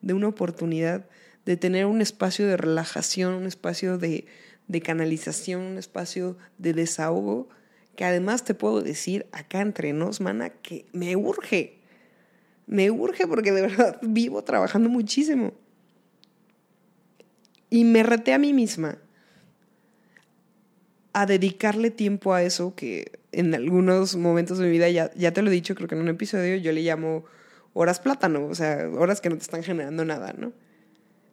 de 0.00 0.14
una 0.14 0.28
oportunidad 0.28 1.06
de 1.44 1.56
tener 1.56 1.86
un 1.86 2.00
espacio 2.00 2.46
de 2.46 2.56
relajación, 2.56 3.34
un 3.34 3.46
espacio 3.46 3.98
de, 3.98 4.26
de 4.68 4.80
canalización, 4.80 5.62
un 5.62 5.78
espacio 5.78 6.36
de 6.58 6.72
desahogo, 6.72 7.48
que 7.96 8.04
además 8.04 8.44
te 8.44 8.54
puedo 8.54 8.82
decir 8.82 9.26
acá 9.32 9.60
entre 9.60 9.92
nos, 9.92 10.20
mana, 10.20 10.50
que 10.50 10.86
me 10.92 11.16
urge 11.16 11.80
me 12.70 12.88
urge 12.92 13.26
porque 13.26 13.50
de 13.50 13.62
verdad 13.62 13.98
vivo 14.02 14.44
trabajando 14.44 14.88
muchísimo. 14.88 15.52
Y 17.68 17.84
me 17.84 18.04
reté 18.04 18.32
a 18.32 18.38
mí 18.38 18.52
misma 18.52 18.98
a 21.12 21.26
dedicarle 21.26 21.90
tiempo 21.90 22.32
a 22.32 22.44
eso 22.44 22.76
que 22.76 23.18
en 23.32 23.56
algunos 23.56 24.14
momentos 24.14 24.58
de 24.58 24.66
mi 24.66 24.70
vida, 24.70 24.88
ya, 24.88 25.12
ya 25.14 25.32
te 25.32 25.42
lo 25.42 25.50
he 25.50 25.52
dicho, 25.52 25.74
creo 25.74 25.88
que 25.88 25.96
en 25.96 26.00
un 26.00 26.08
episodio 26.08 26.56
yo 26.56 26.70
le 26.70 26.82
llamo 26.82 27.24
horas 27.74 27.98
plátano, 27.98 28.46
o 28.46 28.54
sea, 28.54 28.88
horas 28.88 29.20
que 29.20 29.30
no 29.30 29.36
te 29.36 29.42
están 29.42 29.64
generando 29.64 30.04
nada, 30.04 30.32
¿no? 30.38 30.52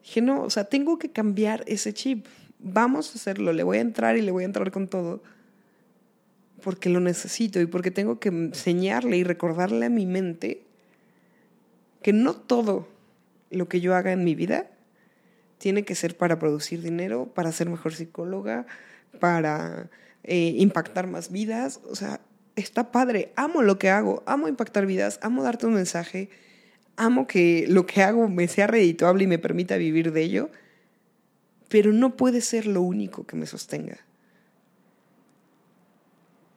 Dije, 0.02 0.22
no, 0.22 0.42
o 0.42 0.50
sea, 0.50 0.64
tengo 0.64 0.98
que 0.98 1.12
cambiar 1.12 1.64
ese 1.68 1.94
chip. 1.94 2.26
Vamos 2.58 3.12
a 3.12 3.20
hacerlo, 3.20 3.54
le 3.54 3.62
voy 3.62 3.78
a 3.78 3.82
entrar 3.82 4.18
y 4.18 4.24
le 4.24 4.32
voy 4.32 4.42
a 4.42 4.48
entrar 4.48 4.72
con 4.72 4.88
todo 4.88 5.22
porque 6.64 6.90
lo 6.90 7.00
necesito 7.00 7.60
y 7.60 7.66
porque 7.66 7.92
tengo 7.92 8.20
que 8.20 8.30
enseñarle 8.30 9.18
y 9.18 9.24
recordarle 9.24 9.86
a 9.86 9.90
mi 9.90 10.06
mente 10.06 10.64
que 12.02 12.14
no 12.14 12.36
todo 12.36 12.88
lo 13.50 13.68
que 13.68 13.82
yo 13.82 13.96
haga 13.96 14.12
en 14.12 14.24
mi 14.24 14.36
vida 14.36 14.70
tiene 15.58 15.84
que 15.84 15.96
ser 15.96 16.16
para 16.18 16.40
producir 16.40 16.82
dinero, 16.82 17.26
para 17.34 17.52
ser 17.52 17.70
mejor 17.70 17.94
psicóloga, 17.94 18.66
para 19.20 19.90
eh, 20.24 20.54
impactar 20.58 21.08
más 21.08 21.32
vidas. 21.32 21.80
O 21.90 21.96
sea, 21.96 22.22
está 22.56 22.92
padre, 22.92 23.32
amo 23.36 23.62
lo 23.62 23.80
que 23.80 23.90
hago, 23.90 24.24
amo 24.26 24.48
impactar 24.48 24.86
vidas, 24.86 25.20
amo 25.22 25.44
darte 25.44 25.66
un 25.66 25.74
mensaje, 25.74 26.30
amo 26.96 27.28
que 27.28 27.66
lo 27.68 27.86
que 27.86 28.04
hago 28.04 28.28
me 28.30 28.48
sea 28.48 28.68
redituable 28.68 29.24
y 29.24 29.28
me 29.28 29.40
permita 29.40 29.78
vivir 29.78 30.12
de 30.12 30.24
ello, 30.24 30.50
pero 31.70 31.92
no 31.92 32.16
puede 32.16 32.42
ser 32.42 32.66
lo 32.66 32.82
único 32.82 33.26
que 33.26 33.36
me 33.36 33.46
sostenga. 33.46 34.07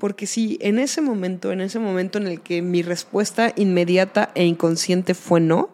Porque 0.01 0.27
si 0.27 0.57
en 0.63 0.79
ese 0.79 1.03
momento, 1.03 1.53
en 1.53 1.61
ese 1.61 1.79
momento 1.79 2.17
en 2.17 2.27
el 2.27 2.41
que 2.41 2.63
mi 2.63 2.81
respuesta 2.81 3.53
inmediata 3.55 4.33
e 4.35 4.47
inconsciente 4.47 5.13
fue 5.13 5.41
no, 5.41 5.69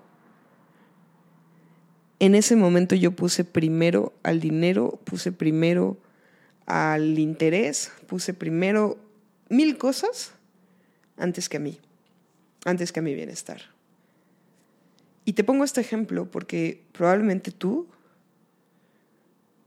en 2.19 2.35
ese 2.35 2.57
momento 2.57 2.97
yo 2.97 3.13
puse 3.13 3.45
primero 3.45 4.13
al 4.25 4.41
dinero, 4.41 4.99
puse 5.05 5.31
primero 5.31 5.97
al 6.67 7.21
interés, 7.21 7.93
puse 8.09 8.35
primero 8.35 8.99
mil 9.49 9.79
cosas 9.79 10.33
antes 11.17 11.49
que 11.49 11.59
a 11.59 11.61
mí, 11.61 11.79
antes 12.65 12.91
que 12.91 12.99
a 12.99 13.05
mi 13.05 13.15
bienestar. 13.15 13.63
Y 15.25 15.35
te 15.35 15.45
pongo 15.45 15.63
este 15.63 15.81
ejemplo 15.81 16.29
porque 16.29 16.83
probablemente 16.91 17.53
tú 17.53 17.87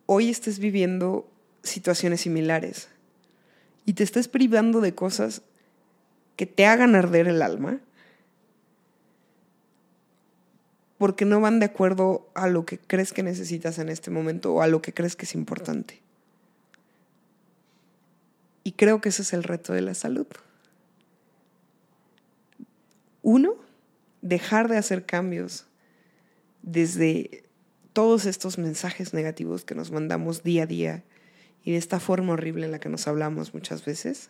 hoy 0.05 0.30
estés 0.30 0.60
viviendo 0.60 1.32
situaciones 1.64 2.20
similares 2.20 2.89
y 3.90 3.94
te 3.94 4.04
estés 4.04 4.28
privando 4.28 4.82
de 4.82 4.94
cosas 4.94 5.42
que 6.36 6.46
te 6.46 6.68
hagan 6.68 6.94
arder 6.94 7.28
el 7.28 7.42
alma 7.42 7.80
porque 11.00 11.26
no 11.26 11.42
van 11.42 11.60
de 11.60 11.66
acuerdo 11.66 12.30
a 12.36 12.48
lo 12.48 12.68
que 12.68 12.78
crees 12.78 13.14
que 13.14 13.24
necesitas 13.24 13.80
en 13.80 13.90
este 13.90 14.12
momento 14.12 14.54
o 14.54 14.62
a 14.62 14.68
lo 14.68 14.84
que 14.84 14.94
crees 14.94 15.16
que 15.16 15.26
es 15.26 15.34
importante. 15.34 16.04
Y 18.64 18.74
creo 18.74 19.02
que 19.02 19.10
ese 19.10 19.24
es 19.24 19.34
el 19.34 19.42
reto 19.42 19.74
de 19.74 19.82
la 19.82 19.96
salud. 19.96 20.28
Uno, 23.24 23.56
dejar 24.22 24.68
de 24.68 24.78
hacer 24.78 25.08
cambios 25.08 25.66
desde 26.62 27.44
todos 27.94 28.28
estos 28.28 28.60
mensajes 28.60 29.16
negativos 29.16 29.66
que 29.66 29.74
nos 29.74 29.90
mandamos 29.90 30.44
día 30.44 30.62
a 30.62 30.68
día 30.68 31.04
y 31.64 31.72
de 31.74 31.78
esta 31.78 31.99
forma 31.99 32.34
horrible 32.34 32.66
en 32.66 32.72
la 32.72 32.80
que 32.80 32.89
nos 32.89 33.07
hablamos 33.07 33.53
muchas 33.53 33.84
veces. 33.86 34.30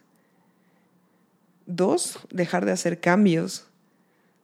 Dos, 1.65 2.19
dejar 2.31 2.65
de 2.65 2.71
hacer 2.71 2.99
cambios 2.99 3.65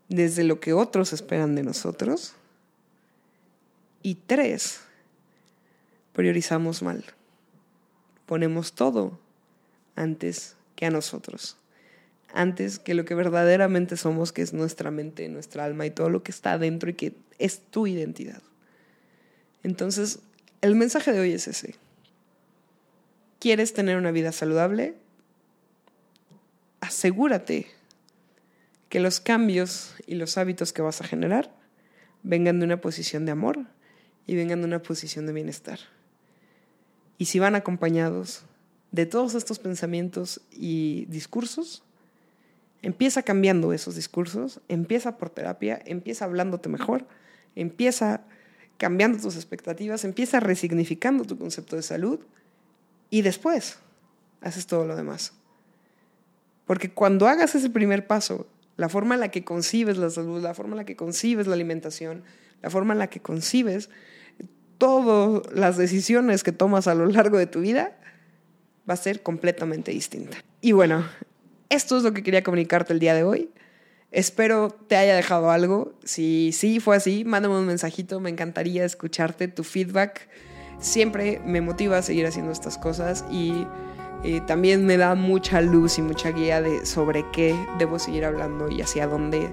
desde 0.10 0.44
lo 0.44 0.60
que 0.60 0.74
otros 0.74 1.14
esperan 1.14 1.56
de 1.56 1.64
nosotros. 1.64 2.34
Y 4.04 4.16
tres, 4.16 4.82
priorizamos 6.14 6.84
mal. 6.84 7.04
Ponemos 8.28 8.74
todo 8.74 9.20
antes 9.96 10.56
que 10.76 10.86
a 10.86 10.92
nosotros. 10.92 11.58
Antes 12.34 12.80
que 12.80 12.94
lo 12.94 13.06
que 13.06 13.16
verdaderamente 13.16 13.98
somos, 13.98 14.32
que 14.32 14.42
es 14.42 14.54
nuestra 14.54 14.92
mente, 14.92 15.28
nuestra 15.30 15.66
alma 15.66 15.86
y 15.86 15.92
todo 15.92 16.10
lo 16.10 16.22
que 16.22 16.32
está 16.32 16.54
adentro 16.54 16.90
y 16.90 16.94
que 16.94 17.14
es 17.40 17.60
tu 17.72 17.88
identidad. 17.88 18.42
Entonces, 19.64 20.20
el 20.62 20.76
mensaje 20.76 21.12
de 21.12 21.20
hoy 21.22 21.32
es 21.32 21.48
ese 21.48 21.76
quieres 23.46 23.74
tener 23.74 23.96
una 23.98 24.10
vida 24.10 24.32
saludable, 24.32 24.96
asegúrate 26.82 27.68
que 28.90 29.00
los 29.00 29.20
cambios 29.20 29.94
y 30.08 30.16
los 30.16 30.40
hábitos 30.40 30.74
que 30.74 30.82
vas 30.82 31.00
a 31.02 31.04
generar 31.04 31.56
vengan 32.24 32.58
de 32.58 32.66
una 32.66 32.82
posición 32.82 33.24
de 33.24 33.34
amor 33.34 33.60
y 34.26 34.36
vengan 34.36 34.62
de 34.62 34.66
una 34.66 34.82
posición 34.82 35.28
de 35.28 35.34
bienestar. 35.34 35.78
Y 37.20 37.26
si 37.26 37.38
van 37.38 37.54
acompañados 37.54 38.46
de 38.92 39.06
todos 39.06 39.36
estos 39.36 39.60
pensamientos 39.60 40.42
y 40.52 41.06
discursos, 41.06 41.84
empieza 42.82 43.22
cambiando 43.22 43.74
esos 43.74 43.94
discursos, 43.94 44.60
empieza 44.70 45.20
por 45.20 45.30
terapia, 45.30 45.80
empieza 45.86 46.26
hablándote 46.26 46.68
mejor, 46.68 47.06
empieza 47.56 48.22
cambiando 48.80 49.20
tus 49.20 49.36
expectativas, 49.36 50.04
empieza 50.04 50.40
resignificando 50.40 51.26
tu 51.26 51.38
concepto 51.38 51.76
de 51.76 51.84
salud 51.84 52.22
y 53.16 53.22
después 53.22 53.78
haces 54.42 54.68
todo 54.68 54.84
lo 54.84 54.98
demás. 54.98 55.32
Porque 56.66 56.92
cuando 56.92 57.30
hagas 57.30 57.56
ese 57.56 57.70
primer 57.70 58.08
paso, 58.08 58.46
la 58.76 58.90
forma 58.90 59.16
en 59.16 59.22
la 59.22 59.32
que 59.32 59.46
concibes 59.46 59.98
la 59.98 60.10
salud, 60.10 60.44
la 60.44 60.54
forma 60.54 60.74
en 60.74 60.80
la 60.80 60.84
que 60.84 60.98
concibes 60.98 61.48
la 61.48 61.54
alimentación, 61.54 62.26
la 62.62 62.70
forma 62.70 62.92
en 62.92 63.00
la 63.00 63.08
que 63.08 63.22
concibes 63.22 63.90
todas 64.78 65.50
las 65.54 65.78
decisiones 65.78 66.44
que 66.44 66.52
tomas 66.52 66.88
a 66.88 66.94
lo 66.94 67.06
largo 67.06 67.38
de 67.38 67.48
tu 67.48 67.62
vida, 67.62 67.98
va 68.90 68.96
a 68.96 68.98
ser 68.98 69.24
completamente 69.24 69.94
distinta. 69.94 70.36
Y 70.60 70.74
bueno, 70.74 71.06
esto 71.70 71.96
es 71.96 72.04
lo 72.04 72.14
que 72.14 72.22
quería 72.22 72.44
comunicarte 72.44 72.92
el 72.92 73.00
día 73.00 73.14
de 73.14 73.24
hoy. 73.24 73.50
Espero 74.12 74.72
te 74.90 74.98
haya 74.98 75.16
dejado 75.16 75.52
algo. 75.52 75.94
Si 76.04 76.52
sí 76.52 76.82
fue 76.82 76.98
así, 76.98 77.24
mándame 77.24 77.58
un 77.58 77.66
mensajito. 77.66 78.20
Me 78.20 78.30
encantaría 78.30 78.84
escucharte 78.84 79.48
tu 79.48 79.64
feedback 79.64 80.28
siempre 80.80 81.42
me 81.46 81.62
motiva 81.62 81.98
a 81.98 82.02
seguir 82.02 82.26
haciendo 82.26 82.52
estas 82.52 82.78
cosas 82.78 83.26
y 83.30 83.66
eh, 84.24 84.42
también 84.48 84.86
me 84.86 84.98
da 84.98 85.16
mucha 85.16 85.62
luz 85.62 85.98
y 85.98 86.02
mucha 86.02 86.32
guía 86.32 86.62
de 86.62 86.86
sobre 86.86 87.30
qué 87.32 87.56
debo 87.78 88.00
seguir 88.00 88.26
hablando 88.26 88.70
y 88.70 88.82
hacia 88.82 89.08
dónde 89.08 89.52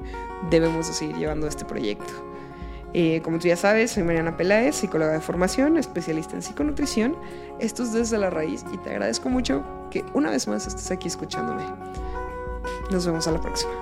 debemos 0.51 0.87
seguir 0.87 1.17
llevando 1.17 1.47
este 1.47 1.65
proyecto. 1.65 2.13
Eh, 2.95 3.23
como 3.23 3.39
tú 3.39 3.49
ya 3.49 3.57
sabes, 3.57 3.93
soy 3.93 4.03
Mariana 4.03 4.37
Peláez, 4.37 4.77
psicóloga 4.77 5.13
de 5.13 5.21
formación, 5.21 5.79
especialista 5.79 6.37
en 6.37 6.43
psiconutrición. 6.43 7.17
Esto 7.59 7.83
es 7.83 7.93
Desde 7.93 8.19
la 8.19 8.31
Raíz 8.31 8.65
y 8.73 8.79
te 8.79 8.91
agradezco 8.91 9.29
mucho 9.29 9.65
que 9.91 10.05
una 10.13 10.31
vez 10.31 10.47
más 10.47 10.67
estés 10.67 10.91
aquí 10.91 11.09
escuchándome. 11.09 11.65
Nos 12.91 13.07
vemos 13.07 13.27
a 13.27 13.33
la 13.33 13.41
próxima. 13.41 13.73